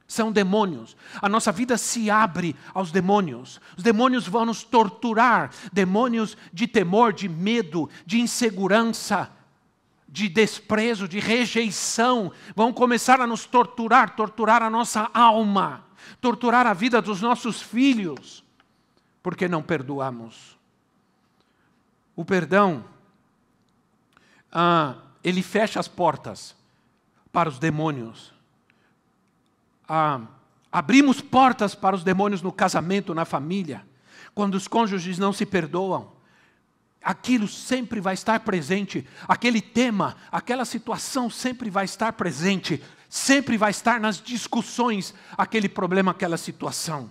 São 0.07 0.31
demônios. 0.31 0.97
A 1.23 1.29
nossa 1.29 1.51
vida 1.51 1.79
se 1.79 2.11
abre 2.11 2.55
aos 2.75 2.91
demônios. 2.91 3.61
Os 3.77 3.83
demônios 3.83 4.29
vão 4.29 4.45
nos 4.45 4.63
torturar. 4.63 5.51
Demônios 5.73 6.37
de 6.53 6.67
temor, 6.67 7.13
de 7.13 7.29
medo, 7.29 7.89
de 8.05 8.21
insegurança 8.21 9.31
de 10.15 10.29
desprezo, 10.29 11.09
de 11.09 11.19
rejeição, 11.19 12.31
vão 12.55 12.73
começar 12.73 13.21
a 13.21 13.27
nos 13.27 13.47
torturar, 13.47 14.15
torturar 14.15 14.63
a 14.63 14.71
nossa 14.71 15.11
alma, 15.13 15.85
torturar 16.21 16.69
a 16.69 16.73
vida 16.73 17.03
dos 17.03 17.21
nossos 17.21 17.61
filhos, 17.61 18.45
porque 19.21 19.49
não 19.49 19.61
perdoamos. 19.61 20.57
O 22.15 22.25
perdão, 22.25 22.85
ah, 24.53 24.95
ele 25.25 25.43
fecha 25.43 25.81
as 25.81 25.89
portas 25.89 26.55
para 27.33 27.49
os 27.49 27.59
demônios. 27.59 28.33
Ah, 29.89 30.21
abrimos 30.71 31.21
portas 31.21 31.75
para 31.75 31.97
os 31.97 32.05
demônios 32.05 32.41
no 32.41 32.53
casamento, 32.53 33.13
na 33.17 33.25
família, 33.25 33.85
quando 34.33 34.55
os 34.55 34.69
cônjuges 34.69 35.19
não 35.19 35.33
se 35.33 35.45
perdoam. 35.45 36.14
Aquilo 37.05 37.47
sempre 37.47 38.01
vai 38.01 38.15
estar 38.15 38.41
presente, 38.41 39.07
aquele 39.29 39.61
tema, 39.61 40.17
aquela 40.33 40.65
situação 40.65 41.29
sempre 41.29 41.69
vai 41.69 41.85
estar 41.85 42.15
presente, 42.15 42.83
sempre 43.11 43.59
vai 43.59 43.71
estar 43.71 44.01
nas 44.01 44.21
discussões 44.21 45.15
aquele 45.37 45.69
problema, 45.69 46.13
aquela 46.13 46.39
situação. 46.39 47.11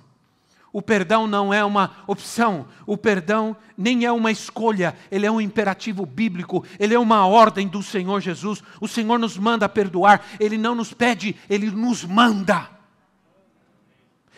O 0.74 0.82
perdão 0.82 1.28
não 1.28 1.54
é 1.54 1.64
uma 1.64 1.92
opção, 2.08 2.66
o 2.88 2.98
perdão 2.98 3.56
nem 3.78 4.04
é 4.04 4.12
uma 4.12 4.32
escolha, 4.32 4.98
ele 5.12 5.28
é 5.28 5.32
um 5.32 5.40
imperativo 5.40 6.04
bíblico, 6.04 6.66
ele 6.80 6.96
é 6.96 7.00
uma 7.00 7.28
ordem 7.28 7.68
do 7.68 7.84
Senhor 7.84 8.20
Jesus. 8.20 8.64
O 8.82 8.88
Senhor 8.88 9.20
nos 9.20 9.38
manda 9.38 9.70
perdoar, 9.70 10.26
ele 10.40 10.58
não 10.58 10.74
nos 10.74 10.92
pede, 10.92 11.36
ele 11.48 11.70
nos 11.70 12.04
manda. 12.04 12.68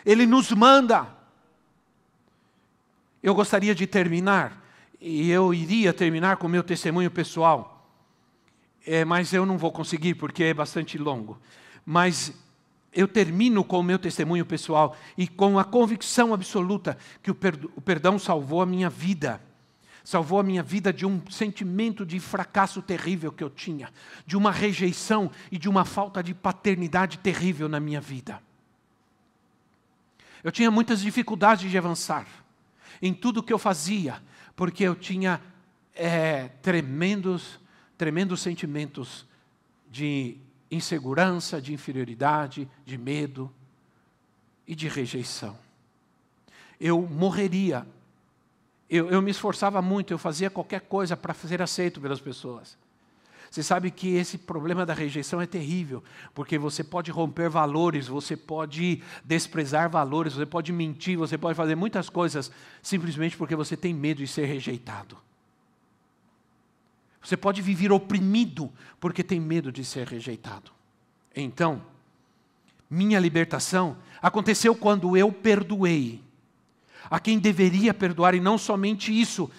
Ele 0.05 0.25
nos 0.25 0.51
manda. 0.51 1.07
Eu 3.23 3.33
gostaria 3.33 3.73
de 3.73 3.87
terminar, 3.87 4.61
e 5.07 5.29
eu 5.29 5.53
iria 5.53 5.93
terminar 5.93 6.37
com 6.37 6.47
o 6.47 6.49
meu 6.49 6.63
testemunho 6.63 7.11
pessoal, 7.11 7.87
é, 8.83 9.05
mas 9.05 9.33
eu 9.33 9.45
não 9.45 9.55
vou 9.55 9.71
conseguir 9.71 10.15
porque 10.15 10.45
é 10.45 10.51
bastante 10.51 10.97
longo. 10.97 11.39
Mas 11.85 12.33
eu 12.91 13.07
termino 13.07 13.63
com 13.63 13.79
o 13.79 13.83
meu 13.83 13.99
testemunho 13.99 14.43
pessoal 14.43 14.97
e 15.15 15.27
com 15.27 15.59
a 15.59 15.63
convicção 15.63 16.33
absoluta 16.33 16.97
que 17.21 17.29
o 17.29 17.35
perdão 17.35 18.17
salvou 18.17 18.63
a 18.63 18.65
minha 18.65 18.89
vida. 18.89 19.39
Salvou 20.03 20.39
a 20.39 20.43
minha 20.43 20.63
vida 20.63 20.91
de 20.91 21.05
um 21.05 21.21
sentimento 21.29 22.03
de 22.03 22.19
fracasso 22.19 22.81
terrível 22.81 23.31
que 23.31 23.43
eu 23.43 23.49
tinha, 23.51 23.91
de 24.25 24.35
uma 24.35 24.51
rejeição 24.51 25.29
e 25.51 25.59
de 25.59 25.69
uma 25.69 25.85
falta 25.85 26.23
de 26.23 26.33
paternidade 26.33 27.19
terrível 27.19 27.69
na 27.69 27.79
minha 27.79 28.01
vida. 28.01 28.41
Eu 30.43 30.51
tinha 30.51 30.71
muitas 30.71 31.01
dificuldades 31.01 31.69
de 31.69 31.77
avançar 31.77 32.25
em 33.01 33.13
tudo 33.13 33.43
que 33.43 33.53
eu 33.53 33.59
fazia, 33.59 34.19
porque 34.55 34.83
eu 34.83 34.95
tinha 34.95 35.41
é, 35.93 36.49
tremendos, 36.61 37.59
tremendos 37.97 38.41
sentimentos 38.41 39.25
de 39.89 40.37
insegurança, 40.69 41.61
de 41.61 41.73
inferioridade, 41.73 42.69
de 42.85 42.97
medo 42.97 43.51
e 44.67 44.75
de 44.75 44.87
rejeição. 44.87 45.57
Eu 46.79 47.01
morreria. 47.01 47.87
Eu, 48.89 49.09
eu 49.09 49.21
me 49.21 49.31
esforçava 49.31 49.81
muito, 49.81 50.13
eu 50.13 50.17
fazia 50.17 50.49
qualquer 50.49 50.81
coisa 50.81 51.15
para 51.17 51.33
ser 51.33 51.61
aceito 51.61 51.99
pelas 51.99 52.19
pessoas. 52.19 52.77
Você 53.55 53.63
sabe 53.63 53.89
que 53.89 54.09
esse 54.15 54.37
problema 54.37 54.85
da 54.85 54.93
rejeição 54.93 55.39
é 55.39 55.45
terrível, 55.45 56.03
porque 56.33 56.57
você 56.57 56.83
pode 56.83 57.09
romper 57.09 57.49
valores, 57.49 58.05
você 58.05 58.35
pode 58.35 59.01
desprezar 59.23 59.89
valores, 59.89 60.33
você 60.33 60.45
pode 60.45 60.73
mentir, 60.73 61.17
você 61.17 61.37
pode 61.37 61.55
fazer 61.55 61.73
muitas 61.73 62.09
coisas 62.09 62.51
simplesmente 62.81 63.37
porque 63.37 63.55
você 63.55 63.77
tem 63.77 63.93
medo 63.93 64.17
de 64.17 64.27
ser 64.27 64.43
rejeitado. 64.43 65.17
Você 67.23 67.37
pode 67.37 67.61
viver 67.61 67.93
oprimido 67.93 68.69
porque 68.99 69.23
tem 69.23 69.39
medo 69.39 69.71
de 69.71 69.85
ser 69.85 70.05
rejeitado. 70.05 70.69
Então, 71.33 71.81
minha 72.89 73.21
libertação 73.21 73.95
aconteceu 74.21 74.75
quando 74.75 75.15
eu 75.15 75.31
perdoei 75.31 76.21
a 77.09 77.21
quem 77.21 77.39
deveria 77.39 77.93
perdoar, 77.93 78.35
e 78.35 78.41
não 78.41 78.57
somente 78.57 79.17
isso, 79.17 79.49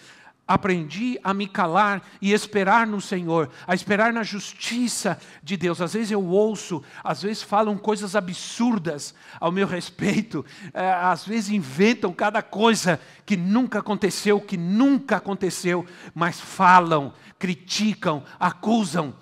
aprendi 0.46 1.18
a 1.24 1.34
me 1.34 1.46
calar 1.46 2.02
e 2.22 2.32
esperar 2.32 2.86
no 2.86 3.00
Senhor, 3.00 3.50
a 3.66 3.74
esperar 3.74 4.12
na 4.12 4.22
justiça 4.22 5.18
de 5.42 5.56
Deus. 5.56 5.80
Às 5.80 5.94
vezes 5.94 6.10
eu 6.10 6.24
ouço, 6.24 6.82
às 7.02 7.22
vezes 7.22 7.42
falam 7.42 7.76
coisas 7.76 8.14
absurdas 8.14 9.14
ao 9.40 9.50
meu 9.50 9.66
respeito, 9.66 10.44
é, 10.72 10.92
às 11.02 11.24
vezes 11.26 11.50
inventam 11.50 12.12
cada 12.12 12.42
coisa 12.42 13.00
que 13.24 13.36
nunca 13.36 13.80
aconteceu, 13.80 14.40
que 14.40 14.56
nunca 14.56 15.16
aconteceu, 15.16 15.84
mas 16.14 16.40
falam, 16.40 17.12
criticam, 17.38 18.22
acusam. 18.38 19.14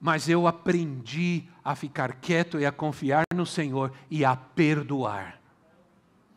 Mas 0.00 0.28
eu 0.28 0.46
aprendi 0.46 1.48
a 1.64 1.74
ficar 1.74 2.12
quieto 2.20 2.60
e 2.60 2.64
a 2.64 2.70
confiar 2.70 3.24
no 3.34 3.44
Senhor 3.44 3.92
e 4.08 4.24
a 4.24 4.36
perdoar. 4.36 5.40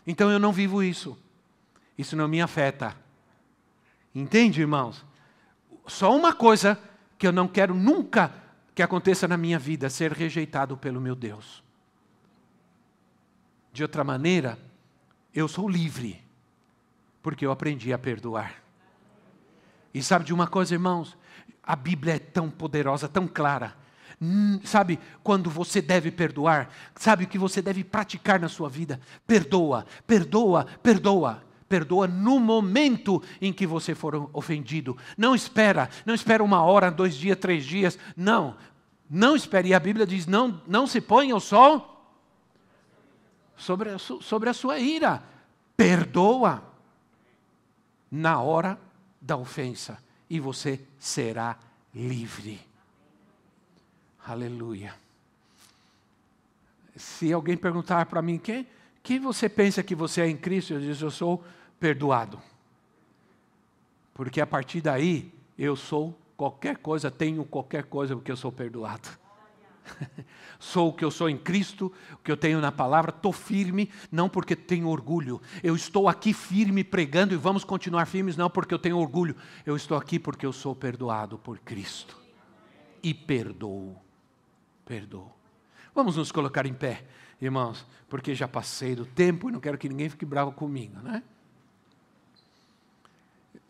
Então 0.05 0.31
eu 0.31 0.39
não 0.39 0.51
vivo 0.51 0.81
isso. 0.81 1.15
Isso 1.95 2.15
não 2.15 2.27
me 2.27 2.41
afeta. 2.41 2.95
Entende, 4.13 4.61
irmãos? 4.61 5.05
Só 5.87 6.15
uma 6.15 6.33
coisa 6.33 6.77
que 7.17 7.25
eu 7.25 7.31
não 7.31 7.47
quero 7.47 7.73
nunca 7.73 8.33
que 8.75 8.81
aconteça 8.81 9.27
na 9.27 9.37
minha 9.37 9.57
vida: 9.57 9.89
ser 9.89 10.11
rejeitado 10.11 10.75
pelo 10.75 10.99
meu 10.99 11.15
Deus. 11.15 11.63
De 13.71 13.83
outra 13.83 14.03
maneira, 14.03 14.59
eu 15.33 15.47
sou 15.47 15.69
livre, 15.69 16.21
porque 17.21 17.45
eu 17.45 17.51
aprendi 17.51 17.93
a 17.93 17.97
perdoar. 17.97 18.61
E 19.93 20.03
sabe 20.03 20.25
de 20.25 20.33
uma 20.33 20.47
coisa, 20.47 20.73
irmãos? 20.73 21.17
A 21.63 21.75
Bíblia 21.75 22.15
é 22.15 22.19
tão 22.19 22.49
poderosa, 22.49 23.07
tão 23.07 23.27
clara. 23.27 23.75
Hum, 24.21 24.59
sabe 24.63 24.99
quando 25.23 25.49
você 25.49 25.81
deve 25.81 26.11
perdoar? 26.11 26.69
Sabe 26.95 27.23
o 27.23 27.27
que 27.27 27.37
você 27.37 27.61
deve 27.61 27.83
praticar 27.83 28.39
na 28.39 28.49
sua 28.49 28.69
vida? 28.69 28.99
Perdoa, 29.25 29.85
perdoa, 30.05 30.65
perdoa 30.83 31.50
perdoa 31.71 32.05
no 32.05 32.37
momento 32.37 33.23
em 33.39 33.53
que 33.53 33.65
você 33.65 33.95
for 33.95 34.29
ofendido. 34.33 34.97
Não 35.17 35.33
espera, 35.33 35.89
não 36.05 36.13
espera 36.13 36.43
uma 36.43 36.61
hora, 36.61 36.91
dois 36.91 37.15
dias, 37.15 37.37
três 37.39 37.63
dias. 37.65 37.97
Não, 38.17 38.57
não 39.09 39.37
espere. 39.37 39.69
E 39.69 39.73
a 39.73 39.79
Bíblia 39.79 40.05
diz: 40.05 40.27
não, 40.27 40.61
não 40.67 40.85
se 40.85 40.99
ponha 40.99 41.33
o 41.33 41.39
sol 41.39 42.05
sobre 43.55 43.91
a, 43.91 43.97
sobre 43.97 44.49
a 44.49 44.53
sua 44.53 44.79
ira. 44.79 45.23
Perdoa 45.77 46.61
na 48.11 48.41
hora 48.41 48.77
da 49.21 49.37
ofensa 49.37 49.97
e 50.29 50.41
você 50.41 50.81
será 50.99 51.57
livre. 51.95 52.59
Aleluia. 54.27 54.93
Se 56.97 57.31
alguém 57.31 57.55
perguntar 57.55 58.05
para 58.07 58.21
mim 58.21 58.37
quem, 58.37 58.67
quem 59.01 59.19
você 59.19 59.47
pensa 59.47 59.81
que 59.81 59.95
você 59.95 60.21
é 60.21 60.27
em 60.27 60.37
Cristo, 60.37 60.73
eu 60.73 60.79
digo, 60.79 61.05
eu 61.05 61.09
sou 61.09 61.43
perdoado. 61.81 62.39
Porque 64.13 64.39
a 64.39 64.45
partir 64.45 64.81
daí, 64.81 65.33
eu 65.57 65.75
sou 65.75 66.15
qualquer 66.37 66.77
coisa, 66.77 67.09
tenho 67.09 67.43
qualquer 67.43 67.85
coisa 67.85 68.15
porque 68.15 68.31
eu 68.31 68.37
sou 68.37 68.51
perdoado. 68.51 69.09
sou 70.59 70.89
o 70.89 70.93
que 70.93 71.03
eu 71.03 71.09
sou 71.09 71.27
em 71.27 71.37
Cristo, 71.39 71.91
o 72.13 72.17
que 72.17 72.31
eu 72.31 72.37
tenho 72.37 72.61
na 72.61 72.71
palavra, 72.71 73.09
estou 73.09 73.33
firme, 73.33 73.91
não 74.11 74.29
porque 74.29 74.55
tenho 74.55 74.87
orgulho. 74.87 75.41
Eu 75.63 75.75
estou 75.75 76.07
aqui 76.07 76.33
firme 76.33 76.83
pregando 76.83 77.33
e 77.33 77.37
vamos 77.37 77.63
continuar 77.63 78.05
firmes, 78.05 78.37
não 78.37 78.49
porque 78.49 78.75
eu 78.75 78.79
tenho 78.79 78.99
orgulho. 78.99 79.35
Eu 79.65 79.75
estou 79.75 79.97
aqui 79.97 80.19
porque 80.19 80.45
eu 80.45 80.53
sou 80.53 80.75
perdoado 80.75 81.39
por 81.39 81.57
Cristo. 81.57 82.15
E 83.01 83.11
perdoo. 83.11 83.99
Perdoo. 84.85 85.31
Vamos 85.95 86.15
nos 86.15 86.31
colocar 86.31 86.67
em 86.67 86.75
pé, 86.75 87.03
irmãos, 87.41 87.87
porque 88.07 88.35
já 88.35 88.47
passei 88.47 88.93
do 88.93 89.05
tempo 89.05 89.49
e 89.49 89.51
não 89.51 89.59
quero 89.59 89.79
que 89.79 89.89
ninguém 89.89 90.09
fique 90.09 90.25
bravo 90.25 90.51
comigo, 90.51 90.99
né? 91.01 91.23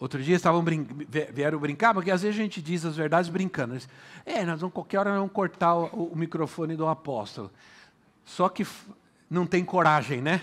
Outro 0.02 0.22
dia 0.24 0.36
estavam 0.36 0.64
brin 0.64 0.88
vieram 1.32 1.60
brincar, 1.60 1.93
porque 1.93 2.10
às 2.10 2.24
vezes 2.24 2.36
a 2.36 2.41
gente 2.41 2.60
diz 2.60 2.84
as 2.84 2.95
verdades 2.95 3.30
brincando. 3.30 3.76
Diz, 3.76 3.88
é, 4.26 4.43
nós 4.43 4.60
vamos, 4.60 4.74
qualquer 4.74 4.97
hora 4.97 5.12
vamos 5.12 5.32
cortar 5.32 5.76
o, 5.76 6.06
o 6.06 6.18
microfone 6.18 6.76
do 6.76 6.88
apóstolo. 6.88 7.52
Só 8.26 8.49
que 8.49 8.66
não 9.30 9.45
tem 9.45 9.64
coragem, 9.64 10.20
né? 10.20 10.41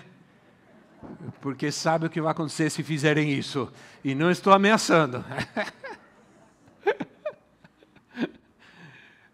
Porque 1.41 1.73
sabe 1.73 2.07
o 2.07 2.11
que 2.11 2.21
vai 2.21 2.31
acontecer 2.31 2.71
se 2.71 2.85
fizerem 2.85 3.33
isso. 3.33 3.69
E 4.05 4.15
não 4.15 4.31
estou 4.31 4.53
ameaçando. 4.53 5.25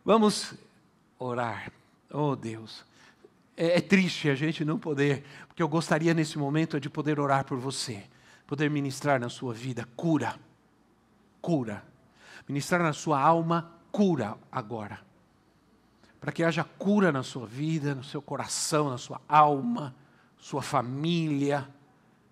Vamos 0.02 0.54
orar. 1.18 1.70
Oh 2.10 2.34
Deus. 2.34 2.82
É, 3.54 3.76
é 3.76 3.80
triste 3.82 4.30
a 4.30 4.34
gente 4.34 4.64
não 4.64 4.78
poder, 4.78 5.22
porque 5.46 5.62
eu 5.62 5.68
gostaria 5.68 6.14
nesse 6.14 6.38
momento 6.38 6.80
de 6.80 6.88
poder 6.88 7.20
orar 7.20 7.44
por 7.44 7.58
você 7.58 8.04
poder 8.46 8.70
ministrar 8.70 9.20
na 9.20 9.28
sua 9.28 9.54
vida 9.54 9.86
cura. 9.96 10.38
Cura. 11.40 11.84
Ministrar 12.48 12.82
na 12.82 12.92
sua 12.92 13.20
alma 13.20 13.72
cura 13.90 14.36
agora. 14.50 15.00
Para 16.20 16.32
que 16.32 16.42
haja 16.42 16.64
cura 16.64 17.12
na 17.12 17.22
sua 17.22 17.46
vida, 17.46 17.94
no 17.94 18.02
seu 18.02 18.20
coração, 18.22 18.90
na 18.90 18.98
sua 18.98 19.20
alma, 19.28 19.94
sua 20.38 20.62
família, 20.62 21.68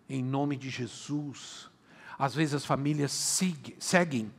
em 0.09 0.23
nome 0.23 0.57
de 0.57 0.71
Jesus. 0.71 1.71
Às 2.19 2.35
vezes 2.35 2.55
as 2.55 2.65
famílias 2.65 3.13
seguem, 3.13 4.31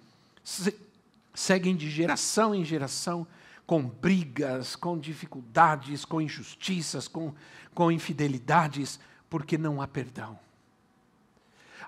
seguem 1.34 1.76
de 1.76 1.90
geração 1.90 2.54
em 2.54 2.64
geração 2.64 3.26
com 3.66 3.88
brigas, 3.88 4.76
com 4.76 4.98
dificuldades, 5.00 6.06
com 6.06 6.22
injustiças, 6.22 7.08
com, 7.08 7.34
com 7.74 7.92
infidelidades, 7.92 9.00
porque 9.30 9.58
não 9.58 9.82
há 9.82 9.88
perdão. 9.88 10.38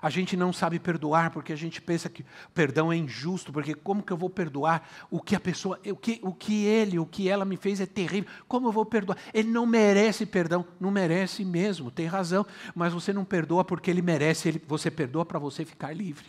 A 0.00 0.10
gente 0.10 0.36
não 0.36 0.52
sabe 0.52 0.78
perdoar 0.78 1.30
porque 1.30 1.52
a 1.52 1.56
gente 1.56 1.80
pensa 1.80 2.08
que 2.08 2.24
perdão 2.54 2.92
é 2.92 2.96
injusto, 2.96 3.52
porque 3.52 3.74
como 3.74 4.02
que 4.02 4.12
eu 4.12 4.16
vou 4.16 4.30
perdoar 4.30 4.88
o 5.10 5.20
que 5.20 5.34
a 5.34 5.40
pessoa, 5.40 5.80
o 5.84 5.96
que, 5.96 6.20
o 6.22 6.32
que 6.32 6.64
ele, 6.64 6.98
o 6.98 7.06
que 7.06 7.28
ela 7.28 7.44
me 7.44 7.56
fez 7.56 7.80
é 7.80 7.86
terrível. 7.86 8.30
Como 8.46 8.68
eu 8.68 8.72
vou 8.72 8.84
perdoar? 8.84 9.18
Ele 9.32 9.48
não 9.48 9.66
merece 9.66 10.26
perdão, 10.26 10.66
não 10.78 10.90
merece 10.90 11.44
mesmo, 11.44 11.90
tem 11.90 12.06
razão, 12.06 12.46
mas 12.74 12.92
você 12.92 13.12
não 13.12 13.24
perdoa 13.24 13.64
porque 13.64 13.90
ele 13.90 14.02
merece, 14.02 14.48
ele, 14.48 14.62
você 14.66 14.90
perdoa 14.90 15.24
para 15.24 15.38
você 15.38 15.64
ficar 15.64 15.94
livre. 15.94 16.26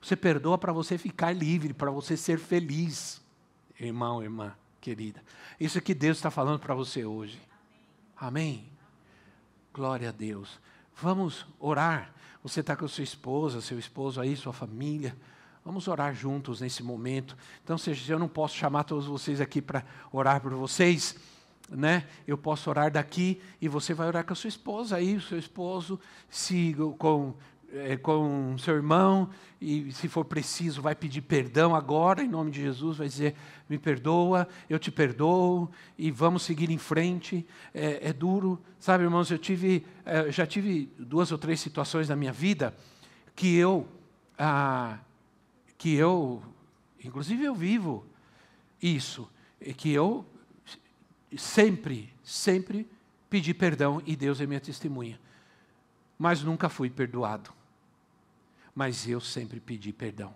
Você 0.00 0.14
perdoa 0.14 0.56
para 0.56 0.72
você 0.72 0.96
ficar 0.96 1.32
livre, 1.32 1.74
para 1.74 1.90
você 1.90 2.16
ser 2.16 2.38
feliz. 2.38 3.20
Irmão, 3.78 4.22
irmã, 4.22 4.54
querida. 4.80 5.22
Isso 5.58 5.78
é 5.78 5.80
que 5.80 5.94
Deus 5.94 6.18
está 6.18 6.30
falando 6.30 6.60
para 6.60 6.74
você 6.74 7.04
hoje. 7.04 7.40
Amém? 8.16 8.70
Glória 9.72 10.08
a 10.08 10.12
Deus. 10.12 10.60
Vamos 11.00 11.46
orar. 11.60 12.12
Você 12.42 12.60
está 12.60 12.74
com 12.74 12.88
sua 12.88 13.04
esposa, 13.04 13.60
seu 13.60 13.78
esposo 13.78 14.20
aí, 14.20 14.36
sua 14.36 14.52
família. 14.52 15.16
Vamos 15.64 15.86
orar 15.86 16.14
juntos 16.14 16.60
nesse 16.60 16.82
momento. 16.82 17.36
Então, 17.62 17.78
se 17.78 17.94
eu 18.08 18.18
não 18.18 18.28
posso 18.28 18.56
chamar 18.56 18.84
todos 18.84 19.06
vocês 19.06 19.40
aqui 19.40 19.62
para 19.62 19.84
orar 20.10 20.40
por 20.40 20.52
vocês, 20.54 21.16
né? 21.68 22.08
Eu 22.26 22.36
posso 22.36 22.68
orar 22.68 22.90
daqui 22.90 23.40
e 23.60 23.68
você 23.68 23.94
vai 23.94 24.08
orar 24.08 24.24
com 24.24 24.32
a 24.32 24.36
sua 24.36 24.48
esposa 24.48 24.96
aí, 24.96 25.16
o 25.16 25.20
seu 25.20 25.38
esposo, 25.38 26.00
se 26.28 26.74
com 26.98 27.34
é, 27.72 27.96
com 27.96 28.56
seu 28.58 28.74
irmão 28.74 29.30
e, 29.60 29.92
se 29.92 30.08
for 30.08 30.24
preciso, 30.24 30.80
vai 30.80 30.94
pedir 30.94 31.20
perdão 31.22 31.74
agora, 31.74 32.22
em 32.22 32.28
nome 32.28 32.50
de 32.50 32.62
Jesus, 32.62 32.96
vai 32.98 33.08
dizer: 33.08 33.34
me 33.68 33.78
perdoa, 33.78 34.48
eu 34.68 34.78
te 34.78 34.90
perdoo 34.90 35.70
e 35.96 36.10
vamos 36.10 36.42
seguir 36.42 36.70
em 36.70 36.78
frente. 36.78 37.46
É, 37.74 38.08
é 38.08 38.12
duro, 38.12 38.60
sabe, 38.78 39.04
irmãos? 39.04 39.30
Eu 39.30 39.38
tive, 39.38 39.84
é, 40.04 40.30
já 40.30 40.46
tive 40.46 40.90
duas 40.98 41.30
ou 41.32 41.38
três 41.38 41.60
situações 41.60 42.08
na 42.08 42.16
minha 42.16 42.32
vida 42.32 42.74
que 43.34 43.54
eu, 43.56 43.86
ah, 44.38 44.98
que 45.76 45.94
eu, 45.94 46.42
inclusive 47.04 47.44
eu 47.44 47.54
vivo 47.54 48.06
isso, 48.80 49.28
que 49.76 49.92
eu 49.92 50.24
sempre, 51.36 52.12
sempre 52.22 52.88
pedi 53.28 53.52
perdão 53.52 54.00
e 54.06 54.16
Deus 54.16 54.40
é 54.40 54.46
minha 54.46 54.60
testemunha, 54.60 55.20
mas 56.18 56.42
nunca 56.42 56.68
fui 56.68 56.88
perdoado 56.88 57.57
mas 58.78 59.08
eu 59.08 59.20
sempre 59.20 59.58
pedi 59.58 59.92
perdão. 59.92 60.32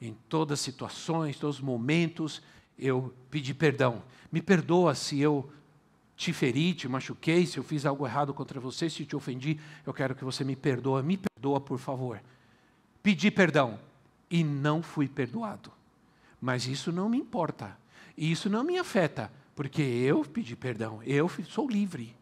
Em 0.00 0.16
todas 0.28 0.60
as 0.60 0.64
situações, 0.64 1.36
todos 1.36 1.56
os 1.56 1.62
momentos, 1.62 2.40
eu 2.78 3.12
pedi 3.28 3.52
perdão. 3.52 4.04
Me 4.30 4.40
perdoa 4.40 4.94
se 4.94 5.18
eu 5.18 5.50
te 6.14 6.32
feri, 6.32 6.74
te 6.74 6.86
machuquei, 6.86 7.44
se 7.44 7.58
eu 7.58 7.64
fiz 7.64 7.84
algo 7.84 8.06
errado 8.06 8.32
contra 8.32 8.60
você, 8.60 8.88
se 8.88 9.04
te 9.04 9.16
ofendi, 9.16 9.58
eu 9.84 9.92
quero 9.92 10.14
que 10.14 10.22
você 10.22 10.44
me 10.44 10.54
perdoe. 10.54 11.02
Me 11.02 11.16
perdoa, 11.16 11.60
por 11.60 11.76
favor. 11.76 12.22
Pedi 13.02 13.32
perdão 13.32 13.80
e 14.30 14.44
não 14.44 14.80
fui 14.80 15.08
perdoado. 15.08 15.72
Mas 16.40 16.68
isso 16.68 16.92
não 16.92 17.08
me 17.08 17.18
importa. 17.18 17.76
E 18.16 18.30
isso 18.30 18.48
não 18.48 18.62
me 18.62 18.78
afeta, 18.78 19.28
porque 19.56 19.82
eu 19.82 20.24
pedi 20.24 20.54
perdão. 20.54 21.02
Eu 21.02 21.28
sou 21.28 21.68
livre. 21.68 22.14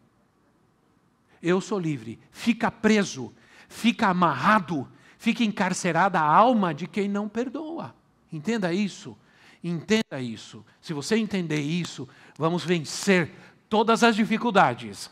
Eu 1.39 1.61
sou 1.61 1.77
livre. 1.77 2.17
Fica 2.31 2.71
preso, 2.71 3.31
fica 3.69 4.07
amarrado 4.07 4.89
fica 5.25 5.43
encarcerada 5.43 6.19
a 6.19 6.23
alma 6.23 6.71
de 6.71 6.85
quem 6.85 7.09
não 7.09 7.27
perdoa. 7.27 7.95
Entenda 8.31 8.71
isso. 8.71 9.17
Entenda 9.63 10.21
isso. 10.21 10.63
Se 10.79 10.93
você 10.93 11.15
entender 11.15 11.59
isso, 11.59 12.07
vamos 12.37 12.63
vencer 12.63 13.31
todas 13.67 14.03
as 14.03 14.15
dificuldades. 14.15 15.09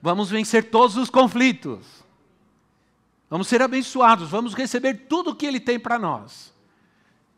Vamos 0.00 0.30
vencer 0.30 0.70
todos 0.70 0.96
os 0.96 1.10
conflitos. 1.10 2.04
Vamos 3.28 3.48
ser 3.48 3.60
abençoados, 3.62 4.30
vamos 4.30 4.54
receber 4.54 4.94
tudo 5.08 5.30
o 5.30 5.34
que 5.34 5.44
Ele 5.44 5.58
tem 5.58 5.80
para 5.80 5.98
nós. 5.98 6.54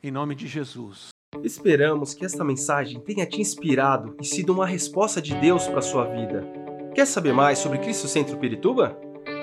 Em 0.02 0.10
nome 0.10 0.34
de 0.34 0.46
Jesus. 0.46 1.08
Esperamos 1.42 2.12
que 2.12 2.26
esta 2.26 2.44
mensagem 2.44 3.00
tenha 3.00 3.24
te 3.24 3.40
inspirado 3.40 4.14
e 4.20 4.26
sido 4.26 4.52
uma 4.52 4.66
resposta 4.66 5.22
de 5.22 5.34
Deus 5.36 5.66
para 5.66 5.80
sua 5.80 6.04
vida. 6.04 6.46
Quer 6.94 7.06
saber 7.06 7.32
mais 7.32 7.58
sobre 7.58 7.78
Cristo 7.78 8.08
Centro 8.08 8.36
Pirituba? 8.36 9.05